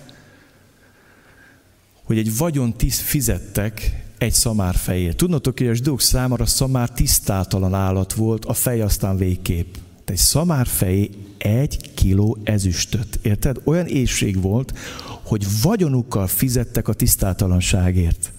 hogy 2.04 2.18
egy 2.18 2.38
vagyon 2.38 2.74
tiszt 2.74 3.02
fizettek 3.02 4.04
egy 4.18 4.34
szamár 4.34 4.76
fejét. 4.76 5.16
Tudnotok, 5.16 5.58
hogy 5.58 5.68
a 5.68 5.74
zsidók 5.74 6.02
számára 6.02 6.44
a 6.44 6.48
szamár 6.48 6.90
tisztátalan 6.90 7.74
állat 7.74 8.14
volt, 8.14 8.46
a 8.46 8.54
fej 8.54 8.82
aztán 8.82 9.18
végkép. 9.18 9.78
Te 10.04 10.14
egy 10.14 10.20
szamár 10.20 10.68
fej 10.68 11.10
egy 11.44 11.94
kiló 11.94 12.38
ezüstöt. 12.44 13.20
Érted? 13.22 13.58
Olyan 13.64 13.88
éjség 13.88 14.42
volt, 14.42 14.78
hogy 15.24 15.46
vagyonukkal 15.62 16.28
fizettek 16.28 16.88
a 16.88 16.94
tisztátalanságért. 16.94 18.32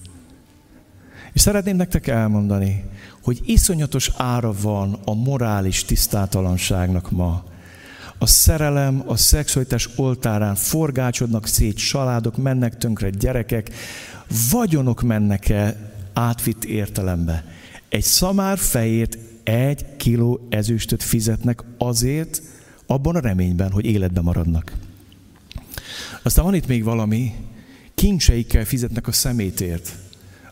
És 1.32 1.40
szeretném 1.40 1.76
nektek 1.76 2.06
elmondani, 2.06 2.84
hogy 3.22 3.40
iszonyatos 3.44 4.10
ára 4.16 4.52
van 4.60 4.98
a 5.04 5.14
morális 5.14 5.84
tisztátalanságnak 5.84 7.10
ma. 7.10 7.44
A 8.18 8.26
szerelem, 8.26 9.02
a 9.06 9.16
szexualitás 9.16 9.88
oltárán 9.96 10.54
forgácsodnak 10.54 11.46
szét 11.46 11.76
családok, 11.76 12.36
mennek 12.36 12.76
tönkre 12.76 13.10
gyerekek, 13.10 13.70
vagyonok 14.50 15.02
mennek 15.02 15.48
el 15.48 15.76
átvitt 16.12 16.64
értelembe. 16.64 17.44
Egy 17.88 18.02
szamár 18.02 18.58
fejét 18.58 19.18
egy 19.42 19.96
kiló 19.96 20.46
ezüstöt 20.48 21.02
fizetnek 21.02 21.64
azért, 21.78 22.42
abban 22.86 23.16
a 23.16 23.20
reményben, 23.20 23.70
hogy 23.70 23.84
életben 23.84 24.24
maradnak. 24.24 24.72
Aztán 26.22 26.44
van 26.44 26.54
itt 26.54 26.66
még 26.66 26.84
valami, 26.84 27.32
kincseikkel 27.94 28.64
fizetnek 28.64 29.06
a 29.06 29.12
szemétért. 29.12 29.96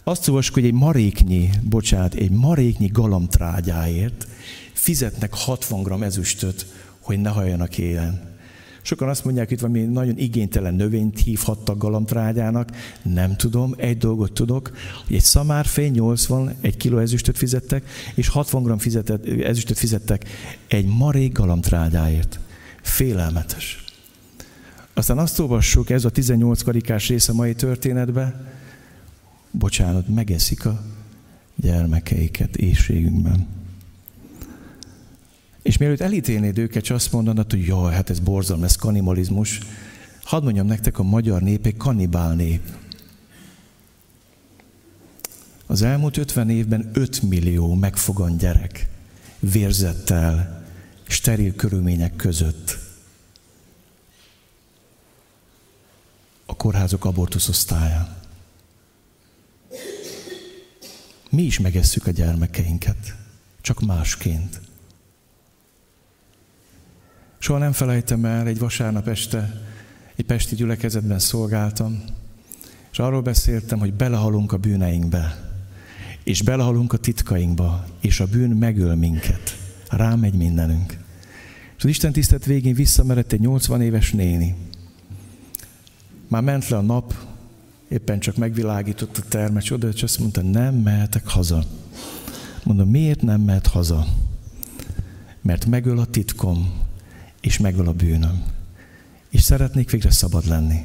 Azt 0.05 0.29
olvasok, 0.29 0.55
hogy 0.55 0.65
egy 0.65 0.73
maréknyi, 0.73 1.51
bocsánat, 1.63 2.15
egy 2.15 2.31
maréknyi 2.31 2.87
galamtrágyáért 2.87 4.27
fizetnek 4.73 5.35
60 5.35 5.83
g 5.83 6.03
ezüstöt, 6.03 6.67
hogy 7.01 7.21
ne 7.21 7.29
halljanak 7.29 7.79
élen. 7.79 8.32
Sokan 8.83 9.09
azt 9.09 9.25
mondják, 9.25 9.49
hogy 9.49 9.61
valami 9.61 9.81
nagyon 9.81 10.19
igénytelen 10.19 10.75
növényt 10.75 11.21
hívhattak 11.21 11.79
galamtrágyának. 11.79 12.71
Nem 13.03 13.37
tudom, 13.37 13.75
egy 13.77 13.99
dolgot 13.99 14.33
tudok, 14.33 14.71
hogy 15.07 15.17
egy 15.17 15.23
szamárfej 15.23 15.89
80, 15.89 16.55
egy 16.61 16.77
kiló 16.77 16.99
ezüstöt 16.99 17.37
fizettek, 17.39 17.89
és 18.15 18.29
60 18.29 18.63
g 18.63 18.81
fizetett, 18.81 19.27
ezüstöt 19.27 19.79
fizettek 19.79 20.25
egy 20.69 20.87
marék 20.87 21.33
galamtrágyáért. 21.33 22.41
Félelmetes. 22.83 23.85
Aztán 24.95 25.19
azt 25.19 25.39
olvassuk, 25.39 25.91
ez 25.91 26.05
a 26.05 26.11
18 26.11 26.63
karikás 26.63 27.09
része 27.09 27.33
a 27.33 27.35
mai 27.35 27.55
történetben, 27.55 28.49
bocsánat, 29.51 30.09
megeszik 30.09 30.67
a 30.67 30.83
gyermekeiket 31.57 32.57
éjségünkben. 32.57 33.62
És 35.63 35.77
mielőtt 35.77 36.01
elítélnéd 36.01 36.59
őket, 36.59 36.85
csak 36.85 36.97
azt 36.97 37.13
mondanád, 37.13 37.51
hogy 37.51 37.67
jaj, 37.67 37.93
hát 37.95 38.11
ez 38.11 38.19
borzalom, 38.19 38.65
ez 38.65 38.77
kanibalizmus. 38.77 39.59
Hadd 40.23 40.43
mondjam 40.43 40.67
nektek, 40.67 40.99
a 40.99 41.03
magyar 41.03 41.43
nép 41.43 41.67
egy 41.67 41.77
kanibál 41.77 42.35
nép. 42.35 42.63
Az 45.67 45.83
elmúlt 45.83 46.17
50 46.17 46.51
évben 46.51 46.91
5 46.93 47.23
millió 47.23 47.75
megfogant 47.75 48.39
gyerek 48.39 48.89
vérzettel, 49.39 50.65
steril 51.03 51.55
körülmények 51.55 52.17
között 52.17 52.79
a 56.47 56.57
kórházok 56.57 57.05
abortuszosztályán. 57.05 58.17
Mi 61.31 61.43
is 61.43 61.59
megesszük 61.59 62.07
a 62.07 62.11
gyermekeinket, 62.11 63.17
csak 63.61 63.81
másként. 63.81 64.61
Soha 67.43 67.59
nem 67.59 67.73
felejtem 67.73 68.25
el, 68.25 68.47
egy 68.47 68.59
vasárnap 68.59 69.09
este 69.09 69.63
egy 70.17 70.25
pesti 70.25 70.55
gyülekezetben 70.55 71.19
szolgáltam, 71.19 72.03
és 72.93 72.99
arról 72.99 73.23
beszéltem, 73.23 73.79
hogy 73.79 73.95
belehalunk 73.95 74.53
a 74.53 74.57
bűneinkbe, 74.57 75.51
és 76.25 76.43
belehalunk 76.43 76.93
a 76.93 76.97
titkainkba, 76.97 77.85
és 78.01 78.21
a 78.21 78.27
bűn 78.27 78.51
megöl 78.51 78.95
minket. 78.95 79.59
Rámegy 79.89 80.35
mindenünk. 80.35 80.97
És 81.77 81.85
az 81.85 81.91
Isten 81.91 82.13
tisztelt 82.13 82.45
végén 82.45 82.75
visszamerett 82.75 83.33
egy 83.33 83.41
80 83.41 83.81
éves 83.81 84.13
néni. 84.13 84.57
Már 86.29 86.43
ment 86.43 86.69
le 86.69 86.77
a 86.77 86.83
nap, 86.83 87.15
éppen 87.89 88.21
csak 88.21 88.37
megvilágított 88.37 89.17
a 89.17 89.29
termet, 89.29 89.71
oda, 89.71 89.89
és 89.89 90.03
azt 90.03 90.19
mondta, 90.19 90.43
nem 90.43 90.75
mehetek 90.75 91.29
haza. 91.29 91.65
Mondom, 92.65 92.89
miért 92.89 93.23
nem 93.23 93.41
mehet 93.41 93.67
haza? 93.67 94.07
Mert 95.41 95.67
megöl 95.67 95.99
a 95.99 96.07
titkom, 96.07 96.82
és 97.43 97.59
megöl 97.59 97.89
a 97.89 97.93
bűnöm. 97.93 98.45
És 99.31 99.41
szeretnék 99.41 99.91
végre 99.91 100.11
szabad 100.11 100.47
lenni. 100.47 100.85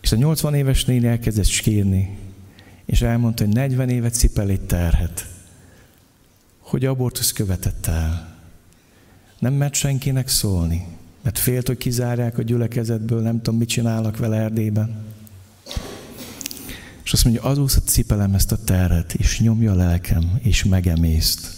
És 0.00 0.12
a 0.12 0.16
80 0.16 0.54
éves 0.54 0.84
néni 0.84 1.06
elkezdett 1.06 1.44
sírni, 1.44 2.18
és 2.84 3.02
elmondta, 3.02 3.44
hogy 3.44 3.54
40 3.54 3.88
évet 3.88 4.14
cipel 4.14 4.48
egy 4.48 4.60
terhet, 4.60 5.28
hogy 6.58 6.84
abortusz 6.84 7.32
követett 7.32 7.86
el. 7.86 8.36
Nem 9.38 9.54
mert 9.54 9.74
senkinek 9.74 10.28
szólni, 10.28 10.86
mert 11.22 11.38
félt, 11.38 11.66
hogy 11.66 11.76
kizárják 11.76 12.38
a 12.38 12.42
gyülekezetből, 12.42 13.20
nem 13.20 13.42
tudom, 13.42 13.58
mit 13.58 13.68
csinálnak 13.68 14.16
vele 14.16 14.36
Erdélyben. 14.36 15.04
És 17.04 17.12
azt 17.12 17.24
mondja, 17.24 17.42
azóta 17.42 17.80
cipelem 17.80 18.34
ezt 18.34 18.52
a 18.52 18.64
terhet, 18.64 19.14
és 19.14 19.40
nyomja 19.40 19.72
a 19.72 19.74
lelkem, 19.74 20.38
és 20.42 20.64
megemészt. 20.64 21.52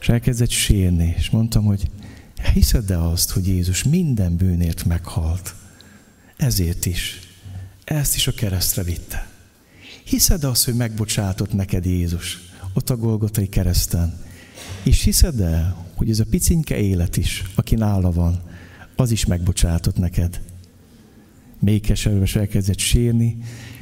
És 0.00 0.08
elkezdett 0.08 0.50
sírni, 0.50 1.14
és 1.16 1.30
mondtam, 1.30 1.64
hogy 1.64 1.90
hiszed-e 2.54 3.02
azt, 3.02 3.30
hogy 3.30 3.46
Jézus 3.46 3.84
minden 3.84 4.36
bűnért 4.36 4.84
meghalt? 4.84 5.54
Ezért 6.36 6.86
is. 6.86 7.18
Ezt 7.84 8.14
is 8.14 8.26
a 8.26 8.32
keresztre 8.32 8.82
vitte. 8.82 9.28
Hiszed 10.04 10.44
azt, 10.44 10.64
hogy 10.64 10.74
megbocsátott 10.74 11.52
neked 11.52 11.84
Jézus 11.84 12.38
ott 12.74 12.90
a 12.90 12.96
Golgotai 12.96 13.48
kereszten? 13.48 14.18
És 14.82 15.02
hiszed 15.02 15.40
el, 15.40 15.86
hogy 15.94 16.10
ez 16.10 16.20
a 16.20 16.24
picinke 16.30 16.76
élet 16.76 17.16
is, 17.16 17.42
aki 17.54 17.74
nála 17.74 18.12
van, 18.12 18.42
az 18.96 19.10
is 19.10 19.26
megbocsátott 19.26 19.96
neked? 19.96 20.40
Még 21.58 21.82
keserves 21.82 22.36
elkezdett 22.36 22.78
sírni, 22.78 23.36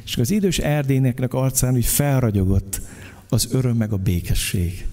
és 0.05 0.17
az 0.17 0.31
idős 0.31 0.57
erdéneknek 0.57 1.33
arcán 1.33 1.73
úgy 1.73 1.85
felragyogott 1.85 2.81
az 3.29 3.47
öröm 3.51 3.77
meg 3.77 3.93
a 3.93 3.97
békesség. 3.97 4.87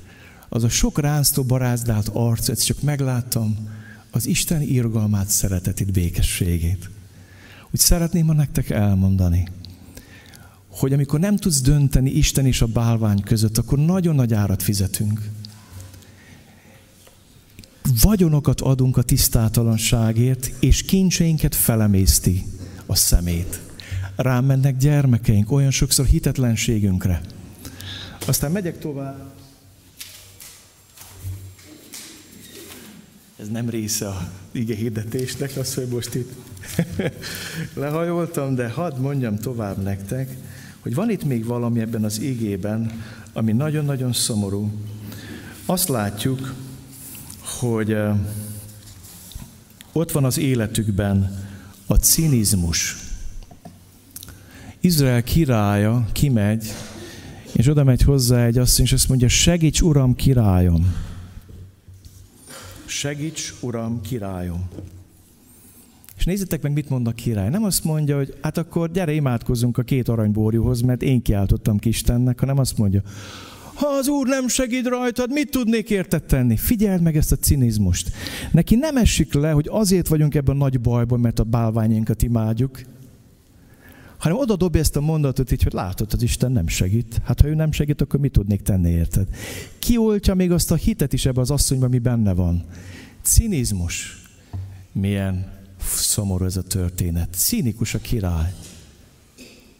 Az 0.56 0.64
a 0.64 0.68
sok 0.68 0.98
ráztó 1.00 1.42
barázdált 1.42 2.08
arc, 2.12 2.48
ezt 2.48 2.64
csak 2.64 2.82
megláttam, 2.82 3.56
az 4.10 4.26
Isten 4.26 4.62
irgalmát, 4.62 5.28
szeretetét, 5.28 5.92
békességét. 5.92 6.90
Úgy 7.70 7.80
szeretném 7.80 8.26
ma 8.26 8.32
nektek 8.32 8.70
elmondani, 8.70 9.48
hogy 10.68 10.92
amikor 10.92 11.20
nem 11.20 11.36
tudsz 11.36 11.60
dönteni 11.60 12.10
Isten 12.10 12.46
és 12.46 12.62
a 12.62 12.66
bálvány 12.66 13.20
között, 13.20 13.58
akkor 13.58 13.78
nagyon 13.78 14.14
nagy 14.14 14.34
árat 14.34 14.62
fizetünk. 14.62 15.30
Vagyonokat 18.02 18.60
adunk 18.60 18.96
a 18.96 19.02
tisztátalanságért, 19.02 20.52
és 20.60 20.82
kincseinket 20.82 21.54
felemészti 21.54 22.44
a 22.86 22.94
szemét. 22.94 23.60
Rám 24.16 24.44
mennek 24.44 24.76
gyermekeink 24.76 25.52
olyan 25.52 25.70
sokszor 25.70 26.06
hitetlenségünkre. 26.06 27.20
Aztán 28.26 28.52
megyek 28.52 28.78
tovább. 28.78 29.35
Ez 33.36 33.48
nem 33.48 33.70
része 33.70 34.08
a 34.08 34.28
ige 34.52 34.74
hirdetésnek, 34.74 35.56
az, 35.56 35.74
hogy 35.74 35.86
most 35.86 36.14
itt 36.14 36.32
lehajoltam, 37.74 38.54
de 38.54 38.68
hadd 38.68 38.98
mondjam 38.98 39.36
tovább 39.36 39.82
nektek, 39.82 40.36
hogy 40.80 40.94
van 40.94 41.10
itt 41.10 41.24
még 41.24 41.44
valami 41.44 41.80
ebben 41.80 42.04
az 42.04 42.20
igében, 42.20 43.02
ami 43.32 43.52
nagyon-nagyon 43.52 44.12
szomorú. 44.12 44.70
Azt 45.66 45.88
látjuk, 45.88 46.54
hogy 47.60 47.96
ott 49.92 50.12
van 50.12 50.24
az 50.24 50.38
életükben 50.38 51.44
a 51.86 51.94
cinizmus. 51.94 52.96
Izrael 54.80 55.22
királya 55.22 56.06
kimegy, 56.12 56.72
és 57.52 57.68
oda 57.68 57.84
megy 57.84 58.02
hozzá 58.02 58.44
egy 58.44 58.58
asszony, 58.58 58.84
és 58.84 58.92
azt 58.92 59.08
mondja, 59.08 59.28
segíts, 59.28 59.80
uram, 59.80 60.14
királyom. 60.14 61.05
Segíts, 62.86 63.54
uram, 63.60 64.00
királyom. 64.00 64.68
És 66.16 66.24
nézzétek 66.24 66.62
meg, 66.62 66.72
mit 66.72 66.88
mond 66.88 67.06
a 67.06 67.12
király. 67.12 67.48
Nem 67.48 67.64
azt 67.64 67.84
mondja, 67.84 68.16
hogy 68.16 68.34
hát 68.42 68.58
akkor 68.58 68.90
gyere, 68.90 69.12
imádkozzunk 69.12 69.78
a 69.78 69.82
két 69.82 70.08
aranybórjúhoz, 70.08 70.80
mert 70.80 71.02
én 71.02 71.22
kiáltottam 71.22 71.78
ki 71.78 71.88
Istennek, 71.88 72.40
hanem 72.40 72.58
azt 72.58 72.78
mondja, 72.78 73.02
ha 73.74 73.86
az 73.86 74.08
Úr 74.08 74.26
nem 74.26 74.48
segít 74.48 74.86
rajtad, 74.86 75.32
mit 75.32 75.50
tudnék 75.50 75.90
érted 75.90 76.22
tenni? 76.22 76.56
Figyeld 76.56 77.02
meg 77.02 77.16
ezt 77.16 77.32
a 77.32 77.36
cinizmust. 77.36 78.10
Neki 78.52 78.74
nem 78.74 78.96
esik 78.96 79.34
le, 79.34 79.50
hogy 79.50 79.68
azért 79.70 80.08
vagyunk 80.08 80.34
ebben 80.34 80.54
a 80.54 80.58
nagy 80.58 80.80
bajban, 80.80 81.20
mert 81.20 81.38
a 81.38 81.44
bálványainkat 81.44 82.22
imádjuk, 82.22 82.80
hanem 84.18 84.38
oda 84.38 84.56
dobja 84.56 84.80
ezt 84.80 84.96
a 84.96 85.00
mondatot 85.00 85.52
így, 85.52 85.62
hogy 85.62 85.72
látod, 85.72 86.12
az 86.12 86.22
Isten 86.22 86.52
nem 86.52 86.68
segít. 86.68 87.20
Hát 87.24 87.40
ha 87.40 87.48
ő 87.48 87.54
nem 87.54 87.72
segít, 87.72 88.00
akkor 88.00 88.20
mit 88.20 88.32
tudnék 88.32 88.62
tenni 88.62 88.90
érted? 88.90 89.28
Kioltja 89.78 90.34
még 90.34 90.52
azt 90.52 90.70
a 90.70 90.74
hitet 90.74 91.12
is 91.12 91.26
ebbe 91.26 91.40
az 91.40 91.50
asszonyba, 91.50 91.86
ami 91.86 91.98
benne 91.98 92.34
van. 92.34 92.64
Cinizmus. 93.22 94.22
Milyen 94.92 95.52
szomorú 95.86 96.44
ez 96.44 96.56
a 96.56 96.62
történet. 96.62 97.34
Cínikus 97.34 97.94
a 97.94 97.98
király. 97.98 98.52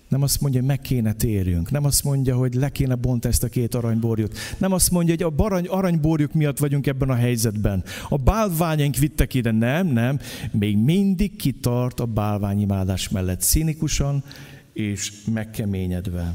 Nem 0.08 0.22
azt 0.22 0.40
mondja, 0.40 0.60
hogy 0.60 0.68
meg 0.68 0.80
kéne 0.80 1.12
térjünk. 1.12 1.70
Nem 1.70 1.84
azt 1.84 2.04
mondja, 2.04 2.36
hogy 2.36 2.54
le 2.54 2.68
kéne 2.68 2.94
bont 2.94 3.24
ezt 3.24 3.42
a 3.42 3.48
két 3.48 3.74
aranyborjút. 3.74 4.38
Nem 4.58 4.72
azt 4.72 4.90
mondja, 4.90 5.14
hogy 5.14 5.22
a 5.22 5.30
barany, 5.30 5.66
aranyborjuk 5.66 6.32
miatt 6.32 6.58
vagyunk 6.58 6.86
ebben 6.86 7.10
a 7.10 7.14
helyzetben. 7.14 7.84
A 8.08 8.16
bálványaink 8.16 8.96
vittek 8.96 9.34
ide. 9.34 9.50
Nem, 9.50 9.86
nem. 9.86 10.18
Még 10.50 10.78
mindig 10.78 11.36
kitart 11.36 12.00
a 12.00 12.06
bálványimádás 12.06 13.08
mellett. 13.08 13.40
Cínikusan 13.40 14.24
és 14.72 15.12
megkeményedve. 15.32 16.34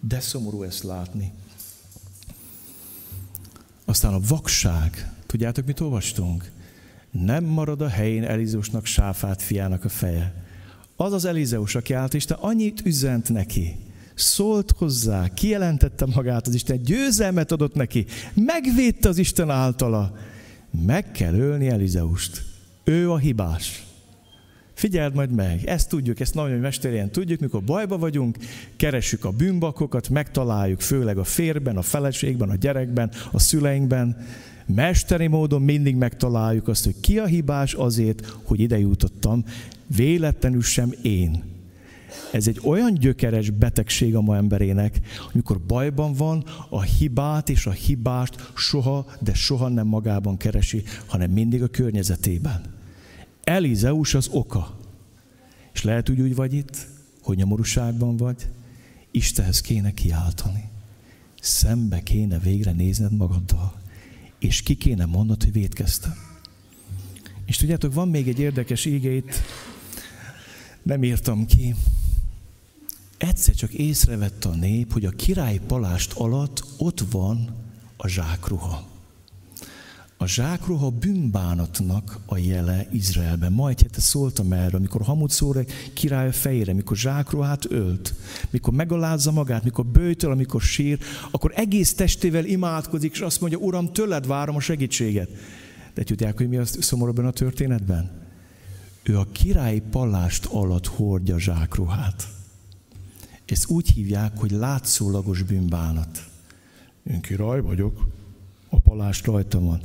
De 0.00 0.20
szomorú 0.20 0.62
ezt 0.62 0.82
látni. 0.82 1.32
Aztán 3.84 4.12
a 4.12 4.20
vakság. 4.28 5.12
Tudjátok, 5.26 5.66
mit 5.66 5.80
olvastunk? 5.80 6.50
Nem 7.10 7.44
marad 7.44 7.80
a 7.80 7.88
helyén 7.88 8.24
Elizusnak 8.24 8.86
Sáfát 8.86 9.42
fiának 9.42 9.84
a 9.84 9.88
feje 9.88 10.39
az 11.00 11.12
az 11.12 11.24
Elizeus, 11.24 11.74
aki 11.74 11.92
állt 11.92 12.14
Isten 12.14 12.36
annyit 12.40 12.80
üzent 12.84 13.28
neki, 13.28 13.76
szólt 14.14 14.74
hozzá, 14.76 15.28
kijelentette 15.28 16.06
magát 16.14 16.46
az 16.46 16.54
Isten, 16.54 16.82
győzelmet 16.82 17.52
adott 17.52 17.74
neki, 17.74 18.06
megvédte 18.34 19.08
az 19.08 19.18
Isten 19.18 19.50
általa. 19.50 20.16
Meg 20.86 21.10
kell 21.10 21.34
ölni 21.34 21.68
Elizeust. 21.68 22.42
Ő 22.84 23.10
a 23.10 23.18
hibás. 23.18 23.84
Figyeld 24.74 25.14
majd 25.14 25.30
meg, 25.30 25.64
ezt 25.64 25.88
tudjuk, 25.88 26.20
ezt 26.20 26.34
nagyon 26.34 26.58
mesterien 26.58 27.10
tudjuk, 27.10 27.40
mikor 27.40 27.62
bajba 27.62 27.98
vagyunk, 27.98 28.36
keressük 28.76 29.24
a 29.24 29.30
bűnbakokat, 29.30 30.08
megtaláljuk, 30.08 30.80
főleg 30.80 31.18
a 31.18 31.24
férben, 31.24 31.76
a 31.76 31.82
feleségben, 31.82 32.50
a 32.50 32.56
gyerekben, 32.56 33.10
a 33.32 33.38
szüleinkben. 33.38 34.26
Mesteri 34.74 35.26
módon 35.26 35.62
mindig 35.62 35.96
megtaláljuk 35.96 36.68
azt, 36.68 36.84
hogy 36.84 37.00
ki 37.00 37.18
a 37.18 37.26
hibás 37.26 37.74
azért, 37.74 38.26
hogy 38.42 38.60
ide 38.60 38.78
jutottam, 38.78 39.44
véletlenül 39.96 40.62
sem 40.62 40.92
én. 41.02 41.42
Ez 42.32 42.46
egy 42.46 42.60
olyan 42.64 42.94
gyökeres 42.94 43.50
betegség 43.50 44.16
a 44.16 44.20
ma 44.20 44.36
emberének, 44.36 45.00
amikor 45.32 45.60
bajban 45.60 46.12
van, 46.12 46.44
a 46.68 46.82
hibát 46.82 47.48
és 47.48 47.66
a 47.66 47.70
hibást 47.70 48.52
soha, 48.56 49.06
de 49.20 49.34
soha 49.34 49.68
nem 49.68 49.86
magában 49.86 50.36
keresi, 50.36 50.82
hanem 51.06 51.30
mindig 51.30 51.62
a 51.62 51.68
környezetében. 51.68 52.60
Elizeus 53.44 54.14
az 54.14 54.28
oka. 54.32 54.78
És 55.72 55.82
lehet 55.82 56.08
úgy, 56.08 56.20
úgy 56.20 56.34
vagy 56.34 56.52
itt, 56.52 56.86
hogy 57.22 57.36
nyomorúságban 57.36 58.16
vagy, 58.16 58.48
Istenhez 59.10 59.60
kéne 59.60 59.94
kiáltani. 59.94 60.68
Szembe 61.40 62.02
kéne 62.02 62.38
végre 62.38 62.72
nézned 62.72 63.16
magaddal. 63.16 63.79
És 64.40 64.62
ki 64.62 64.74
kéne 64.74 65.04
mondod, 65.04 65.42
hogy 65.42 65.52
védkeztem. 65.52 66.14
És 67.46 67.56
tudjátok, 67.56 67.94
van 67.94 68.08
még 68.08 68.28
egy 68.28 68.38
érdekes 68.38 68.84
ígét, 68.84 69.42
nem 70.82 71.04
írtam 71.04 71.46
ki. 71.46 71.74
egyszer 73.18 73.54
csak 73.54 73.72
észrevette 73.72 74.48
a 74.48 74.54
nép, 74.54 74.92
hogy 74.92 75.04
a 75.04 75.10
király 75.10 75.60
palást 75.66 76.12
alatt 76.12 76.64
ott 76.76 77.00
van 77.10 77.56
a 77.96 78.08
zsákruha. 78.08 78.88
A 80.22 80.26
zsákruha 80.26 80.90
bűnbánatnak 80.90 82.18
a 82.26 82.38
jele 82.38 82.86
Izraelben. 82.92 83.52
Majd 83.52 83.80
hát 83.80 84.00
szóltam 84.00 84.52
erről, 84.52 84.78
amikor 84.78 85.02
Hamut 85.02 85.30
szóra 85.30 85.60
király 85.92 86.28
a 86.28 86.32
fejére, 86.32 86.72
mikor 86.72 86.96
zsákruhát 86.96 87.70
ölt, 87.70 88.14
mikor 88.50 88.72
megalázza 88.72 89.30
magát, 89.30 89.64
mikor 89.64 89.86
bőjtöl, 89.86 90.30
amikor 90.30 90.60
sír, 90.60 90.98
akkor 91.30 91.52
egész 91.54 91.94
testével 91.94 92.44
imádkozik, 92.44 93.12
és 93.12 93.20
azt 93.20 93.40
mondja, 93.40 93.58
Uram, 93.58 93.92
tőled 93.92 94.26
várom 94.26 94.56
a 94.56 94.60
segítséget. 94.60 95.30
De 95.94 96.02
tudják, 96.02 96.36
hogy 96.36 96.48
mi 96.48 96.56
az 96.56 96.76
szomorúban 96.80 97.26
a 97.26 97.30
történetben? 97.30 98.10
Ő 99.02 99.18
a 99.18 99.26
királyi 99.32 99.82
palást 99.90 100.46
alatt 100.46 100.86
hordja 100.86 101.38
zsákruhát. 101.38 102.28
Ezt 103.44 103.70
úgy 103.70 103.90
hívják, 103.90 104.38
hogy 104.38 104.50
látszólagos 104.50 105.42
bűnbánat. 105.42 106.28
Én 107.10 107.20
király 107.20 107.60
vagyok, 107.60 108.06
a 108.68 108.78
palást 108.78 109.26
rajta 109.26 109.60
van. 109.60 109.80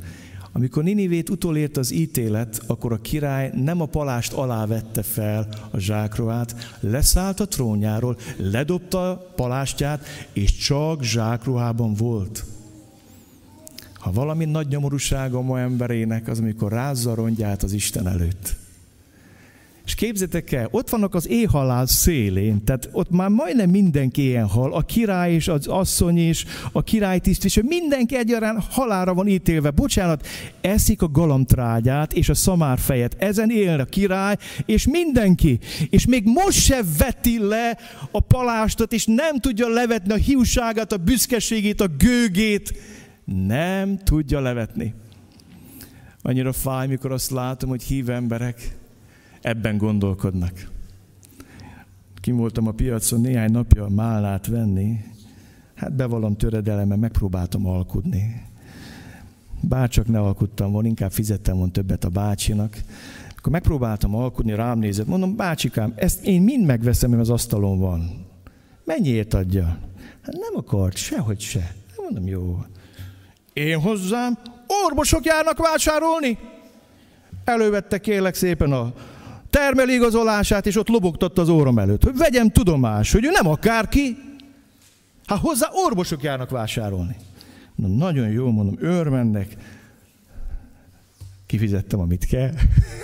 Amikor 0.56 0.82
Ninivét 0.82 1.30
utolért 1.30 1.76
az 1.76 1.92
ítélet, 1.92 2.62
akkor 2.66 2.92
a 2.92 3.00
király 3.00 3.50
nem 3.54 3.80
a 3.80 3.86
palást 3.86 4.32
alá 4.32 4.66
vette 4.66 5.02
fel 5.02 5.48
a 5.70 5.78
zsákruhát, 5.78 6.76
leszállt 6.80 7.40
a 7.40 7.48
trónjáról, 7.48 8.16
ledobta 8.36 9.32
palástját, 9.34 10.04
és 10.32 10.56
csak 10.56 11.02
zsákruhában 11.02 11.94
volt. 11.94 12.44
Ha 13.94 14.12
valami 14.12 14.44
nagy 14.44 14.68
nyomorúsága 14.68 15.40
ma 15.40 15.60
emberének, 15.60 16.28
az 16.28 16.38
amikor 16.38 16.72
rázza 16.72 17.10
a 17.10 17.14
rongyát 17.14 17.62
az 17.62 17.72
Isten 17.72 18.08
előtt. 18.08 18.56
És 19.86 19.94
képzetek 19.94 20.52
el, 20.52 20.68
ott 20.70 20.88
vannak 20.88 21.14
az 21.14 21.28
éhhalál 21.28 21.86
szélén, 21.86 22.64
tehát 22.64 22.88
ott 22.92 23.10
már 23.10 23.28
majdnem 23.28 23.70
mindenki 23.70 24.22
ilyen 24.22 24.46
hal, 24.46 24.72
a 24.72 24.82
király 24.82 25.32
és 25.32 25.48
az 25.48 25.66
asszony 25.66 26.28
is, 26.28 26.44
a 26.72 26.82
király 26.82 27.18
tisztviselő, 27.18 27.66
mindenki 27.68 28.16
egyaránt 28.16 28.64
halára 28.70 29.14
van 29.14 29.28
ítélve. 29.28 29.70
Bocsánat, 29.70 30.26
eszik 30.60 31.02
a 31.02 31.08
galamtrágyát 31.08 32.12
és 32.12 32.28
a 32.28 32.34
szamárfejet, 32.34 33.16
ezen 33.18 33.50
él 33.50 33.80
a 33.80 33.84
király, 33.84 34.36
és 34.64 34.86
mindenki. 34.86 35.58
És 35.90 36.06
még 36.06 36.24
most 36.24 36.58
se 36.58 36.80
veti 36.98 37.38
le 37.38 37.78
a 38.10 38.20
palástot, 38.20 38.92
és 38.92 39.04
nem 39.06 39.38
tudja 39.38 39.68
levetni 39.68 40.12
a 40.12 40.16
hiúságát, 40.16 40.92
a 40.92 40.96
büszkeségét, 40.96 41.80
a 41.80 41.88
gőgét. 41.98 42.72
Nem 43.46 43.98
tudja 43.98 44.40
levetni. 44.40 44.94
Annyira 46.22 46.52
fáj, 46.52 46.86
mikor 46.86 47.12
azt 47.12 47.30
látom, 47.30 47.68
hogy 47.68 47.82
hív 47.82 48.10
emberek, 48.10 48.76
ebben 49.40 49.76
gondolkodnak. 49.76 50.70
Kim 52.20 52.36
voltam 52.36 52.66
a 52.66 52.72
piacon 52.72 53.20
néhány 53.20 53.50
napja 53.50 53.88
málát 53.88 54.46
venni, 54.46 55.04
hát 55.74 55.94
bevallom 55.94 56.36
töredelemmel, 56.36 56.96
megpróbáltam 56.96 57.66
alkudni. 57.66 58.42
Bárcsak 59.60 60.06
ne 60.06 60.20
alkudtam 60.20 60.72
volna, 60.72 60.88
inkább 60.88 61.12
fizettem 61.12 61.56
volna 61.56 61.72
többet 61.72 62.04
a 62.04 62.08
bácsinak. 62.08 62.76
Akkor 63.36 63.52
megpróbáltam 63.52 64.14
alkudni, 64.14 64.54
rám 64.54 64.78
nézett, 64.78 65.06
mondom, 65.06 65.36
bácsikám, 65.36 65.92
ezt 65.96 66.24
én 66.24 66.42
mind 66.42 66.66
megveszem, 66.66 67.10
mert 67.10 67.22
az 67.22 67.30
asztalon 67.30 67.78
van. 67.78 68.26
Mennyiért 68.84 69.34
adja? 69.34 69.64
Hát 70.22 70.32
nem 70.32 70.52
akart, 70.54 70.96
sehogy 70.96 71.40
se. 71.40 71.74
Mondom, 71.96 72.26
jó. 72.26 72.64
Én 73.52 73.80
hozzám 73.80 74.38
orvosok 74.84 75.24
járnak 75.24 75.58
vásárolni. 75.58 76.38
Elővette 77.44 77.98
kérlek 77.98 78.34
szépen 78.34 78.72
a 78.72 78.92
termeligazolását, 79.56 80.66
és 80.66 80.76
ott 80.76 80.88
lobogtatta 80.88 81.42
az 81.42 81.48
órom 81.48 81.78
előtt, 81.78 82.02
hogy 82.02 82.16
vegyem 82.16 82.50
tudomás, 82.50 83.12
hogy 83.12 83.24
ő 83.24 83.30
nem 83.30 83.46
akárki, 83.46 84.16
hát 85.26 85.38
hozzá 85.38 85.68
orvosok 85.72 86.22
járnak 86.22 86.50
vásárolni. 86.50 87.16
Mondom, 87.74 87.98
nagyon 87.98 88.28
jó, 88.28 88.50
mondom, 88.50 88.76
őrmennek, 88.80 89.56
kifizettem, 91.46 92.00
amit 92.00 92.24
kell, 92.24 92.50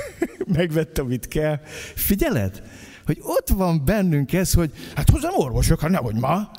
megvettem, 0.56 1.04
amit 1.04 1.28
kell. 1.28 1.60
Figyeled, 1.94 2.62
hogy 3.06 3.18
ott 3.22 3.48
van 3.48 3.84
bennünk 3.84 4.32
ez, 4.32 4.52
hogy 4.52 4.72
hát 4.94 5.10
hozzám 5.10 5.32
orvosok, 5.34 5.80
hát 5.80 5.90
nehogy 5.90 6.14
ma, 6.14 6.50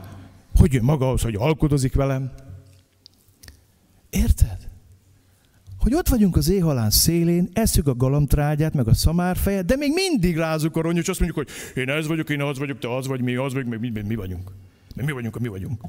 hogy 0.56 0.74
jön 0.74 0.84
maga 0.84 1.10
az, 1.10 1.22
hogy 1.22 1.36
alkodozik 1.36 1.96
velem. 1.96 2.32
Érted? 4.10 4.73
Hogy 5.84 5.94
ott 5.94 6.08
vagyunk 6.08 6.36
az 6.36 6.50
éhalán 6.50 6.90
szélén, 6.90 7.50
eszük 7.54 7.88
a 7.88 7.96
galamtrágyát, 7.96 8.74
meg 8.74 8.88
a 8.88 8.94
szamárfejet, 8.94 9.66
de 9.66 9.76
még 9.76 9.92
mindig 9.94 10.38
rázunk 10.38 10.76
a 10.76 10.82
rongyot, 10.82 11.08
azt 11.08 11.20
mondjuk, 11.20 11.48
hogy 11.48 11.78
én 11.84 11.90
ez 11.90 12.08
vagyok, 12.08 12.30
én 12.30 12.42
az 12.42 12.58
vagyok, 12.58 12.80
te 12.80 12.96
az 12.96 13.08
vagy, 13.08 13.22
mi 13.22 13.36
az 13.36 13.54
vagy, 13.54 13.66
meg 13.66 13.80
mi, 13.80 13.90
mi, 13.90 14.02
mi 14.02 14.16
vagyunk. 14.16 14.52
Meg 14.96 15.06
mi 15.06 15.12
vagyunk, 15.12 15.40
mi 15.40 15.48
vagyunk. 15.48 15.82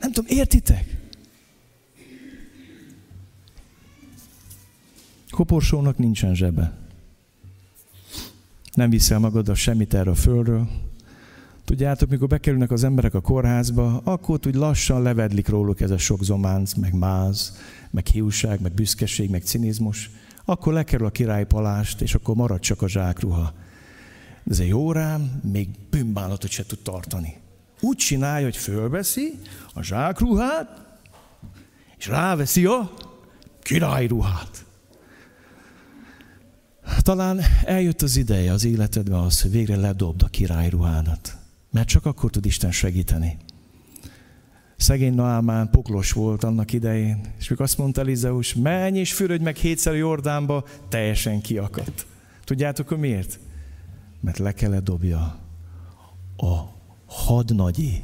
Nem 0.00 0.12
tudom, 0.12 0.36
értitek? 0.36 0.96
Koporsónak 5.30 5.98
nincsen 5.98 6.34
zsebe. 6.34 6.72
Nem 8.72 8.90
viszel 8.90 9.18
magaddal 9.18 9.54
semmit 9.54 9.94
erre 9.94 10.10
a 10.10 10.14
földről, 10.14 10.68
Tudjátok, 11.66 12.08
mikor 12.08 12.28
bekerülnek 12.28 12.70
az 12.70 12.84
emberek 12.84 13.14
a 13.14 13.20
kórházba, 13.20 14.00
akkor 14.04 14.38
úgy 14.46 14.54
lassan 14.54 15.02
levedlik 15.02 15.48
róluk 15.48 15.80
ez 15.80 15.90
a 15.90 15.98
sok 15.98 16.22
zománc, 16.22 16.74
meg 16.74 16.94
máz, 16.94 17.56
meg 17.90 18.06
hiúság, 18.06 18.60
meg 18.60 18.72
büszkeség, 18.72 19.30
meg 19.30 19.42
cinizmus. 19.42 20.10
Akkor 20.44 20.72
lekerül 20.72 21.06
a 21.06 21.10
királypalást, 21.10 22.00
és 22.00 22.14
akkor 22.14 22.34
marad 22.34 22.60
csak 22.60 22.82
a 22.82 22.88
zsákruha. 22.88 23.52
Ez 24.50 24.58
egy 24.58 24.72
órám 24.72 25.40
még 25.52 25.68
bűnbánatot 25.90 26.50
se 26.50 26.66
tud 26.66 26.78
tartani. 26.78 27.36
Úgy 27.80 27.96
csinálja, 27.96 28.44
hogy 28.44 28.56
fölveszi 28.56 29.38
a 29.74 29.82
zsákruhát, 29.82 30.98
és 31.98 32.06
ráveszi 32.06 32.64
a 32.64 32.92
királyruhát. 33.62 34.64
Talán 36.98 37.40
eljött 37.64 38.02
az 38.02 38.16
ideje 38.16 38.52
az 38.52 38.64
életedben 38.64 39.20
az, 39.20 39.42
hogy 39.42 39.50
végre 39.50 39.76
ledobd 39.76 40.22
a 40.22 40.28
királyruhádat. 40.28 41.44
Mert 41.76 41.88
csak 41.88 42.06
akkor 42.06 42.30
tud 42.30 42.46
Isten 42.46 42.72
segíteni. 42.72 43.36
Szegény 44.76 45.14
Naámán 45.14 45.70
poklos 45.70 46.12
volt 46.12 46.44
annak 46.44 46.72
idején, 46.72 47.20
és 47.38 47.48
mikor 47.48 47.64
azt 47.64 47.78
mondta 47.78 48.00
Elizeus, 48.00 48.54
menj 48.54 48.98
és 48.98 49.12
fürödj 49.12 49.42
meg 49.42 49.56
hétszer 49.56 49.94
Jordánba, 49.94 50.64
teljesen 50.88 51.40
kiakadt. 51.40 52.06
Tudjátok, 52.44 52.88
hogy 52.88 52.98
miért? 52.98 53.38
Mert 54.20 54.38
le 54.38 54.52
kellett 54.52 54.84
dobja 54.84 55.38
a 56.36 56.54
hadnagyi, 57.06 58.02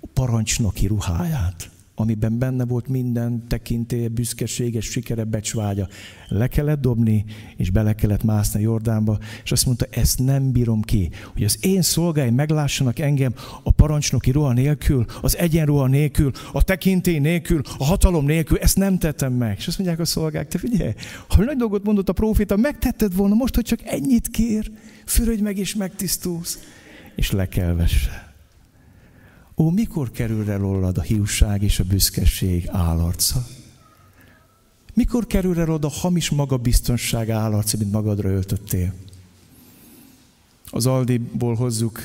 a 0.00 0.06
parancsnoki 0.12 0.86
ruháját 0.86 1.70
amiben 1.94 2.38
benne 2.38 2.64
volt 2.64 2.88
minden 2.88 3.46
tekintélye, 3.48 4.08
büszkeséges, 4.08 4.84
sikere, 4.84 5.24
becsvágya. 5.24 5.88
Le 6.28 6.46
kellett 6.46 6.80
dobni, 6.80 7.24
és 7.56 7.70
bele 7.70 7.94
kellett 7.94 8.22
mászni 8.22 8.60
Jordánba, 8.60 9.18
és 9.44 9.52
azt 9.52 9.66
mondta, 9.66 9.86
ezt 9.90 10.18
nem 10.18 10.52
bírom 10.52 10.82
ki, 10.82 11.10
hogy 11.32 11.44
az 11.44 11.58
én 11.60 11.82
szolgáim 11.82 12.34
meglássanak 12.34 12.98
engem 12.98 13.34
a 13.62 13.70
parancsnoki 13.70 14.30
ruha 14.30 14.52
nélkül, 14.52 15.04
az 15.20 15.36
egyenruha 15.36 15.86
nélkül, 15.86 16.30
a 16.52 16.62
tekintély 16.62 17.18
nélkül, 17.18 17.60
a 17.78 17.84
hatalom 17.84 18.24
nélkül, 18.24 18.58
ezt 18.58 18.76
nem 18.76 18.98
tettem 18.98 19.32
meg. 19.32 19.56
És 19.58 19.66
azt 19.66 19.78
mondják 19.78 20.00
a 20.00 20.04
szolgák, 20.04 20.48
te 20.48 20.58
figyelj, 20.58 20.92
ha 21.28 21.44
nagy 21.44 21.56
dolgot 21.56 21.84
mondott 21.84 22.08
a 22.08 22.12
prófita, 22.12 22.56
megtetted 22.56 23.16
volna 23.16 23.34
most, 23.34 23.54
hogy 23.54 23.64
csak 23.64 23.80
ennyit 23.84 24.28
kér, 24.28 24.70
fürödj 25.04 25.42
meg 25.42 25.58
és 25.58 25.74
megtisztulsz, 25.74 26.58
és 27.14 27.30
le 27.30 27.48
kell 27.48 27.74
vesse. 27.74 28.31
Ó, 29.56 29.70
mikor 29.70 30.10
kerül 30.10 30.50
el 30.50 30.58
rólad 30.58 30.98
a 30.98 31.02
hiúság 31.02 31.62
és 31.62 31.80
a 31.80 31.84
büszkeség 31.84 32.68
állarca? 32.68 33.46
Mikor 34.94 35.26
kerül 35.26 35.60
el 35.60 35.70
oda 35.70 35.88
hamis 35.88 36.30
magabiztonság 36.30 37.30
állarca, 37.30 37.76
mint 37.78 37.92
magadra 37.92 38.28
öltöttél? 38.28 38.92
Az 40.70 40.86
Aldiból 40.86 41.54
hozzuk 41.54 42.00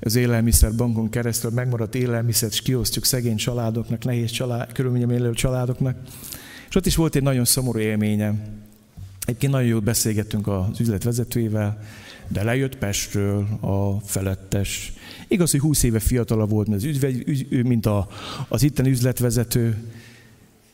az 0.00 0.14
élelmiszerbankon 0.14 1.10
keresztül 1.10 1.50
megmaradt 1.50 1.94
élelmiszert, 1.94 2.52
és 2.52 2.62
kiosztjuk 2.62 3.04
szegény 3.04 3.36
családoknak, 3.36 4.04
nehéz 4.04 4.30
család, 4.30 4.72
körülményem 4.72 5.10
élő 5.10 5.32
családoknak. 5.32 5.96
És 6.68 6.74
ott 6.74 6.86
is 6.86 6.96
volt 6.96 7.14
egy 7.14 7.22
nagyon 7.22 7.44
szomorú 7.44 7.78
élményem. 7.78 8.42
Egyébként 9.20 9.52
nagyon 9.52 9.68
jót 9.68 9.82
beszélgettünk 9.82 10.46
az 10.46 10.80
üzletvezetőjével, 10.80 11.82
de 12.28 12.42
lejött 12.42 12.78
Pestről 12.78 13.46
a 13.60 14.00
felettes. 14.00 14.92
Igaz, 15.28 15.50
hogy 15.50 15.60
20 15.60 15.82
éve 15.82 16.00
fiatalabb 16.00 16.50
volt, 16.50 16.68
mint, 16.68 16.80
az 16.80 17.02
ügy, 17.04 17.64
mint 17.64 17.86
a, 17.86 18.08
az 18.48 18.62
itten 18.62 18.86
üzletvezető, 18.86 19.76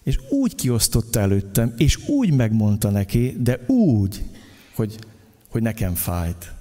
és 0.02 0.18
úgy 0.30 0.54
kiosztotta 0.54 1.20
előttem, 1.20 1.74
és 1.76 2.08
úgy 2.08 2.32
megmondta 2.32 2.90
neki, 2.90 3.36
de 3.40 3.60
úgy, 3.66 4.24
hogy, 4.74 4.98
hogy 5.48 5.62
nekem 5.62 5.94
fájt. 5.94 6.52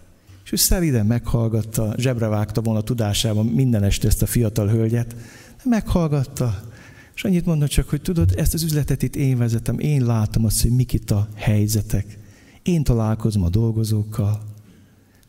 És 0.43 0.51
ő 0.51 0.55
szeliden 0.55 1.05
meghallgatta, 1.05 1.93
zsebre 1.97 2.27
vágta 2.27 2.61
volna 2.61 2.81
tudásában 2.81 3.45
minden 3.45 3.83
este 3.83 4.07
ezt 4.07 4.21
a 4.21 4.25
fiatal 4.25 4.67
hölgyet, 4.67 5.15
meghallgatta, 5.63 6.71
és 7.15 7.23
annyit 7.23 7.45
mondott 7.45 7.69
csak, 7.69 7.89
hogy 7.89 8.01
tudod, 8.01 8.33
ezt 8.35 8.53
az 8.53 8.63
üzletet 8.63 9.03
itt 9.03 9.15
én 9.15 9.37
vezetem, 9.37 9.79
én 9.79 10.05
látom 10.05 10.45
azt, 10.45 10.61
hogy 10.61 10.71
mik 10.71 10.93
itt 10.93 11.11
a 11.11 11.27
helyzetek. 11.35 12.17
Én 12.63 12.83
találkozom 12.83 13.43
a 13.43 13.49
dolgozókkal, 13.49 14.52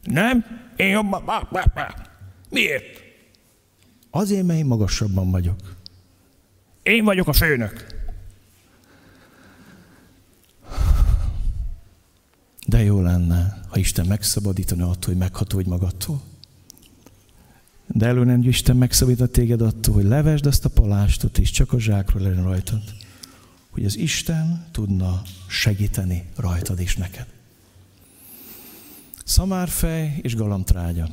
Nem? 0.04 0.44
Én 0.76 0.88
jobban. 0.88 1.48
Miért? 2.50 3.02
Azért, 4.10 4.46
mert 4.46 4.58
én 4.58 4.64
magasabban 4.64 5.30
vagyok. 5.30 5.76
Én 6.82 7.04
vagyok 7.04 7.28
a 7.28 7.32
főnök. 7.32 7.86
De 12.66 12.82
jó 12.82 13.00
lenne, 13.00 13.60
ha 13.68 13.78
Isten 13.78 14.06
megszabadítana 14.06 14.84
attól, 14.84 15.04
hogy 15.04 15.16
meghatódj 15.16 15.68
magadtól. 15.68 16.22
De 17.86 18.06
elő 18.06 18.24
nem, 18.24 18.42
Isten 18.42 18.76
megszabadít 18.76 19.30
téged 19.30 19.60
attól, 19.60 19.94
hogy 19.94 20.04
levesd 20.04 20.46
azt 20.46 20.64
a 20.64 20.68
palástot, 20.68 21.38
és 21.38 21.50
csak 21.50 21.72
a 21.72 21.80
zsákról 21.80 22.22
legyen 22.22 22.42
rajtad. 22.42 22.82
Hogy 23.70 23.84
az 23.84 23.96
Isten 23.96 24.66
tudna 24.72 25.22
segíteni 25.48 26.24
rajtad 26.36 26.80
és 26.80 26.96
neked. 26.96 27.33
Szamárfej 29.24 30.18
és 30.22 30.36
galantrágya. 30.36 31.08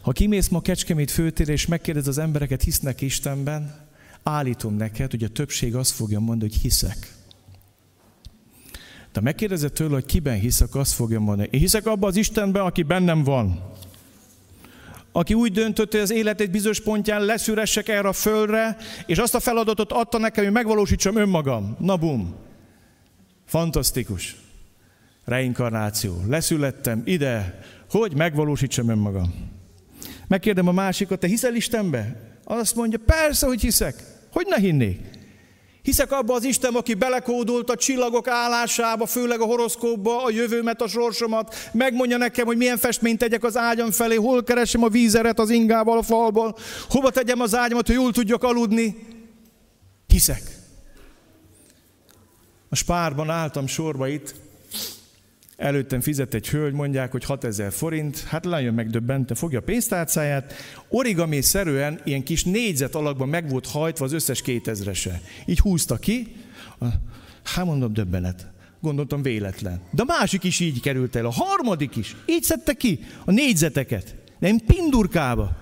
Ha 0.00 0.12
kimész 0.12 0.48
ma 0.48 0.60
Kecskemét 0.60 1.10
főtérre, 1.10 1.52
és 1.52 1.66
megkérdez 1.66 2.06
az 2.06 2.18
embereket, 2.18 2.62
hisznek 2.62 3.00
Istenben, 3.00 3.74
állítom 4.22 4.74
neked, 4.74 5.10
hogy 5.10 5.24
a 5.24 5.28
többség 5.28 5.74
azt 5.74 5.92
fogja 5.92 6.20
mondani, 6.20 6.50
hogy 6.50 6.60
hiszek. 6.60 7.14
De 9.12 9.20
megkérdezed 9.20 9.72
tőle, 9.72 9.94
hogy 9.94 10.06
kiben 10.06 10.38
hiszek, 10.38 10.74
azt 10.74 10.92
fogja 10.92 11.20
mondani. 11.20 11.48
Én 11.52 11.60
hiszek 11.60 11.86
abban 11.86 12.08
az 12.08 12.16
Istenben, 12.16 12.62
aki 12.62 12.82
bennem 12.82 13.22
van. 13.22 13.72
Aki 15.12 15.34
úgy 15.34 15.52
döntött, 15.52 15.92
hogy 15.92 16.00
az 16.00 16.10
élet 16.10 16.40
egy 16.40 16.50
bizonyos 16.50 16.80
pontján 16.80 17.24
leszüressek 17.24 17.88
erre 17.88 18.08
a 18.08 18.12
földre, 18.12 18.76
és 19.06 19.18
azt 19.18 19.34
a 19.34 19.40
feladatot 19.40 19.92
adta 19.92 20.18
nekem, 20.18 20.44
hogy 20.44 20.52
megvalósítsam 20.52 21.16
önmagam. 21.16 21.76
Na 21.80 21.96
bum. 21.96 22.34
Fantasztikus. 23.46 24.36
Reinkarnáció. 25.26 26.22
Leszülettem 26.28 27.02
ide, 27.04 27.60
hogy 27.90 28.16
megvalósítsam 28.16 28.88
önmagam. 28.88 29.34
Megkérdem 30.28 30.68
a 30.68 30.72
másikat, 30.72 31.18
te 31.18 31.26
hiszel 31.26 31.54
Istenbe? 31.54 32.20
Azt 32.44 32.74
mondja, 32.74 32.98
persze, 33.06 33.46
hogy 33.46 33.60
hiszek. 33.60 33.94
Hogy 34.32 34.46
ne 34.48 34.58
hinnék? 34.58 35.00
Hiszek 35.82 36.12
abba 36.12 36.34
az 36.34 36.44
Isten, 36.44 36.74
aki 36.74 36.94
belekódolt 36.94 37.70
a 37.70 37.76
csillagok 37.76 38.28
állásába, 38.28 39.06
főleg 39.06 39.40
a 39.40 39.44
horoszkópba, 39.44 40.24
a 40.24 40.30
jövőmet, 40.30 40.82
a 40.82 40.88
sorsomat, 40.88 41.70
megmondja 41.72 42.16
nekem, 42.16 42.46
hogy 42.46 42.56
milyen 42.56 42.76
festményt 42.76 43.18
tegyek 43.18 43.44
az 43.44 43.56
ágyam 43.56 43.90
felé, 43.90 44.14
hol 44.14 44.42
keresem 44.42 44.82
a 44.82 44.88
vízeret 44.88 45.38
az 45.38 45.50
ingával 45.50 45.98
a 45.98 46.02
falból, 46.02 46.56
hova 46.88 47.10
tegyem 47.10 47.40
az 47.40 47.54
ágyamat, 47.54 47.86
hogy 47.86 47.96
jól 47.96 48.12
tudjak 48.12 48.42
aludni. 48.42 48.96
Hiszek. 50.06 50.42
A 52.68 52.74
spárban 52.74 53.30
álltam 53.30 53.66
sorba 53.66 54.08
itt, 54.08 54.34
Előttem 55.56 56.00
fizet 56.00 56.34
egy 56.34 56.48
hölgy, 56.48 56.72
mondják, 56.72 57.10
hogy 57.10 57.24
6000 57.24 57.72
forint, 57.72 58.24
hát 58.24 58.44
lejön 58.44 58.74
megdöbbente, 58.74 59.34
fogja 59.34 59.58
a 59.58 59.62
pénztárcáját, 59.62 60.54
origami 60.88 61.40
szerűen 61.40 62.00
ilyen 62.04 62.22
kis 62.22 62.44
négyzet 62.44 62.94
alakban 62.94 63.28
meg 63.28 63.48
volt 63.48 63.66
hajtva 63.66 64.04
az 64.04 64.12
összes 64.12 64.42
2000-ese. 64.46 65.12
Így 65.46 65.58
húzta 65.58 65.96
ki, 65.96 66.36
hát 67.42 67.64
mondom 67.64 67.92
döbbenet. 67.92 68.46
Gondoltam 68.80 69.22
véletlen. 69.22 69.80
De 69.90 70.02
a 70.02 70.04
másik 70.04 70.44
is 70.44 70.60
így 70.60 70.80
került 70.80 71.16
el, 71.16 71.26
a 71.26 71.32
harmadik 71.32 71.96
is. 71.96 72.16
Így 72.26 72.42
szedte 72.42 72.74
ki 72.74 73.00
a 73.24 73.30
négyzeteket. 73.30 74.14
Nem 74.38 74.58
pindurkába. 74.58 75.56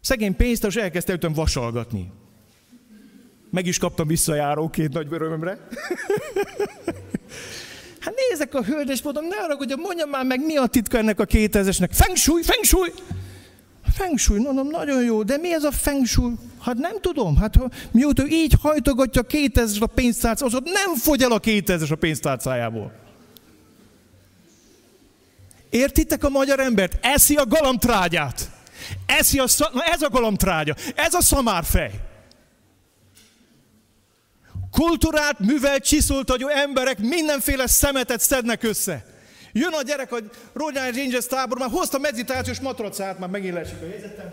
Szegény 0.00 0.36
pénztárs 0.36 0.76
elkezdte 0.76 1.10
előttem 1.12 1.32
vasalgatni. 1.32 2.10
Meg 3.50 3.66
is 3.66 3.78
kaptam 3.78 4.06
visszajáróként 4.06 4.92
nagy 4.92 5.06
örömömre. 5.10 5.58
Hát 8.04 8.14
nézek 8.28 8.54
a 8.54 8.62
hölgy, 8.62 8.90
és 8.90 9.02
mondom, 9.02 9.26
ne 9.26 9.36
arra, 9.36 9.56
hogy 9.56 9.74
mondjam 9.76 10.10
már 10.10 10.24
meg, 10.24 10.44
mi 10.44 10.56
a 10.56 10.66
titka 10.66 10.98
ennek 10.98 11.20
a 11.20 11.26
2000-esnek. 11.26 11.88
Fengsúly, 11.92 12.42
fengsúly! 12.42 12.92
Fengsúly, 13.96 14.38
mondom, 14.38 14.68
nagyon 14.68 15.02
jó, 15.02 15.22
de 15.22 15.36
mi 15.36 15.52
ez 15.52 15.64
a 15.64 15.70
fengsúly? 15.70 16.32
Hát 16.60 16.76
nem 16.76 17.00
tudom, 17.00 17.36
hát 17.36 17.58
mióta 17.90 18.26
így 18.26 18.54
hajtogatja 18.60 19.20
a 19.20 19.24
2000 19.24 19.82
a 19.82 19.86
pénztárcájából, 19.86 20.58
az 20.58 20.66
ott 20.66 20.72
nem 20.72 20.94
fogy 20.94 21.22
el 21.22 21.32
a 21.32 21.38
2000 21.38 21.92
a 21.92 21.96
pénztárcájából. 21.96 22.92
Értitek 25.70 26.24
a 26.24 26.28
magyar 26.28 26.60
embert? 26.60 26.98
Eszi 27.00 27.36
a 27.36 27.46
galamtrágyát. 27.46 28.50
Eszi 29.06 29.38
a, 29.38 29.44
na 29.72 29.82
ez 29.82 30.02
a 30.02 30.08
galamtrágya, 30.08 30.74
ez 30.94 31.14
a 31.14 31.22
szamárfej 31.22 31.90
kulturált, 34.74 35.38
művelt, 35.38 35.84
csiszoltagyú 35.84 36.48
emberek 36.48 36.98
mindenféle 36.98 37.66
szemetet 37.66 38.20
szednek 38.20 38.62
össze. 38.62 39.04
Jön 39.52 39.72
a 39.72 39.82
gyerek 39.82 40.12
a 40.12 40.18
Royal 40.52 40.90
Rangers 40.90 41.26
tábor, 41.26 41.58
már 41.58 41.70
hozta 41.70 41.98
meditációs 41.98 42.60
matracát, 42.60 43.18
már 43.18 43.28
megint 43.28 43.54
leesik 43.54 43.82
a 43.82 43.86
helyzetem. 43.90 44.32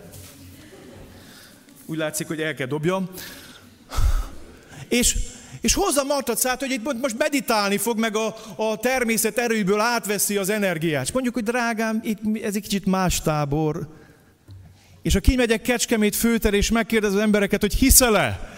Úgy 1.85 1.97
látszik, 1.97 2.27
hogy 2.27 2.41
el 2.41 2.53
kell 2.53 2.67
dobjam. 2.67 3.09
És, 4.87 5.15
és 5.61 5.73
hozza 5.73 6.03
matracát, 6.03 6.59
hogy 6.59 6.71
itt 6.71 7.01
most 7.01 7.17
meditálni 7.17 7.77
fog, 7.77 7.99
meg 7.99 8.15
a, 8.15 8.35
a 8.55 8.77
természet 8.77 9.37
erőből 9.37 9.79
átveszi 9.79 10.37
az 10.37 10.49
energiát. 10.49 11.03
És 11.03 11.11
mondjuk, 11.11 11.33
hogy 11.33 11.43
drágám, 11.43 11.99
itt, 12.03 12.43
ez 12.43 12.55
egy 12.55 12.61
kicsit 12.61 12.85
más 12.85 13.21
tábor. 13.21 13.87
És 15.01 15.13
ha 15.13 15.19
kimegyek 15.19 15.61
Kecskemét 15.61 16.15
főter, 16.15 16.53
és 16.53 16.71
megkérdez 16.71 17.13
az 17.13 17.19
embereket, 17.19 17.61
hogy 17.61 17.73
hiszel-e, 17.73 18.53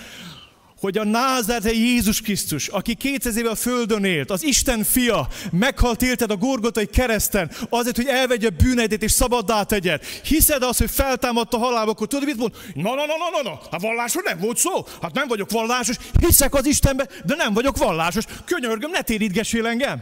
hogy 0.84 0.98
a 0.98 1.04
názerte 1.04 1.72
Jézus 1.72 2.22
Krisztus, 2.22 2.68
aki 2.68 2.94
2000 2.94 3.42
éve 3.42 3.50
a 3.50 3.56
földön 3.56 4.04
élt, 4.04 4.32
az 4.32 4.44
Isten 4.44 4.84
fia, 4.84 5.28
meghalt 5.52 6.02
élted 6.02 6.32
a 6.32 6.38
gorgotai 6.38 6.86
kereszten, 6.86 7.52
azért, 7.70 7.96
hogy 7.96 8.06
elvegye 8.08 8.50
bűneidet 8.50 9.04
és 9.04 9.12
szabaddá 9.12 9.64
tegyed. 9.64 10.04
Hiszed 10.04 10.64
azt, 10.64 10.80
hogy 10.80 10.90
feltámadt 10.90 11.54
a 11.54 11.58
halálba, 11.58 11.92
akkor 11.92 12.08
tudod, 12.08 12.26
mit 12.26 12.38
mond? 12.38 12.54
Na, 12.74 12.96
na, 12.96 13.06
na, 13.06 13.06
na, 13.06 13.42
na, 13.44 13.50
na, 13.50 13.60
hát 13.72 13.82
vallásról 13.82 14.24
nem 14.26 14.40
volt 14.40 14.58
szó. 14.58 14.72
Hát 15.02 15.14
nem 15.14 15.28
vagyok 15.28 15.52
vallásos, 15.52 15.98
hiszek 16.20 16.54
az 16.54 16.66
Istenbe, 16.66 17.08
de 17.26 17.36
nem 17.36 17.54
vagyok 17.54 17.78
vallásos. 17.78 18.26
Könyörgöm, 18.46 18.92
ne 18.92 19.02
térítgessél 19.02 19.66
engem. 19.66 20.02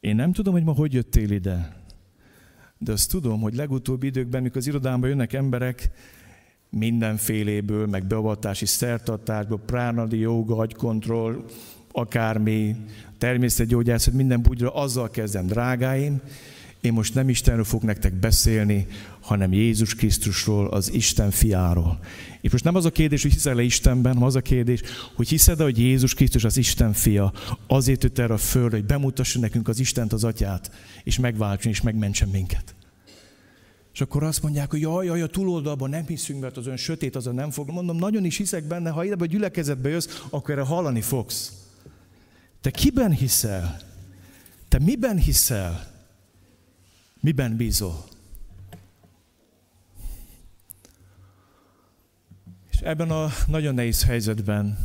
Én 0.00 0.14
nem 0.14 0.32
tudom, 0.32 0.52
hogy 0.52 0.64
ma 0.64 0.72
hogy 0.72 0.92
jöttél 0.92 1.30
ide. 1.30 1.76
De 2.78 2.92
azt 2.92 3.10
tudom, 3.10 3.40
hogy 3.40 3.54
legutóbbi 3.54 4.06
időkben, 4.06 4.42
mikor 4.42 4.56
az 4.56 4.66
irodámba 4.66 5.06
jönnek 5.06 5.32
emberek, 5.32 5.90
mindenféléből, 6.78 7.86
meg 7.86 8.06
beavatási 8.06 8.66
szertartásból, 8.66 9.60
pránadi 9.66 10.18
joga, 10.18 10.56
agykontroll, 10.56 11.44
akármi, 11.92 12.76
természetgyógyászat, 13.18 14.14
minden 14.14 14.42
bugyra, 14.42 14.74
azzal 14.74 15.10
kezdem, 15.10 15.46
drágáim, 15.46 16.20
én 16.84 16.92
most 16.92 17.14
nem 17.14 17.28
Istenről 17.28 17.64
fogok 17.64 17.86
nektek 17.86 18.12
beszélni, 18.12 18.86
hanem 19.20 19.52
Jézus 19.52 19.94
Krisztusról, 19.94 20.66
az 20.66 20.92
Isten 20.92 21.30
fiáról. 21.30 21.98
És 22.40 22.52
most 22.52 22.64
nem 22.64 22.74
az 22.74 22.84
a 22.84 22.90
kérdés, 22.90 23.22
hogy 23.22 23.32
hiszel-e 23.32 23.62
Istenben, 23.62 24.12
hanem 24.12 24.28
az 24.28 24.36
a 24.36 24.40
kérdés, 24.40 24.80
hogy 25.14 25.28
hiszed 25.28 25.60
hogy 25.60 25.78
Jézus 25.78 26.14
Krisztus 26.14 26.44
az 26.44 26.56
Isten 26.56 26.92
fia, 26.92 27.32
azért 27.66 28.02
jött 28.02 28.18
erre 28.18 28.34
a 28.34 28.38
földre, 28.38 28.76
hogy 28.76 28.86
bemutassa 28.86 29.38
nekünk 29.38 29.68
az 29.68 29.80
Istent, 29.80 30.12
az 30.12 30.24
Atyát, 30.24 30.70
és 31.04 31.18
megváltson, 31.18 31.72
és 31.72 31.80
megmentsen 31.80 32.28
minket. 32.28 32.74
És 33.94 34.00
akkor 34.00 34.22
azt 34.22 34.42
mondják, 34.42 34.70
hogy 34.70 34.80
jaj, 34.80 35.06
jaj, 35.06 35.22
a 35.22 35.26
túloldalban 35.26 35.90
nem 35.90 36.06
hiszünk, 36.06 36.40
mert 36.40 36.56
az 36.56 36.66
ön 36.66 36.76
sötét, 36.76 37.16
azon 37.16 37.34
nem 37.34 37.50
fog. 37.50 37.70
Mondom, 37.70 37.96
nagyon 37.96 38.24
is 38.24 38.36
hiszek 38.36 38.64
benne, 38.64 38.90
ha 38.90 39.04
ide 39.04 39.14
a 39.18 39.26
gyülekezetbe 39.26 39.88
jössz, 39.88 40.20
akkor 40.30 40.50
erre 40.50 40.62
hallani 40.62 41.00
fogsz. 41.00 41.52
Te 42.60 42.70
kiben 42.70 43.10
hiszel? 43.12 43.80
Te 44.68 44.78
miben 44.78 45.18
hiszel? 45.18 45.92
Miben 47.20 47.56
bízol? 47.56 48.04
És 52.70 52.78
ebben 52.78 53.10
a 53.10 53.28
nagyon 53.46 53.74
nehéz 53.74 54.04
helyzetben 54.04 54.78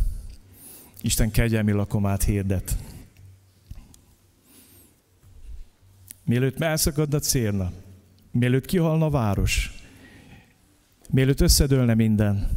Isten 1.01 1.31
kegyelmi 1.31 1.71
lakomát 1.71 2.23
hirdet. 2.23 2.77
Mielőtt 6.23 6.61
elszakadna 6.61 7.17
a 7.17 7.19
célna, 7.19 7.71
Mielőtt 8.31 8.65
kihalna 8.65 9.05
a 9.05 9.09
város, 9.09 9.71
mielőtt 11.09 11.41
összedőlne 11.41 11.93
minden, 11.93 12.47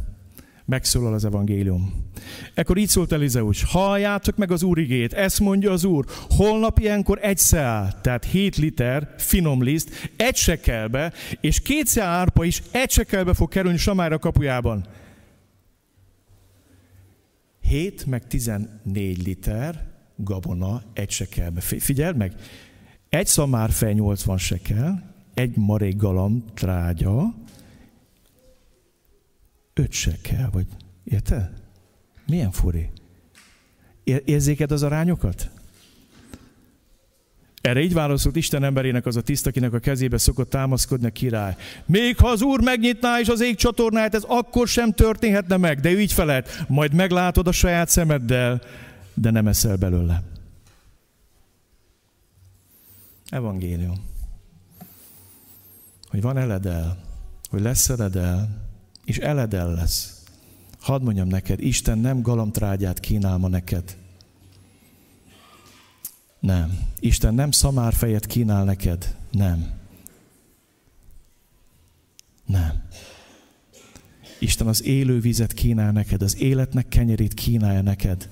megszólal 0.65 1.13
az 1.13 1.25
evangélium. 1.25 2.11
Ekkor 2.53 2.77
így 2.77 2.87
szólt 2.87 3.11
Elizeus, 3.11 3.63
halljátok 3.63 4.37
meg 4.37 4.51
az 4.51 4.63
Úr 4.63 4.77
igét, 4.77 5.13
ezt 5.13 5.39
mondja 5.39 5.71
az 5.71 5.83
Úr, 5.83 6.05
holnap 6.29 6.79
ilyenkor 6.79 7.19
egy 7.21 7.37
szeál, 7.37 8.01
tehát 8.01 8.25
7 8.25 8.57
liter 8.57 9.13
finom 9.17 9.63
liszt, 9.63 10.11
egy 10.15 10.35
sekelbe, 10.35 11.13
és 11.41 11.61
két 11.61 11.87
szeál 11.87 12.19
árpa 12.19 12.43
is 12.43 12.61
egy 12.71 12.89
sekelbe 12.91 13.33
fog 13.33 13.49
kerülni 13.49 13.77
Samára 13.77 14.19
kapujában. 14.19 14.85
7 17.61 18.05
meg 18.05 18.27
14 18.27 19.25
liter 19.25 19.91
gabona 20.15 20.83
egy 20.93 21.09
sekelbe. 21.09 21.61
Figyeld 21.61 22.17
meg, 22.17 22.33
egy 23.09 23.27
szamárfej 23.27 23.93
80 23.93 24.37
sekel, 24.37 25.12
egy 25.33 25.57
marék 25.57 25.97
galamb 25.97 26.53
trágya, 26.53 27.33
öt 29.73 29.91
se 29.91 30.17
kell, 30.21 30.49
vagy 30.51 30.65
érted? 31.03 31.49
Milyen 32.25 32.51
furi? 32.51 32.89
Érzéked 34.03 34.71
az 34.71 34.83
arányokat? 34.83 35.49
Erre 37.61 37.81
így 37.81 37.93
válaszolt 37.93 38.35
Isten 38.35 38.63
emberének 38.63 39.05
az 39.05 39.15
a 39.15 39.21
tiszt, 39.21 39.47
akinek 39.47 39.73
a 39.73 39.79
kezébe 39.79 40.17
szokott 40.17 40.49
támaszkodni 40.49 41.07
a 41.07 41.09
király. 41.09 41.55
Még 41.85 42.17
ha 42.17 42.27
az 42.27 42.41
Úr 42.41 42.61
megnyitná 42.61 43.19
is 43.19 43.27
az 43.27 43.41
ég 43.41 43.55
csatornáját, 43.55 44.15
ez 44.15 44.23
akkor 44.23 44.67
sem 44.67 44.91
történhetne 44.91 45.57
meg. 45.57 45.79
De 45.79 45.91
ő 45.91 46.01
így 46.01 46.13
felelt, 46.13 46.65
majd 46.67 46.93
meglátod 46.93 47.47
a 47.47 47.51
saját 47.51 47.89
szemeddel, 47.89 48.61
de 49.13 49.31
nem 49.31 49.47
eszel 49.47 49.75
belőle. 49.75 50.23
Evangélium. 53.29 54.12
Hogy 56.13 56.21
van 56.21 56.37
eledel, 56.37 56.97
hogy 57.49 57.61
lesz 57.61 57.89
eledel, 57.89 58.67
és 59.05 59.17
eledel 59.17 59.73
lesz. 59.73 60.23
Hadd 60.79 61.01
mondjam 61.01 61.27
neked, 61.27 61.61
Isten 61.61 61.97
nem 61.97 62.21
galamtrágyát 62.21 62.99
kínál 62.99 63.37
ma 63.37 63.47
neked, 63.47 63.97
nem. 66.39 66.79
Isten 66.99 67.33
nem 67.33 67.51
szamárfejet 67.51 68.25
kínál 68.25 68.63
neked. 68.63 69.15
Nem. 69.31 69.71
Nem. 72.45 72.83
Isten 74.39 74.67
az 74.67 74.83
élő 74.83 75.19
vizet 75.19 75.53
kínál 75.53 75.91
neked, 75.91 76.21
az 76.21 76.37
életnek 76.37 76.87
kenyerét 76.87 77.33
kínálja 77.33 77.81
neked. 77.81 78.29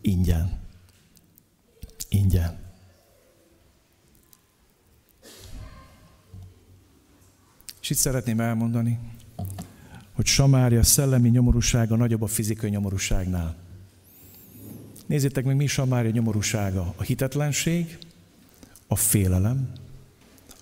Ingyen. 0.00 0.58
Ingyen. 2.08 2.65
És 7.86 7.92
itt 7.92 7.98
szeretném 7.98 8.40
elmondani, 8.40 8.98
hogy 10.12 10.26
Samária 10.26 10.82
szellemi 10.82 11.28
nyomorúsága 11.28 11.96
nagyobb 11.96 12.22
a 12.22 12.26
fizikai 12.26 12.70
nyomorúságnál. 12.70 13.56
Nézzétek 15.06 15.44
meg, 15.44 15.56
mi 15.56 15.64
is 15.64 15.78
a 15.78 15.84
Mária 15.84 16.10
nyomorúsága. 16.10 16.94
A 16.96 17.02
hitetlenség, 17.02 17.98
a 18.86 18.96
félelem, 18.96 19.72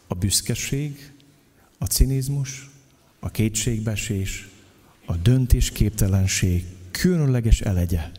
a 0.07 0.15
büszkeség, 0.15 1.13
a 1.79 1.85
cinizmus, 1.85 2.71
a 3.21 3.31
kétségbesés, 3.31 4.49
a 5.07 5.17
döntésképtelenség 5.17 6.65
különleges 6.91 7.61
elegye. 7.61 8.11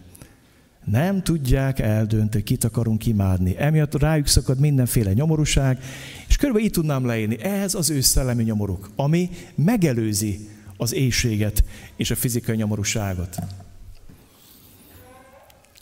Nem 0.86 1.24
tudják 1.24 1.80
eldönteni, 1.80 2.44
kit 2.44 2.64
akarunk 2.64 3.06
imádni. 3.06 3.56
Emiatt 3.58 4.00
rájuk 4.00 4.28
szakad 4.28 4.60
mindenféle 4.60 5.14
nyomorúság, 5.14 5.80
és 6.28 6.36
körülbelül 6.36 6.68
így 6.68 6.74
tudnám 6.74 7.06
leírni. 7.06 7.40
Ez 7.40 7.74
az 7.76 7.90
ő 7.90 8.02
szellemi 8.02 8.44
nyomoruk, 8.44 8.90
ami 8.96 9.30
megelőzi 9.56 10.50
az 10.78 10.94
éjséget 10.94 11.64
és 11.96 12.12
a 12.12 12.16
fizikai 12.16 12.56
nyomorúságot. 12.56 13.38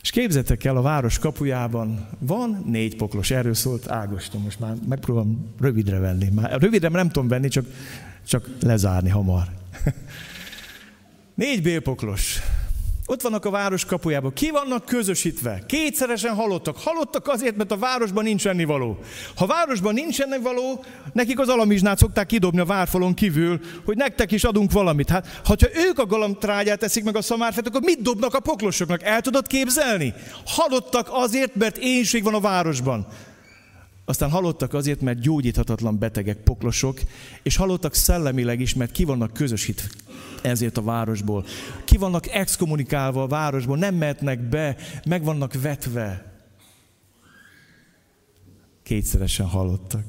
És 0.02 0.10
képzetek 0.10 0.64
el, 0.64 0.78
a 0.78 0.82
város 0.82 1.20
kapujában 1.20 2.08
van 2.20 2.64
négy 2.66 2.96
poklos, 2.96 3.32
erről 3.32 3.54
szólt 3.54 3.90
Ágoston, 3.90 4.42
most 4.42 4.60
már 4.60 4.76
megpróbálom 4.90 5.54
rövidre 5.60 6.00
venni. 6.00 6.30
Már 6.30 6.62
rövidre 6.62 6.90
nem 6.90 7.10
tudom 7.10 7.28
venni, 7.28 7.48
csak, 7.48 7.66
csak 8.28 8.50
lezárni 8.60 9.10
hamar. 9.10 9.48
négy 11.36 11.62
bélpoklos. 11.62 12.40
Ott 13.06 13.22
vannak 13.22 13.46
a 13.46 13.50
város 13.50 13.86
kapujában. 13.86 14.34
Ki 14.34 14.50
vannak 14.50 14.86
közösítve? 14.86 15.64
Kétszeresen 15.68 16.36
halottak. 16.36 16.78
Halottak 16.78 17.28
azért, 17.28 17.56
mert 17.56 17.72
a 17.72 17.78
városban 17.78 18.24
nincs 18.24 18.48
ennivaló. 18.48 18.98
Ha 19.36 19.46
városban 19.46 19.94
nincs 19.94 20.22
ennivaló, 20.22 20.84
nekik 21.14 21.40
az 21.40 21.50
alamizsnát 21.50 21.98
szokták 21.98 22.26
kidobni 22.28 22.60
a 22.60 22.66
várfalon 22.66 23.14
kívül, 23.14 23.60
hogy 23.86 23.98
nektek 23.98 24.32
is 24.32 24.44
adunk 24.44 24.72
valamit. 24.72 25.10
Hát, 25.10 25.42
ha 25.44 25.56
ők 25.90 26.00
a 26.00 26.06
galamtrágyát 26.06 26.80
teszik 26.80 27.04
meg 27.04 27.16
a 27.16 27.22
szamárfet, 27.22 27.68
akkor 27.68 27.82
mit 27.82 28.02
dobnak 28.02 28.34
a 28.34 28.40
poklosoknak? 28.40 29.04
El 29.04 29.22
tudod 29.22 29.48
képzelni? 29.48 30.14
Halottak 30.46 31.08
azért, 31.12 31.56
mert 31.56 31.78
énség 31.78 32.24
van 32.24 32.34
a 32.34 32.40
városban. 32.40 33.08
Aztán 34.06 34.30
halottak 34.30 34.74
azért, 34.74 35.02
mert 35.02 35.20
gyógyíthatatlan 35.20 36.00
betegek, 36.00 36.38
poklosok, 36.38 37.00
és 37.44 37.56
halottak 37.56 37.94
szellemileg 37.94 38.60
is, 38.60 38.74
mert 38.74 38.92
ki 38.92 39.04
vannak 39.04 39.34
közösítve 39.34 39.88
ezért 40.44 40.78
a 40.78 40.82
városból. 40.82 41.45
Ki 41.86 41.98
vannak 41.98 42.28
exkommunikálva 42.28 43.22
a 43.22 43.28
városból, 43.28 43.78
nem 43.78 43.95
mehetnek 43.95 44.40
be, 44.40 44.76
meg 45.06 45.24
vannak 45.24 45.61
vetve. 45.61 46.32
Kétszeresen 48.84 49.45
halottak. 49.45 50.03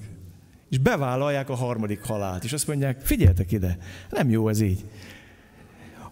És 0.71 0.79
bevállalják 0.79 1.49
a 1.49 1.55
harmadik 1.55 2.03
halált, 2.03 2.45
és 2.45 2.53
azt 2.53 2.67
mondják, 2.67 3.01
figyeltek 3.01 3.53
ide, 3.53 3.79
nem 4.11 4.31
jó 4.31 4.49
ez 4.49 4.61
így. 4.61 4.85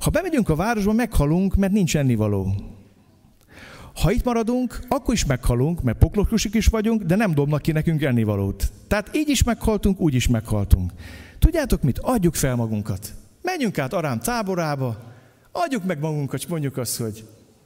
Ha 0.01 0.11
bemegyünk 0.11 0.49
a 0.49 0.57
városba, 0.57 0.93
meghalunk, 0.93 1.55
mert 1.55 1.73
nincs 1.73 1.97
ennivaló. 1.97 2.55
Ha 3.94 4.12
itt 4.12 4.24
maradunk, 4.24 4.81
akkor 4.89 5.15
is 5.15 5.24
meghalunk, 5.24 5.82
mert 5.82 5.99
poklokosik 5.99 6.55
is 6.55 6.66
vagyunk, 6.66 7.03
de 7.03 7.16
nem 7.16 7.35
dobnak 7.35 7.62
ki 7.62 7.73
nekünk 7.73 8.03
ennivalót. 8.03 8.73
Tehát 8.89 9.16
így 9.16 9.28
is 9.28 9.43
meghaltunk, 9.43 10.01
úgy 10.01 10.15
is 10.15 10.28
meghaltunk. 10.28 10.93
Tudjátok 11.39 11.82
mit? 11.82 11.99
Adjuk 11.99 12.35
fel 12.35 12.57
magunkat. 12.57 13.15
Menjünk 13.43 13.78
át 13.78 13.93
Arám 13.93 14.20
táborába, 14.20 15.12
adjuk 15.52 15.85
meg 15.85 15.98
magunkat, 15.98 16.40
és 16.40 16.47
mondjuk 16.47 16.77
azt, 16.77 16.97
hogy 16.97 17.24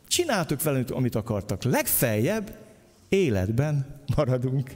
csináltuk 0.09 0.63
velünk, 0.63 0.91
amit 0.91 1.15
akartak. 1.15 1.63
Legfeljebb 1.63 2.57
életben 3.09 4.03
maradunk. 4.17 4.71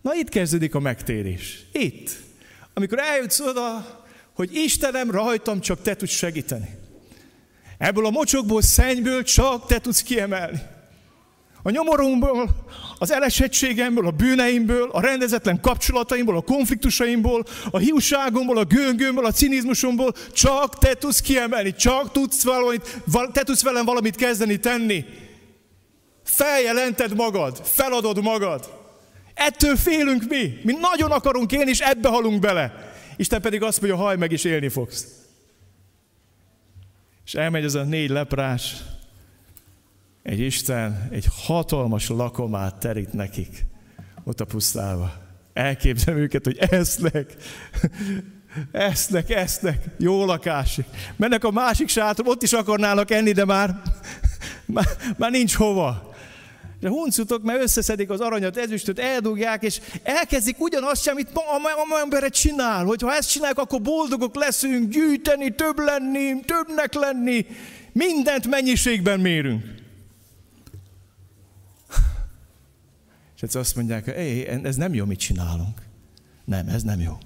Na 0.00 0.14
itt 0.14 0.28
kezdődik 0.28 0.74
a 0.74 0.80
megtérés. 0.80 1.66
Itt. 1.72 2.10
Amikor 2.74 2.98
eljutsz 2.98 3.40
oda, 3.40 3.86
hogy 4.34 4.54
Istenem, 4.54 5.10
rajtam 5.10 5.60
csak 5.60 5.82
te 5.82 5.96
tudsz 5.96 6.10
segíteni. 6.10 6.68
Ebből 7.78 8.06
a 8.06 8.10
mocsokból, 8.10 8.62
szennyből 8.62 9.22
csak 9.22 9.66
te 9.66 9.80
tudsz 9.80 10.02
kiemelni. 10.02 10.62
A 11.66 11.70
nyomoromból, 11.70 12.48
az 12.98 13.10
elesettségemből, 13.10 14.06
a 14.06 14.10
bűneimből, 14.10 14.90
a 14.92 15.00
rendezetlen 15.00 15.60
kapcsolataimból, 15.60 16.36
a 16.36 16.40
konfliktusaimból, 16.40 17.44
a 17.70 17.78
hiúságomból, 17.78 18.58
a 18.58 18.64
gőngőmből, 18.64 19.24
a 19.24 19.32
cinizmusomból 19.32 20.12
csak 20.32 20.78
te 20.78 20.94
tudsz 20.94 21.20
kiemelni, 21.20 21.74
csak 21.74 22.12
tudsz 22.12 22.44
valamit, 22.44 23.02
te 23.32 23.42
tudsz 23.42 23.62
velem 23.62 23.84
valamit 23.84 24.16
kezdeni, 24.16 24.58
tenni. 24.58 25.04
Feljelented 26.24 27.14
magad, 27.14 27.60
feladod 27.64 28.22
magad. 28.22 28.72
Ettől 29.34 29.76
félünk 29.76 30.24
mi. 30.28 30.60
Mi 30.62 30.72
nagyon 30.72 31.10
akarunk 31.10 31.52
élni, 31.52 31.70
és 31.70 31.80
ebbe 31.80 32.08
halunk 32.08 32.40
bele. 32.40 32.92
Isten 33.16 33.40
pedig 33.40 33.62
azt 33.62 33.80
mondja, 33.80 33.98
haj 33.98 34.16
meg 34.16 34.32
is 34.32 34.44
élni 34.44 34.68
fogsz. 34.68 35.06
És 37.24 37.34
elmegy 37.34 37.64
ez 37.64 37.74
a 37.74 37.82
négy 37.82 38.10
leprás, 38.10 38.74
egy 40.24 40.40
Isten 40.40 41.08
egy 41.10 41.26
hatalmas 41.46 42.08
lakomát 42.08 42.78
terít 42.78 43.12
nekik 43.12 43.66
ott 44.24 44.40
a 44.40 44.44
pusztába. 44.44 45.12
Elképzelem 45.52 46.20
őket, 46.20 46.44
hogy 46.44 46.58
esznek, 46.58 47.34
esznek, 48.72 49.30
esznek, 49.30 49.84
jó 49.98 50.24
lakás. 50.24 50.80
Mennek 51.16 51.44
a 51.44 51.50
másik 51.50 51.88
sátor, 51.88 52.28
ott 52.28 52.42
is 52.42 52.52
akarnának 52.52 53.10
enni, 53.10 53.32
de 53.32 53.44
már, 53.44 53.82
már, 54.66 54.86
már 55.16 55.30
nincs 55.30 55.54
hova. 55.54 56.14
De 56.80 56.88
huncutok, 56.88 57.42
mert 57.42 57.62
összeszedik 57.62 58.10
az 58.10 58.20
aranyat, 58.20 58.56
ezüstöt, 58.56 58.98
eldugják, 58.98 59.62
és 59.62 59.80
elkezdik 60.02 60.60
ugyanazt 60.60 61.02
sem, 61.02 61.14
amit 61.14 61.34
ma 61.88 62.00
embere 62.02 62.28
csinál, 62.28 62.84
hogy 62.84 63.02
ha 63.02 63.14
ezt 63.14 63.30
csinálják, 63.30 63.58
akkor 63.58 63.80
boldogok 63.80 64.34
leszünk, 64.34 64.92
gyűjteni, 64.92 65.54
több 65.54 65.78
lenni, 65.78 66.40
többnek 66.40 66.94
lenni, 66.94 67.46
mindent 67.92 68.46
mennyiségben 68.46 69.20
mérünk. 69.20 69.82
És 73.44 73.50
egyszer 73.50 73.62
azt 73.62 73.76
mondják, 73.76 74.04
hogy 74.04 74.60
ez 74.62 74.76
nem 74.76 74.94
jó, 74.94 75.04
mit 75.04 75.18
csinálunk. 75.18 75.82
Nem, 76.44 76.68
ez 76.68 76.82
nem 76.82 77.00
jó. 77.00 77.18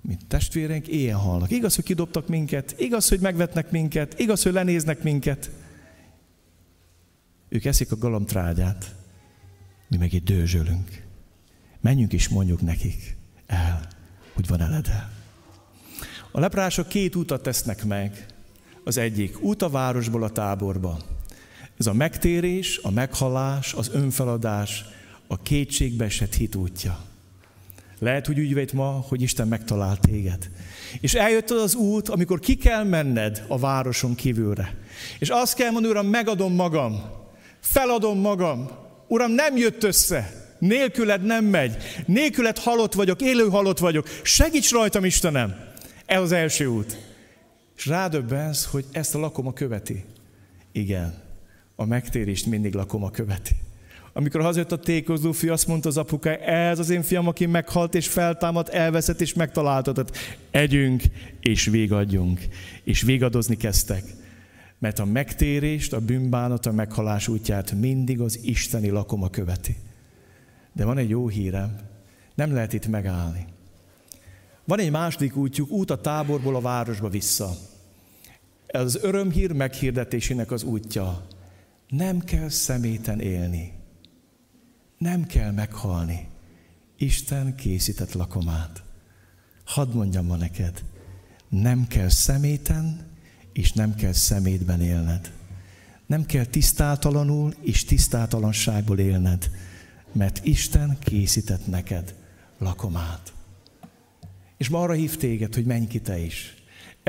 Mint 0.00 0.26
testvéreink 0.26 0.88
éjjel 0.88 1.18
halnak. 1.18 1.50
Igaz, 1.50 1.74
hogy 1.74 1.84
kidobtak 1.84 2.28
minket, 2.28 2.74
igaz, 2.78 3.08
hogy 3.08 3.20
megvetnek 3.20 3.70
minket, 3.70 4.18
igaz, 4.18 4.42
hogy 4.42 4.52
lenéznek 4.52 5.02
minket. 5.02 5.50
Ők 7.48 7.64
eszik 7.64 7.92
a 7.92 7.96
galamtrágyát, 7.96 8.94
mi 9.88 9.96
meg 9.96 10.12
itt 10.12 10.24
dőzsölünk. 10.24 11.02
Menjünk 11.80 12.12
is 12.12 12.28
mondjuk 12.28 12.60
nekik 12.60 13.16
el, 13.46 13.88
hogy 14.34 14.46
van 14.46 14.60
eledel. 14.60 15.12
A 16.32 16.40
leprások 16.40 16.88
két 16.88 17.16
utat 17.16 17.42
tesznek 17.42 17.84
meg. 17.84 18.26
Az 18.84 18.96
egyik 18.96 19.42
út 19.42 19.62
a 19.62 19.68
városból 19.68 20.22
a 20.22 20.30
táborba. 20.30 20.98
Ez 21.80 21.86
a 21.86 21.92
megtérés, 21.92 22.78
a 22.82 22.90
meghalás, 22.90 23.72
az 23.72 23.90
önfeladás, 23.92 24.84
a 25.26 25.42
kétségbe 25.42 26.04
esett 26.04 26.34
hit 26.34 26.54
útja. 26.54 26.98
Lehet, 27.98 28.26
hogy 28.26 28.40
úgy 28.40 28.54
vét 28.54 28.72
ma, 28.72 29.04
hogy 29.08 29.22
Isten 29.22 29.48
megtalál 29.48 29.96
téged. 29.96 30.50
És 31.00 31.14
eljött 31.14 31.50
az 31.50 31.62
az 31.62 31.74
út, 31.74 32.08
amikor 32.08 32.40
ki 32.40 32.56
kell 32.56 32.84
menned 32.84 33.44
a 33.48 33.58
városon 33.58 34.14
kívülre. 34.14 34.74
És 35.18 35.28
azt 35.28 35.54
kell 35.54 35.70
mondani, 35.70 35.92
Uram, 35.92 36.06
megadom 36.06 36.54
magam, 36.54 37.02
feladom 37.60 38.18
magam. 38.18 38.70
Uram, 39.08 39.32
nem 39.32 39.56
jött 39.56 39.84
össze, 39.84 40.52
nélküled 40.58 41.22
nem 41.24 41.44
megy, 41.44 41.76
nélküled 42.06 42.58
halott 42.58 42.94
vagyok, 42.94 43.20
élő 43.20 43.48
halott 43.48 43.78
vagyok, 43.78 44.08
segíts 44.22 44.70
rajtam, 44.70 45.04
Istenem. 45.04 45.56
Ez 46.06 46.20
az 46.20 46.32
első 46.32 46.66
út. 46.66 46.98
És 47.76 47.86
rádöbbensz, 47.86 48.64
hogy 48.64 48.84
ezt 48.92 49.14
a 49.14 49.18
lakoma 49.18 49.52
követi. 49.52 50.04
Igen, 50.72 51.28
a 51.80 51.84
megtérést 51.84 52.46
mindig 52.46 52.74
lakoma 52.74 53.10
követi. 53.10 53.56
Amikor 54.12 54.40
hazajött 54.40 54.72
a 54.72 54.78
tékozó 54.78 55.32
fiú, 55.32 55.52
azt 55.52 55.66
mondta 55.66 55.88
az 55.88 55.96
apuka, 55.96 56.36
ez 56.36 56.78
az 56.78 56.90
én 56.90 57.02
fiam, 57.02 57.26
aki 57.28 57.46
meghalt 57.46 57.94
és 57.94 58.08
feltámadt, 58.08 58.68
elveszett 58.68 59.20
és 59.20 59.34
megtaláltatott. 59.34 60.16
Együnk 60.50 61.02
és 61.40 61.64
végadjunk. 61.64 62.40
És 62.84 63.02
végadozni 63.02 63.56
kezdtek. 63.56 64.04
Mert 64.78 64.98
a 64.98 65.04
megtérést, 65.04 65.92
a 65.92 66.00
bűnbánat, 66.00 66.66
a 66.66 66.72
meghalás 66.72 67.28
útját 67.28 67.72
mindig 67.72 68.20
az 68.20 68.38
isteni 68.42 68.88
lakoma 68.88 69.30
követi. 69.30 69.76
De 70.72 70.84
van 70.84 70.98
egy 70.98 71.08
jó 71.08 71.28
hírem, 71.28 71.78
nem 72.34 72.52
lehet 72.52 72.72
itt 72.72 72.86
megállni. 72.86 73.46
Van 74.64 74.78
egy 74.78 74.90
második 74.90 75.36
útjuk, 75.36 75.70
út 75.70 75.90
a 75.90 76.00
táborból 76.00 76.56
a 76.56 76.60
városba 76.60 77.08
vissza. 77.08 77.50
Ez 78.66 78.82
az 78.82 78.98
örömhír 79.02 79.52
meghirdetésének 79.52 80.50
az 80.50 80.62
útja. 80.62 81.26
Nem 81.90 82.20
kell 82.20 82.48
szeméten 82.48 83.20
élni. 83.20 83.72
Nem 84.98 85.26
kell 85.26 85.50
meghalni. 85.50 86.28
Isten 86.96 87.54
készített 87.54 88.12
lakomát. 88.12 88.82
Hadd 89.64 89.94
mondjam 89.94 90.26
ma 90.26 90.36
neked, 90.36 90.84
nem 91.48 91.86
kell 91.86 92.08
szeméten, 92.08 93.06
és 93.52 93.72
nem 93.72 93.94
kell 93.94 94.12
szemétben 94.12 94.80
élned. 94.80 95.32
Nem 96.06 96.26
kell 96.26 96.44
tisztátalanul 96.44 97.54
és 97.60 97.84
tisztátalanságból 97.84 98.98
élned, 98.98 99.50
mert 100.12 100.44
Isten 100.44 100.96
készített 100.98 101.66
neked 101.66 102.14
lakomát. 102.58 103.32
És 104.56 104.68
ma 104.68 104.80
arra 104.80 104.92
hív 104.92 105.16
téged, 105.16 105.54
hogy 105.54 105.64
menj 105.64 105.86
ki 105.86 106.00
te 106.00 106.18
is. 106.18 106.59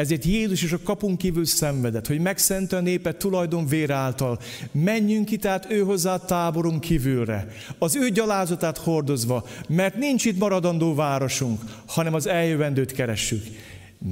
Ezért 0.01 0.25
Jézus 0.25 0.63
is 0.63 0.71
a 0.71 0.79
kapunk 0.83 1.17
kívül 1.17 1.45
szenvedett, 1.45 2.07
hogy 2.07 2.19
megszente 2.19 2.75
a 2.75 2.81
népet 2.81 3.17
tulajdon 3.17 3.65
vér 3.65 3.91
által. 3.91 4.39
Menjünk 4.71 5.25
ki 5.25 5.37
tehát 5.37 5.71
ő 5.71 5.81
hozzá 5.81 6.17
táborunk 6.17 6.81
kívülre, 6.81 7.47
az 7.79 7.95
ő 7.95 8.09
gyalázatát 8.09 8.77
hordozva, 8.77 9.45
mert 9.67 9.95
nincs 9.95 10.25
itt 10.25 10.37
maradandó 10.37 10.95
városunk, 10.95 11.61
hanem 11.85 12.13
az 12.13 12.27
eljövendőt 12.27 12.91
keressük. 12.91 13.43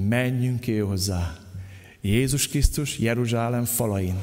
Menjünk 0.10 0.60
ki 0.60 0.72
ő. 0.72 1.38
Jézus 2.02 2.48
Krisztus 2.48 3.00
Jeruzsálem 3.00 3.66
falain 3.66 4.16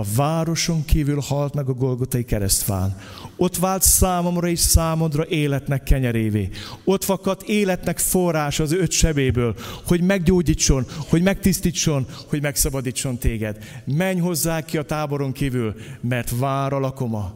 a 0.00 0.04
városon 0.16 0.84
kívül 0.84 1.20
halt 1.20 1.54
meg 1.54 1.68
a 1.68 1.72
Golgotai 1.72 2.24
keresztfán. 2.24 2.96
Ott 3.36 3.56
vált 3.56 3.82
számomra 3.82 4.48
és 4.48 4.58
számodra 4.58 5.26
életnek 5.26 5.82
kenyerévé. 5.82 6.48
Ott 6.84 7.04
fakadt 7.04 7.42
életnek 7.42 7.98
forrás 7.98 8.60
az 8.60 8.72
öt 8.72 8.90
sebéből, 8.90 9.54
hogy 9.86 10.00
meggyógyítson, 10.00 10.86
hogy 11.08 11.22
megtisztítson, 11.22 12.06
hogy 12.28 12.42
megszabadítson 12.42 13.18
téged. 13.18 13.82
Menj 13.84 14.20
hozzá 14.20 14.64
ki 14.64 14.78
a 14.78 14.82
táboron 14.82 15.32
kívül, 15.32 15.74
mert 16.00 16.38
vár 16.38 16.72
a 16.72 16.78
lakoma. 16.78 17.34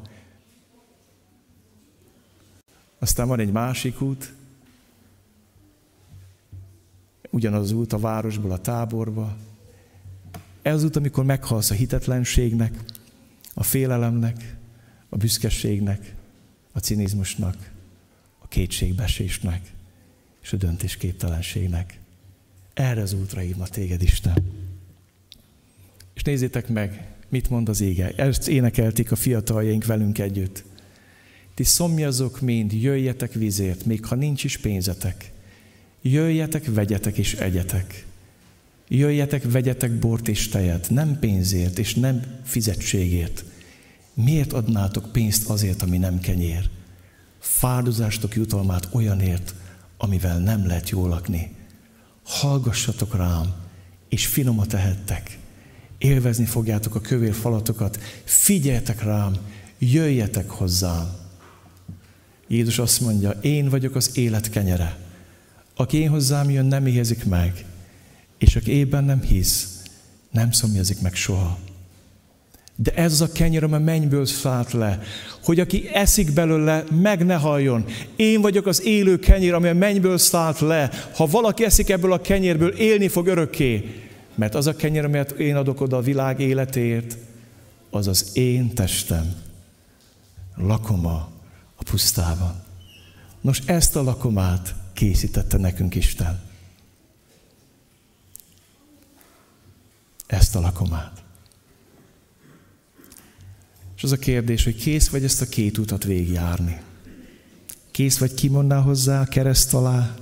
Aztán 2.99 3.29
van 3.29 3.41
egy 3.41 3.53
másik 3.53 4.01
út, 4.01 4.33
ugyanaz 7.31 7.63
az 7.63 7.73
út 7.73 7.93
a 7.93 7.99
városból 7.99 8.51
a 8.51 8.59
táborba, 8.59 9.37
ez 10.65 10.75
az 10.75 10.85
út, 10.85 10.97
amikor 10.97 11.25
meghalsz 11.25 11.71
a 11.71 11.75
hitetlenségnek, 11.75 12.79
a 13.55 13.63
félelemnek, 13.63 14.57
a 15.09 15.17
büszkeségnek, 15.17 16.15
a 16.73 16.79
cinizmusnak, 16.79 17.71
a 18.39 18.49
kétségbesésnek 18.49 19.73
és 20.43 20.53
a 20.53 20.57
döntésképtelenségnek. 20.57 21.99
Erre 22.75 23.01
az 23.01 23.13
útra 23.13 23.41
hív 23.41 23.57
ma 23.57 23.67
téged 23.67 24.03
Isten. 24.03 24.45
És 26.15 26.23
nézzétek 26.23 26.69
meg, 26.69 27.09
mit 27.29 27.51
mond 27.51 27.69
az 27.69 27.81
ége. 27.81 28.13
Ezt 28.17 28.49
énekelték 28.49 29.13
a 29.13 29.17
fiataljaink 29.17 29.85
velünk 29.85 30.19
együtt. 30.19 30.65
Ti 31.55 31.65
szomjazok 31.65 32.41
mind, 32.41 32.73
jöjjetek 32.73 33.33
vizért, 33.33 33.85
még 33.85 34.05
ha 34.05 34.15
nincs 34.15 34.45
is 34.45 34.59
pénzetek. 34.59 35.33
Jöjjetek, 36.03 36.65
vegyetek 36.65 37.17
és 37.17 37.35
egyetek. 37.35 38.07
Jöjjetek, 38.89 39.51
vegyetek 39.51 39.99
bort 39.99 40.29
és 40.29 40.49
tejet, 40.49 40.91
nem 40.91 41.19
pénzért 41.19 41.79
és 41.79 41.95
nem 41.95 42.23
fizetségért. 42.45 43.45
Miért 44.15 44.53
adnátok 44.53 45.13
pénzt 45.13 45.49
azért, 45.49 45.83
ami 45.83 45.99
nem 45.99 46.19
kenyér? 46.19 46.71
Fáldozástok 47.39 48.35
jutalmát 48.35 48.89
olyanért, 48.93 49.55
amivel 49.97 50.39
nem 50.39 50.67
lehet 50.67 50.91
jól 50.91 51.09
lakni. 51.09 51.57
Hallgassatok 52.25 53.17
rám, 53.17 53.55
és 54.09 54.27
finomat 54.27 54.69
tehettek. 54.69 55.39
Élvezni 55.99 56.45
fogjátok 56.45 56.95
a 56.95 57.01
kövér 57.01 57.35
falatokat. 57.35 57.99
Figyeljetek 58.25 59.03
rám, 59.03 59.37
jöjjetek 59.79 60.51
hozzám. 60.51 61.17
Jézus 62.49 62.79
azt 62.79 63.01
mondja, 63.01 63.31
én 63.31 63.69
vagyok 63.69 63.95
az 63.95 64.17
élet 64.17 64.51
kenyere. 64.51 64.99
Aki 65.77 65.97
én 65.97 66.09
hozzám 66.09 66.51
jön, 66.51 66.67
nem 66.67 66.87
éhezik 66.87 67.25
meg 67.25 67.65
és 68.39 68.57
aki 68.57 68.73
ében 68.73 69.05
nem 69.05 69.23
hisz, 69.23 69.83
nem 70.31 70.51
szomjazik 70.51 71.01
meg 71.01 71.15
soha. 71.15 71.59
De 72.77 72.95
ez 72.95 73.13
az 73.13 73.21
a 73.21 73.33
kenyér, 73.33 73.65
amely 73.65 73.81
mennyből 73.81 74.27
szállt 74.27 74.73
le, 74.73 75.01
hogy 75.43 75.61
aki 75.61 75.89
eszik 75.93 76.33
belőle, 76.33 76.85
meg 77.01 77.25
ne 77.25 77.35
halljon. 77.35 77.85
Én 78.17 78.41
vagyok 78.41 78.67
az 78.67 78.83
élő 78.83 79.19
kenyér, 79.19 79.53
amely 79.53 79.71
a 79.71 79.75
mennyből 79.75 80.19
szállt 80.19 80.61
le. 80.61 80.91
Ha 81.15 81.27
valaki 81.27 81.65
eszik 81.65 81.91
ebből 81.91 82.13
a 82.13 82.21
kenyérből, 82.21 82.71
élni 82.71 83.09
fog 83.09 83.27
örökké. 83.27 84.03
Mert 84.35 84.55
az 84.55 84.67
a 84.67 84.77
kenyér, 84.77 85.05
amelyet 85.05 85.31
én 85.31 85.57
adok 85.57 85.81
oda 85.81 85.97
a 85.97 86.01
világ 86.01 86.41
életéért, 86.41 87.17
az 87.91 88.07
az 88.07 88.31
én 88.33 88.75
testem. 88.75 89.35
Lakoma 90.57 91.29
a 91.75 91.83
pusztában. 91.83 92.63
Nos, 93.41 93.61
ezt 93.67 93.97
a 93.97 94.03
lakomát 94.03 94.75
készítette 94.93 95.57
nekünk 95.57 95.95
Isten. 95.95 96.44
Ezt 100.27 100.57
a 100.57 100.61
lakomát. 100.61 101.23
És 103.97 104.03
az 104.03 104.13
a 104.13 104.17
kérdés, 104.17 104.65
hogy 104.65 104.77
kész 104.77 105.09
vagy 105.09 105.25
ezt 105.25 105.41
a 105.41 105.47
két 105.47 105.79
utat 105.79 106.05
végigjárni. 106.05 106.81
Kész 107.91 108.19
vagy 108.19 108.35
kimondná 108.35 108.81
hozzá 108.81 109.21
a 109.21 109.25
kereszt 109.25 109.75
alá, 109.75 110.15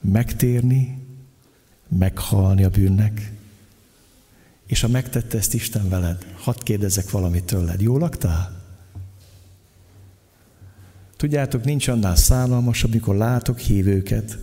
megtérni, 0.00 0.98
meghalni 1.98 2.64
a 2.64 2.68
bűnnek. 2.68 3.32
És 4.66 4.80
ha 4.80 4.88
megtette 4.88 5.38
ezt 5.38 5.54
Isten 5.54 5.88
veled, 5.88 6.26
hadd 6.36 6.62
kérdezzek 6.62 7.10
valamit 7.10 7.44
tőled. 7.44 7.80
Jól 7.80 7.98
laktál? 7.98 8.62
Tudjátok, 11.16 11.64
nincs 11.64 11.88
annál 11.88 12.16
szállalmasabb, 12.16 12.90
amikor 12.90 13.16
látok 13.16 13.58
hívőket, 13.58 14.38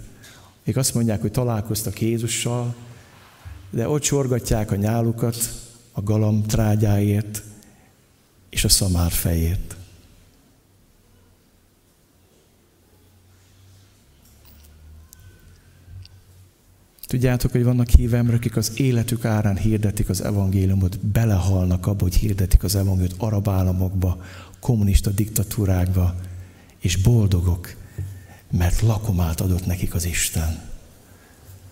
még 0.64 0.78
azt 0.78 0.94
mondják, 0.94 1.22
hogy 1.22 1.32
találkoztak 1.32 2.02
Jézussal, 2.02 2.76
de 3.72 3.88
ott 3.88 4.04
sorgatják 4.04 4.72
a 4.72 4.76
nyálukat 4.76 5.38
a 5.92 6.02
galam 6.02 6.44
trágyáért 6.44 7.44
és 8.50 8.64
a 8.64 8.70
szamár 8.70 9.12
fejét. 9.12 9.76
Tudjátok, 17.08 17.52
hogy 17.52 17.64
vannak 17.64 17.90
hívemre, 17.90 18.36
akik 18.36 18.56
az 18.56 18.80
életük 18.80 19.26
árán 19.26 19.58
hirdetik 19.58 20.10
az 20.10 20.24
evangéliumot, 20.24 21.00
belehalnak 21.00 21.88
abba, 21.88 22.04
hogy 22.04 22.16
hirdetik 22.16 22.64
az 22.64 22.76
evangéliumot 22.76 23.22
arab 23.22 23.50
államokba, 23.50 24.24
kommunista 24.60 25.10
diktatúrákba, 25.10 26.16
és 26.80 26.96
boldogok, 26.96 27.76
mert 28.52 28.82
lakomát 28.82 29.42
adott 29.42 29.66
nekik 29.66 29.94
az 29.94 30.06
Isten. 30.06 30.71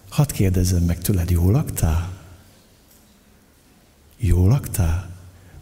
Hadd 0.10 0.32
kérdezzem 0.32 0.84
meg 0.84 0.98
tőled, 0.98 1.30
jól 1.30 1.52
laktál? 1.52 2.18
Jól 4.18 4.48
laktál? 4.48 5.10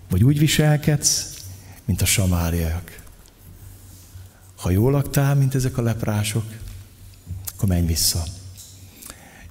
Vagy 0.09 0.23
úgy 0.23 0.39
viselkedsz, 0.39 1.33
mint 1.85 2.01
a 2.01 2.05
samáriak? 2.05 3.01
Ha 4.55 4.69
jól 4.69 4.91
laktál, 4.91 5.35
mint 5.35 5.55
ezek 5.55 5.77
a 5.77 5.81
leprások, 5.81 6.43
akkor 7.55 7.69
menj 7.69 7.85
vissza. 7.85 8.23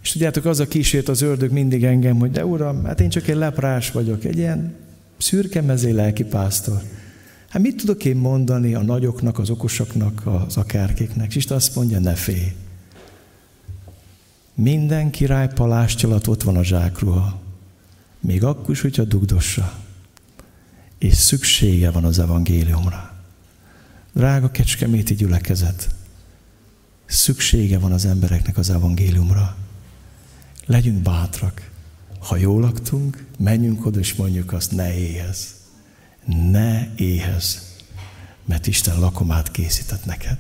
És 0.03 0.13
tudjátok, 0.13 0.45
az 0.45 0.61
a 0.61 0.69
kísért 0.69 1.09
az 1.09 1.21
ördög 1.21 1.51
mindig 1.51 1.85
engem, 1.85 2.19
hogy 2.19 2.31
de 2.31 2.45
uram, 2.45 2.85
hát 2.85 3.01
én 3.01 3.09
csak 3.09 3.29
egy 3.29 3.37
leprás 3.37 3.91
vagyok, 3.91 4.25
egy 4.25 4.37
ilyen 4.37 4.75
szürke 5.19 5.61
mezé 5.61 5.91
lelkipásztor. 5.91 6.83
Hát 7.49 7.63
mit 7.63 7.77
tudok 7.77 8.05
én 8.05 8.17
mondani 8.17 8.75
a 8.75 8.83
nagyoknak, 8.83 9.39
az 9.39 9.51
okosoknak, 9.51 10.23
az 10.25 10.57
akárkéknek? 10.57 11.29
És 11.29 11.37
Isten 11.37 11.57
azt 11.57 11.75
mondja, 11.75 11.99
ne 11.99 12.15
félj. 12.15 12.53
Minden 14.59 15.11
király 15.11 15.49
palástja 15.49 16.09
alatt 16.09 16.29
ott 16.29 16.43
van 16.43 16.57
a 16.57 16.65
zsákruha. 16.65 17.41
Még 18.21 18.45
akkor 18.45 18.71
is, 18.71 18.81
hogyha 18.81 19.05
dugdossa. 19.05 19.79
És 20.99 21.15
szüksége 21.15 21.91
van 21.91 22.05
az 22.05 22.19
evangéliumra. 22.19 23.15
Drága 24.13 24.51
kecskeméti 24.51 25.15
gyülekezet, 25.15 25.95
szüksége 27.07 27.79
van 27.79 27.93
az 27.93 28.05
embereknek 28.05 28.59
az 28.59 28.71
evangéliumra. 28.71 29.57
Legyünk 30.67 31.03
bátrak. 31.03 31.71
Ha 32.19 32.37
jól 32.37 32.61
laktunk, 32.61 33.27
menjünk 33.39 33.87
oda 33.87 33.99
és 33.99 34.15
mondjuk 34.15 34.53
azt, 34.53 34.73
ne 34.73 34.95
éhez. 34.95 35.55
ne 36.25 36.95
éhez, 36.95 37.77
mert 38.45 38.67
Isten 38.67 38.99
lakomát 38.99 39.51
készített 39.51 40.05
neked. 40.05 40.39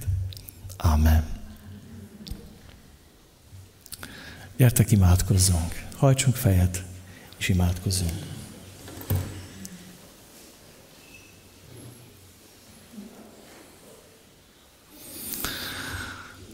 Amen. 0.76 1.35
Gyertek, 4.56 4.90
imádkozzunk. 4.90 5.86
Hajtsunk 5.96 6.36
fejet, 6.36 6.84
és 7.38 7.48
imádkozzunk. 7.48 8.12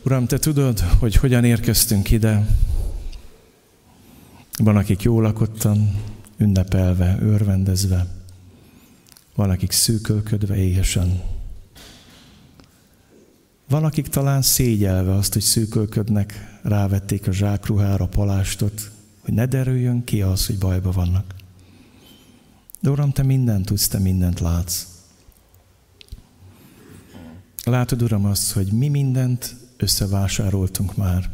Uram, 0.05 0.27
Te 0.27 0.39
tudod, 0.39 0.81
hogy 0.81 1.15
hogyan 1.15 1.45
érkeztünk 1.45 2.11
ide. 2.11 2.47
Van, 4.59 4.77
akik 4.77 5.03
jól 5.03 5.23
lakottan, 5.23 6.03
ünnepelve, 6.37 7.19
örvendezve. 7.21 8.07
Van, 9.35 9.51
akik 9.51 9.71
szűkölködve, 9.71 10.57
éhesen. 10.57 11.32
Van, 13.73 13.85
akik 13.85 14.07
talán 14.07 14.43
szégyelve 14.43 15.15
azt, 15.15 15.33
hogy 15.33 15.43
szűkölködnek, 15.43 16.59
rávették 16.63 17.27
a 17.27 17.33
zsákruhára, 17.33 18.07
palástot, 18.07 18.91
hogy 19.21 19.35
ne 19.35 19.47
derüljön 19.47 20.05
ki 20.05 20.23
az, 20.23 20.47
hogy 20.47 20.59
bajba 20.59 20.91
vannak. 20.91 21.35
De 22.81 22.91
Uram, 22.91 23.13
Te 23.13 23.23
mindent 23.23 23.67
tudsz, 23.67 23.89
Te 23.89 23.99
mindent 23.99 24.41
látsz. 24.41 24.87
Látod, 27.65 28.03
Uram, 28.03 28.25
azt, 28.25 28.53
hogy 28.53 28.73
mi 28.73 28.89
mindent 28.89 29.57
összevásároltunk 29.77 30.97
már. 30.97 31.31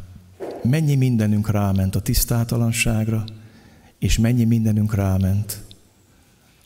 Mennyi 0.62 0.94
mindenünk 0.94 1.51
ráment 1.51 1.94
a 1.94 2.01
tisztátalanságra, 2.01 3.24
és 3.98 4.19
mennyi 4.19 4.44
mindenünk 4.44 4.94
ráment 4.94 5.62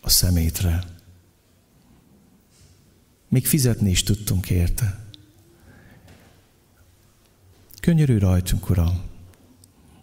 a 0.00 0.08
szemétre. 0.08 0.84
Még 3.28 3.46
fizetni 3.46 3.90
is 3.90 4.02
tudtunk 4.02 4.50
érte. 4.50 5.01
Könyörű 7.82 8.18
rajtunk, 8.18 8.70
Uram. 8.70 9.00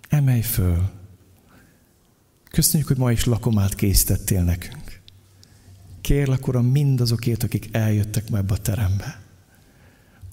Emelj 0.10 0.42
föl. 0.42 0.90
Köszönjük, 2.52 2.88
hogy 2.88 2.98
ma 2.98 3.12
is 3.12 3.26
lakomát 3.26 3.76
készítettél 3.76 4.44
nekünk. 4.44 5.02
Kérlek, 6.02 6.48
Uram, 6.48 6.66
mindazokért, 6.66 7.44
akik 7.44 7.70
eljöttek 7.72 8.24
ebbe 8.32 8.54
a 8.54 8.58
terembe 8.58 9.28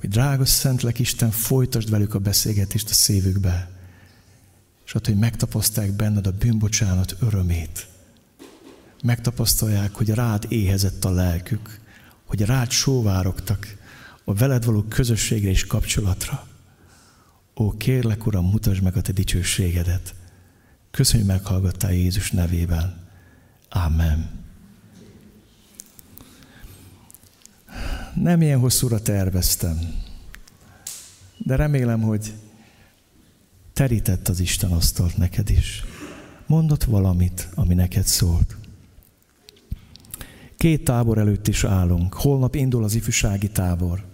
hogy 0.00 0.08
drága 0.08 0.44
Szentlek 0.44 0.98
Isten, 0.98 1.30
folytasd 1.30 1.90
velük 1.90 2.14
a 2.14 2.18
beszélgetést 2.18 2.90
a 2.90 2.94
szívükbe, 2.94 3.70
és 4.86 4.94
ott, 4.94 5.06
hogy 5.06 5.18
megtapasztalják 5.18 5.96
benned 5.96 6.26
a 6.26 6.32
bűnbocsánat 6.32 7.16
örömét. 7.20 7.86
Megtapasztalják, 9.02 9.94
hogy 9.94 10.08
rád 10.08 10.46
éhezett 10.48 11.04
a 11.04 11.10
lelkük, 11.10 11.80
hogy 12.24 12.40
rád 12.40 12.70
sóvárogtak 12.70 13.76
a 14.24 14.34
veled 14.34 14.64
való 14.64 14.82
közösségre 14.82 15.50
és 15.50 15.66
kapcsolatra. 15.66 16.46
Ó, 17.56 17.76
kérlek, 17.76 18.26
Uram, 18.26 18.44
mutasd 18.44 18.82
meg 18.82 18.96
a 18.96 19.00
te 19.00 19.12
dicsőségedet. 19.12 20.14
Köszönjük, 20.90 21.30
hogy 21.30 21.38
meghallgattál 21.38 21.92
Jézus 21.92 22.30
nevében. 22.30 23.04
Amen. 23.68 24.44
nem 28.22 28.42
ilyen 28.42 28.58
hosszúra 28.58 29.02
terveztem, 29.02 29.78
de 31.38 31.56
remélem, 31.56 32.00
hogy 32.00 32.32
terített 33.72 34.28
az 34.28 34.40
Isten 34.40 34.70
asztalt 34.72 35.16
neked 35.16 35.50
is. 35.50 35.84
Mondott 36.46 36.84
valamit, 36.84 37.48
ami 37.54 37.74
neked 37.74 38.04
szólt. 38.04 38.56
Két 40.56 40.84
tábor 40.84 41.18
előtt 41.18 41.48
is 41.48 41.64
állunk. 41.64 42.14
Holnap 42.14 42.54
indul 42.54 42.84
az 42.84 42.94
ifjúsági 42.94 43.48
tábor. 43.50 44.04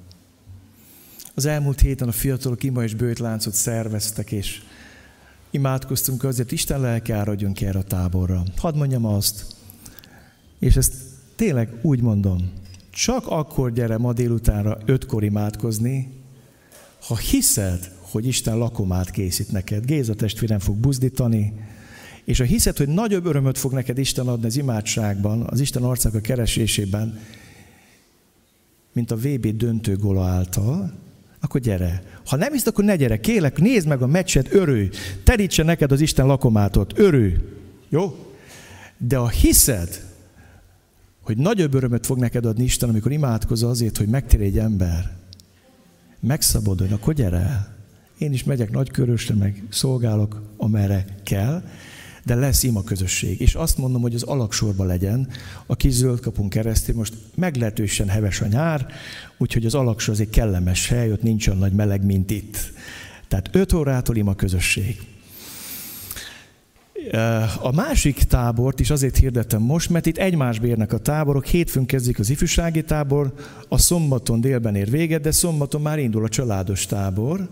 Az 1.35 1.47
elmúlt 1.47 1.81
héten 1.81 2.09
a 2.09 2.13
fiatalok 2.13 2.63
ima 2.63 2.83
és 2.83 2.95
bőtláncot 2.95 3.55
szerveztek, 3.55 4.33
és 4.33 4.63
imádkoztunk 5.51 6.25
azért, 6.25 6.53
Isten 6.53 6.81
lelke 6.81 7.15
áradjon 7.15 7.53
erre 7.61 7.79
a 7.79 7.83
táborra. 7.83 8.43
Hadd 8.57 8.77
mondjam 8.77 9.05
azt, 9.05 9.47
és 10.59 10.77
ezt 10.77 10.95
tényleg 11.37 11.79
úgy 11.83 12.01
mondom, 12.01 12.53
csak 12.91 13.27
akkor 13.27 13.73
gyere 13.73 13.99
ma 13.99 14.13
délutánra 14.13 14.79
ötkor 14.85 15.25
imádkozni, 15.25 16.09
ha 17.07 17.17
hiszed, 17.17 17.91
hogy 18.01 18.27
Isten 18.27 18.59
lakomát 18.59 19.11
készít 19.11 19.53
neked. 19.53 19.85
Géza 19.85 20.15
testvérem 20.15 20.59
fog 20.59 20.77
buzdítani, 20.77 21.53
és 22.25 22.39
ha 22.39 22.45
hiszed, 22.45 22.77
hogy 22.77 22.89
nagyobb 22.89 23.27
örömöt 23.27 23.59
fog 23.59 23.73
neked 23.73 23.99
Isten 23.99 24.29
adni 24.29 24.47
az 24.47 24.57
imádságban, 24.57 25.43
az 25.47 25.61
Isten 25.61 25.83
arcának 25.83 26.19
a 26.19 26.21
keresésében, 26.21 27.19
mint 28.93 29.11
a 29.11 29.17
VB 29.17 29.47
döntő 29.57 29.97
gola 29.97 30.25
által, 30.25 30.93
akkor 31.43 31.60
gyere. 31.60 32.02
Ha 32.27 32.36
nem 32.36 32.52
hiszed, 32.52 32.69
akkor 32.69 32.85
ne 32.85 32.97
gyere. 32.97 33.20
Kélek, 33.20 33.59
nézd 33.59 33.89
meg 33.89 34.02
a 34.02 34.06
meccset, 34.06 34.55
örülj. 34.55 34.89
Terítse 35.24 35.62
neked 35.62 35.93
az 35.93 36.01
Isten 36.01 36.27
lakomátot, 36.27 36.98
örülj. 36.98 37.36
Jó? 37.89 38.16
De 38.98 39.16
ha 39.16 39.28
hiszed, 39.28 40.05
hogy 41.23 41.36
nagyobb 41.36 41.74
örömöt 41.74 42.06
fog 42.06 42.19
neked 42.19 42.44
adni 42.44 42.64
Isten, 42.64 42.89
amikor 42.89 43.12
imádkozol 43.12 43.70
azért, 43.70 43.97
hogy 43.97 44.09
megtérj 44.09 44.44
egy 44.44 44.59
ember. 44.59 45.16
Megszabadulj, 46.20 46.90
akkor 46.93 47.14
gyere 47.14 47.36
el. 47.36 47.77
Én 48.19 48.32
is 48.32 48.44
megyek 48.44 48.70
nagykörösre, 48.70 49.35
meg 49.35 49.62
szolgálok, 49.70 50.43
amerre 50.56 51.05
kell, 51.23 51.62
de 52.24 52.35
lesz 52.35 52.62
ima 52.62 52.82
közösség. 52.82 53.40
És 53.40 53.55
azt 53.55 53.78
mondom, 53.78 54.03
hogy 54.03 54.15
az 54.15 54.23
alaksorba 54.23 54.85
legyen, 54.85 55.28
a 55.66 55.77
kis 55.77 55.93
zöld 55.93 56.20
kapunk 56.20 56.51
keresztül. 56.51 56.94
Most 56.94 57.15
meglehetősen 57.35 58.09
heves 58.09 58.40
a 58.40 58.47
nyár, 58.47 58.86
úgyhogy 59.39 59.66
az 59.66 59.74
alaksor 59.74 60.15
az 60.15 60.20
egy 60.20 60.31
kellemes 60.31 60.89
hely, 60.89 61.12
ott 61.12 61.23
nincs 61.23 61.47
olyan 61.47 61.61
nagy 61.61 61.73
meleg, 61.73 62.05
mint 62.05 62.31
itt. 62.31 62.57
Tehát 63.28 63.49
5 63.53 63.73
órától 63.73 64.16
ima 64.16 64.35
közösség. 64.35 65.01
A 67.61 67.73
másik 67.74 68.23
tábort 68.23 68.81
is 68.81 68.90
azért 68.90 69.16
hirdettem 69.16 69.62
most, 69.62 69.90
mert 69.90 70.07
itt 70.07 70.19
egymásba 70.19 70.66
érnek 70.66 70.93
a 70.93 70.99
táborok. 70.99 71.47
Hétfőn 71.47 71.86
kezdik 71.86 72.19
az 72.19 72.31
ifjúsági 72.31 72.85
tábor, 72.85 73.35
a 73.69 73.78
szombaton 73.78 74.40
délben 74.40 74.74
ér 74.74 74.90
véget, 74.90 75.20
de 75.20 75.31
szombaton 75.31 75.81
már 75.81 75.99
indul 75.99 76.24
a 76.24 76.28
családos 76.28 76.86
tábor. 76.86 77.49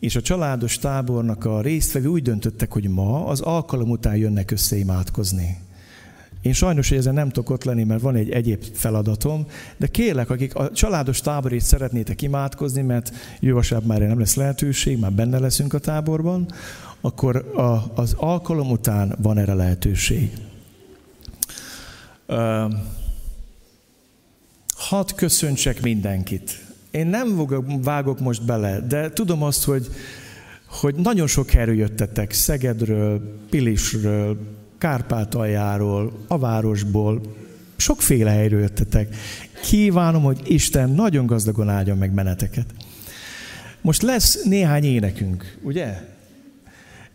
És 0.00 0.16
a 0.16 0.20
családos 0.20 0.78
tábornak 0.78 1.44
a 1.44 1.60
résztvevő 1.60 2.06
úgy 2.06 2.22
döntöttek, 2.22 2.72
hogy 2.72 2.88
ma 2.88 3.26
az 3.26 3.40
alkalom 3.40 3.90
után 3.90 4.16
jönnek 4.16 4.50
össze 4.50 4.76
imádkozni. 4.76 5.58
Én 6.42 6.52
sajnos, 6.52 6.88
hogy 6.88 6.98
ezen 6.98 7.14
nem 7.14 7.28
tudok 7.28 7.50
ott 7.50 7.64
lenni, 7.64 7.84
mert 7.84 8.00
van 8.00 8.16
egy 8.16 8.30
egyéb 8.30 8.62
feladatom, 8.72 9.46
de 9.76 9.86
kérlek, 9.86 10.30
akik 10.30 10.54
a 10.54 10.70
családos 10.70 11.20
táborét 11.20 11.60
szeretnétek 11.60 12.22
imádkozni, 12.22 12.82
mert 12.82 13.12
jövő 13.40 13.60
már 13.82 13.98
nem 14.00 14.18
lesz 14.18 14.34
lehetőség, 14.34 14.98
már 14.98 15.12
benne 15.12 15.38
leszünk 15.38 15.74
a 15.74 15.78
táborban, 15.78 16.52
akkor 17.00 17.36
a, 17.36 18.00
az 18.00 18.14
alkalom 18.16 18.70
után 18.70 19.14
van 19.22 19.38
erre 19.38 19.54
lehetőség. 19.54 20.32
Uh, 22.28 22.72
hadd 24.76 25.14
köszöntsek 25.14 25.82
mindenkit. 25.82 26.67
Én 26.98 27.06
nem 27.06 27.46
vágok 27.82 28.20
most 28.20 28.44
bele, 28.44 28.80
de 28.80 29.10
tudom 29.10 29.42
azt, 29.42 29.64
hogy, 29.64 29.86
hogy 30.66 30.94
nagyon 30.94 31.26
sok 31.26 31.50
helyről 31.50 31.74
jöttetek, 31.74 32.32
Szegedről, 32.32 33.38
Pilisről, 33.50 34.38
Kárpátaljáról, 34.78 36.12
a 36.26 36.38
városból, 36.38 37.20
sokféle 37.76 38.30
helyről 38.30 38.60
jöttetek. 38.60 39.16
Kívánom, 39.62 40.22
hogy 40.22 40.40
Isten 40.44 40.90
nagyon 40.90 41.26
gazdagon 41.26 41.68
áldjon 41.68 41.98
meg 41.98 42.12
meneteket. 42.12 42.66
Most 43.80 44.02
lesz 44.02 44.42
néhány 44.42 44.84
énekünk, 44.84 45.58
ugye? 45.62 46.17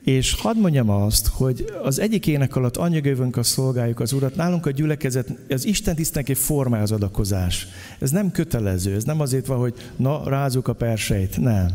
És 0.04 0.34
hadd 0.34 0.58
mondjam 0.58 0.90
azt, 0.90 1.28
hogy 1.28 1.66
az 1.84 2.00
egyik 2.00 2.28
ének 2.28 2.56
alatt 2.56 2.78
a 2.78 3.44
szolgáljuk 3.44 4.00
az 4.00 4.14
Urat, 4.14 4.36
nálunk 4.36 4.66
a 4.66 4.72
gyülekezet, 4.72 5.34
az 5.50 5.66
Isten 5.66 5.96
tisztenek 5.96 6.30
egy 6.30 6.38
formája 6.38 6.84
az 6.84 6.92
adakozás. 6.92 7.68
Ez 8.00 8.12
nem 8.12 8.32
kötelező, 8.32 8.96
ez 8.96 9.04
nem 9.04 9.20
azért 9.20 9.46
van, 9.46 9.58
hogy 9.58 9.74
na, 9.96 10.30
rázuk 10.30 10.68
a 10.68 10.74
perseit, 10.74 11.38
nem. 11.38 11.68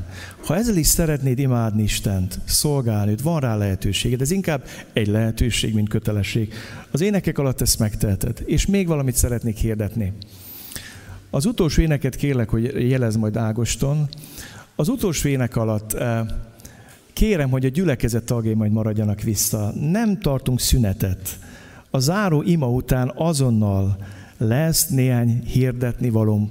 Ha 0.45 0.57
ezzel 0.57 0.77
is 0.77 0.87
szeretnéd 0.87 1.39
imádni 1.39 1.83
Istent, 1.83 2.41
szolgálni, 2.45 3.15
van 3.23 3.41
rá 3.41 3.57
lehetőséged, 3.57 4.21
ez 4.21 4.31
inkább 4.31 4.65
egy 4.93 5.07
lehetőség, 5.07 5.75
mint 5.75 5.89
kötelesség. 5.89 6.53
Az 6.91 7.01
énekek 7.01 7.39
alatt 7.39 7.61
ezt 7.61 7.79
megteheted. 7.79 8.43
És 8.45 8.67
még 8.67 8.87
valamit 8.87 9.17
szeretnék 9.17 9.57
hirdetni. 9.57 10.13
Az 11.31 11.45
utolsó 11.45 11.83
éneket 11.83 12.17
kérlek, 12.17 12.49
hogy 12.49 12.89
jelez 12.89 13.17
majd 13.17 13.37
Ágoston. 13.37 14.09
Az 14.77 14.89
utolsó 14.89 15.29
ének 15.29 15.57
alatt 15.57 15.93
eh, 15.93 16.27
Kérem, 17.19 17.51
hogy 17.51 17.65
a 17.65 17.69
gyülekezet 17.69 18.25
tagjai 18.25 18.55
majd 18.55 18.73
maradjanak 18.73 19.21
vissza. 19.21 19.73
Nem 19.81 20.19
tartunk 20.19 20.61
szünetet. 20.61 21.39
A 21.91 21.99
záró 21.99 22.43
ima 22.43 22.71
után 22.71 23.13
azonnal 23.15 23.97
lesz 24.37 24.89
néhány 24.89 25.43
hirdetni 25.45 26.11
valóm 26.11 26.51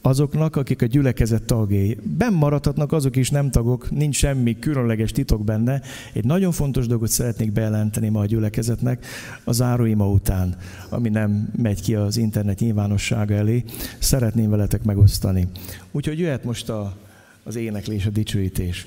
azoknak, 0.00 0.56
akik 0.56 0.82
a 0.82 0.86
gyülekezet 0.86 1.42
tagjai. 1.42 1.98
Ben 2.02 2.32
maradhatnak 2.32 2.92
azok 2.92 3.16
is 3.16 3.30
nem 3.30 3.50
tagok, 3.50 3.90
nincs 3.90 4.16
semmi 4.16 4.58
különleges 4.58 5.12
titok 5.12 5.44
benne. 5.44 5.80
Egy 6.12 6.24
nagyon 6.24 6.52
fontos 6.52 6.86
dolgot 6.86 7.08
szeretnék 7.08 7.52
bejelenteni 7.52 8.08
ma 8.08 8.20
a 8.20 8.26
gyülekezetnek 8.26 9.06
a 9.44 9.52
záróima 9.52 10.08
után, 10.08 10.56
ami 10.88 11.08
nem 11.08 11.48
megy 11.56 11.82
ki 11.82 11.94
az 11.94 12.16
internet 12.16 12.58
nyilvánossága 12.58 13.34
elé. 13.34 13.64
Szeretném 13.98 14.50
veletek 14.50 14.82
megosztani. 14.82 15.48
Úgyhogy 15.90 16.18
jöhet 16.18 16.44
most 16.44 16.68
a, 16.68 16.96
az 17.42 17.56
éneklés, 17.56 18.06
a 18.06 18.10
dicsőítés. 18.10 18.86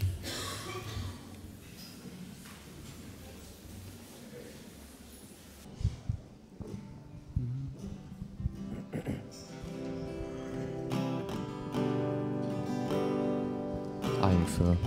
Föl. 14.57 14.77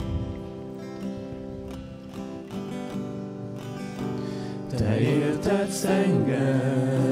Te 4.77 5.01
értetsz 5.01 5.85
engem, 5.85 7.03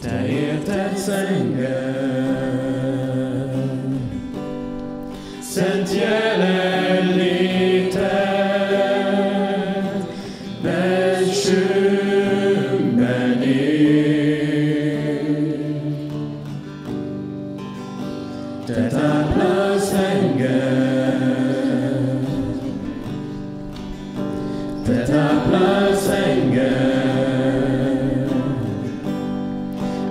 Te 0.00 0.26
értetsz 0.26 1.08
engem, 1.08 2.44
Szent 5.40 5.94
jelenléted, 5.94 7.23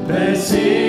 Blessed 0.08 0.83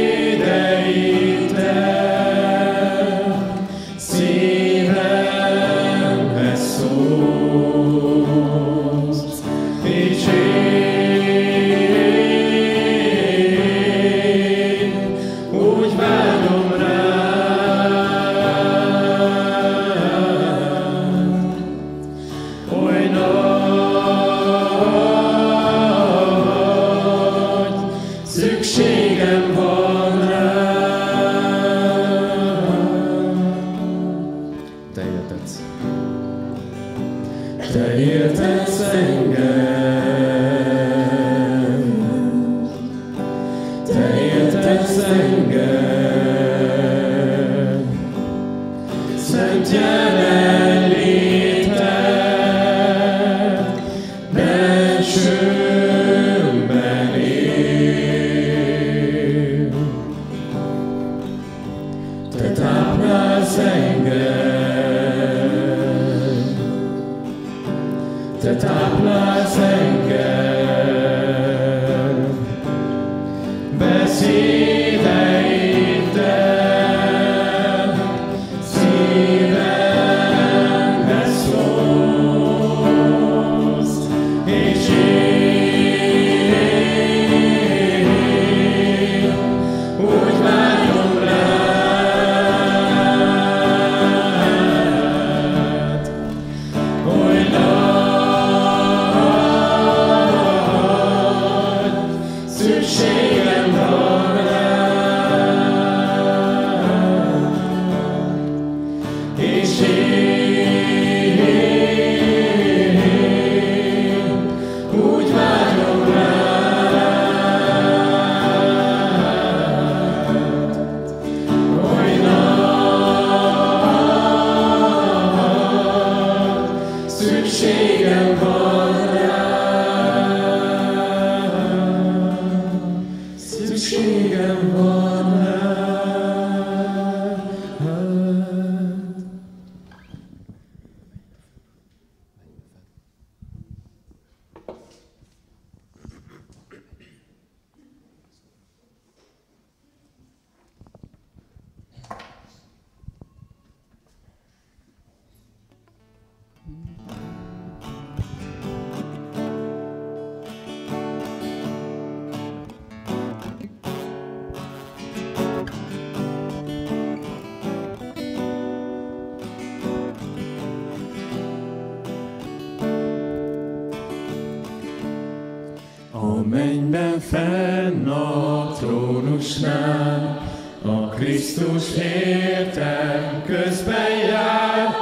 A 176.17 176.43
mennyben 176.49 177.21
fenn 177.21 178.09
a 178.09 178.73
trónusnál, 178.79 180.43
a 180.83 181.09
Krisztus 181.09 181.97
értem 181.97 183.43
közben 183.47 184.19
jár, 184.29 184.95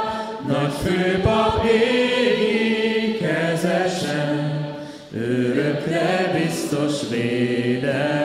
nagy 0.47 0.73
főpap 0.83 1.65
égi 1.65 3.17
kezesen, 3.17 4.65
örökre 5.11 6.39
biztos 6.43 7.09
védelme. 7.09 8.22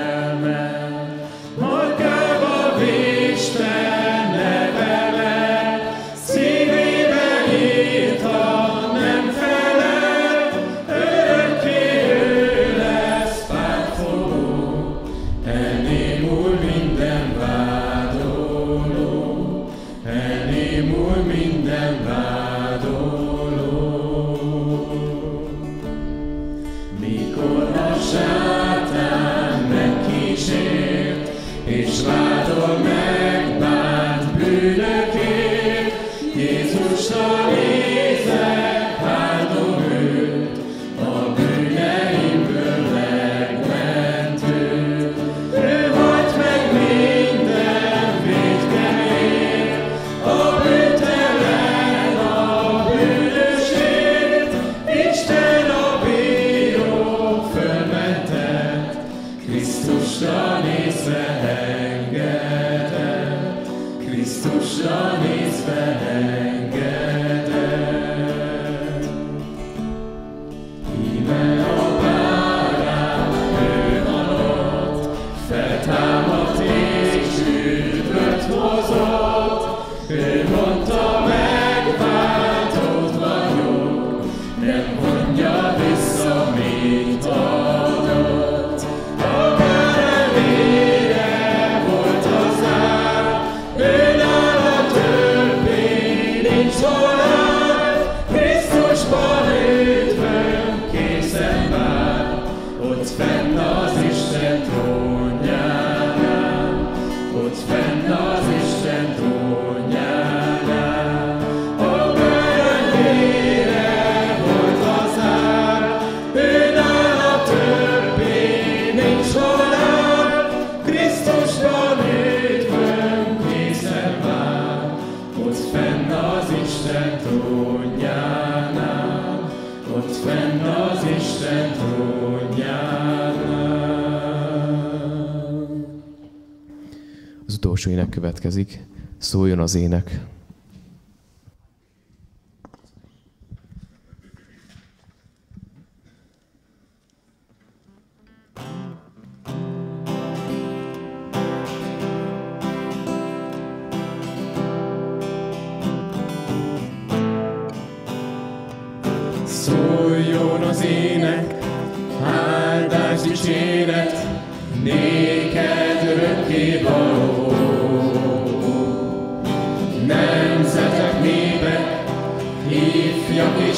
következik, 138.19 138.85
szóljon 139.19 139.59
az 139.59 139.75
ének. 139.75 140.21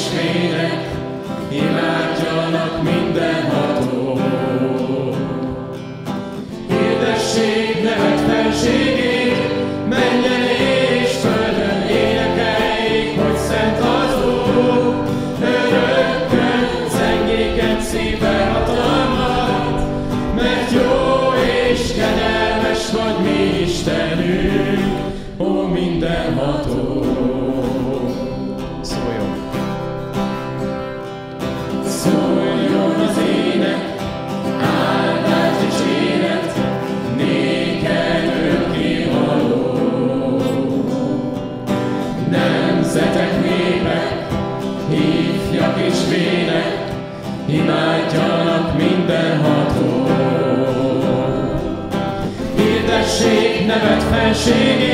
Spirit. 0.01 0.80
nevet 53.71 54.03
fenségi 54.03 54.90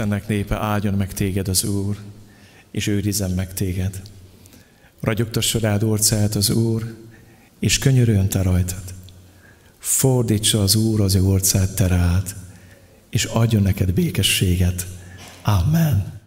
Istennek 0.00 0.28
népe 0.28 0.56
áldjon 0.56 0.94
meg 0.94 1.12
téged 1.12 1.48
az 1.48 1.64
Úr, 1.64 1.96
és 2.70 2.86
őrizzen 2.86 3.30
meg 3.30 3.54
téged. 3.54 4.02
Ragyogtassa 5.00 5.58
rád 5.58 5.82
orcáját 5.82 6.34
az 6.34 6.50
Úr, 6.50 6.96
és 7.58 7.78
könyörüljön 7.78 8.28
te 8.28 8.42
rajtad. 8.42 8.82
Fordítsa 9.78 10.62
az 10.62 10.74
Úr 10.74 11.00
az 11.00 11.14
ő 11.14 11.22
orcát 11.22 11.74
te 11.74 11.86
rád, 11.86 12.34
és 13.10 13.24
adjon 13.24 13.62
neked 13.62 13.92
békességet. 13.92 14.86
Amen. 15.42 16.19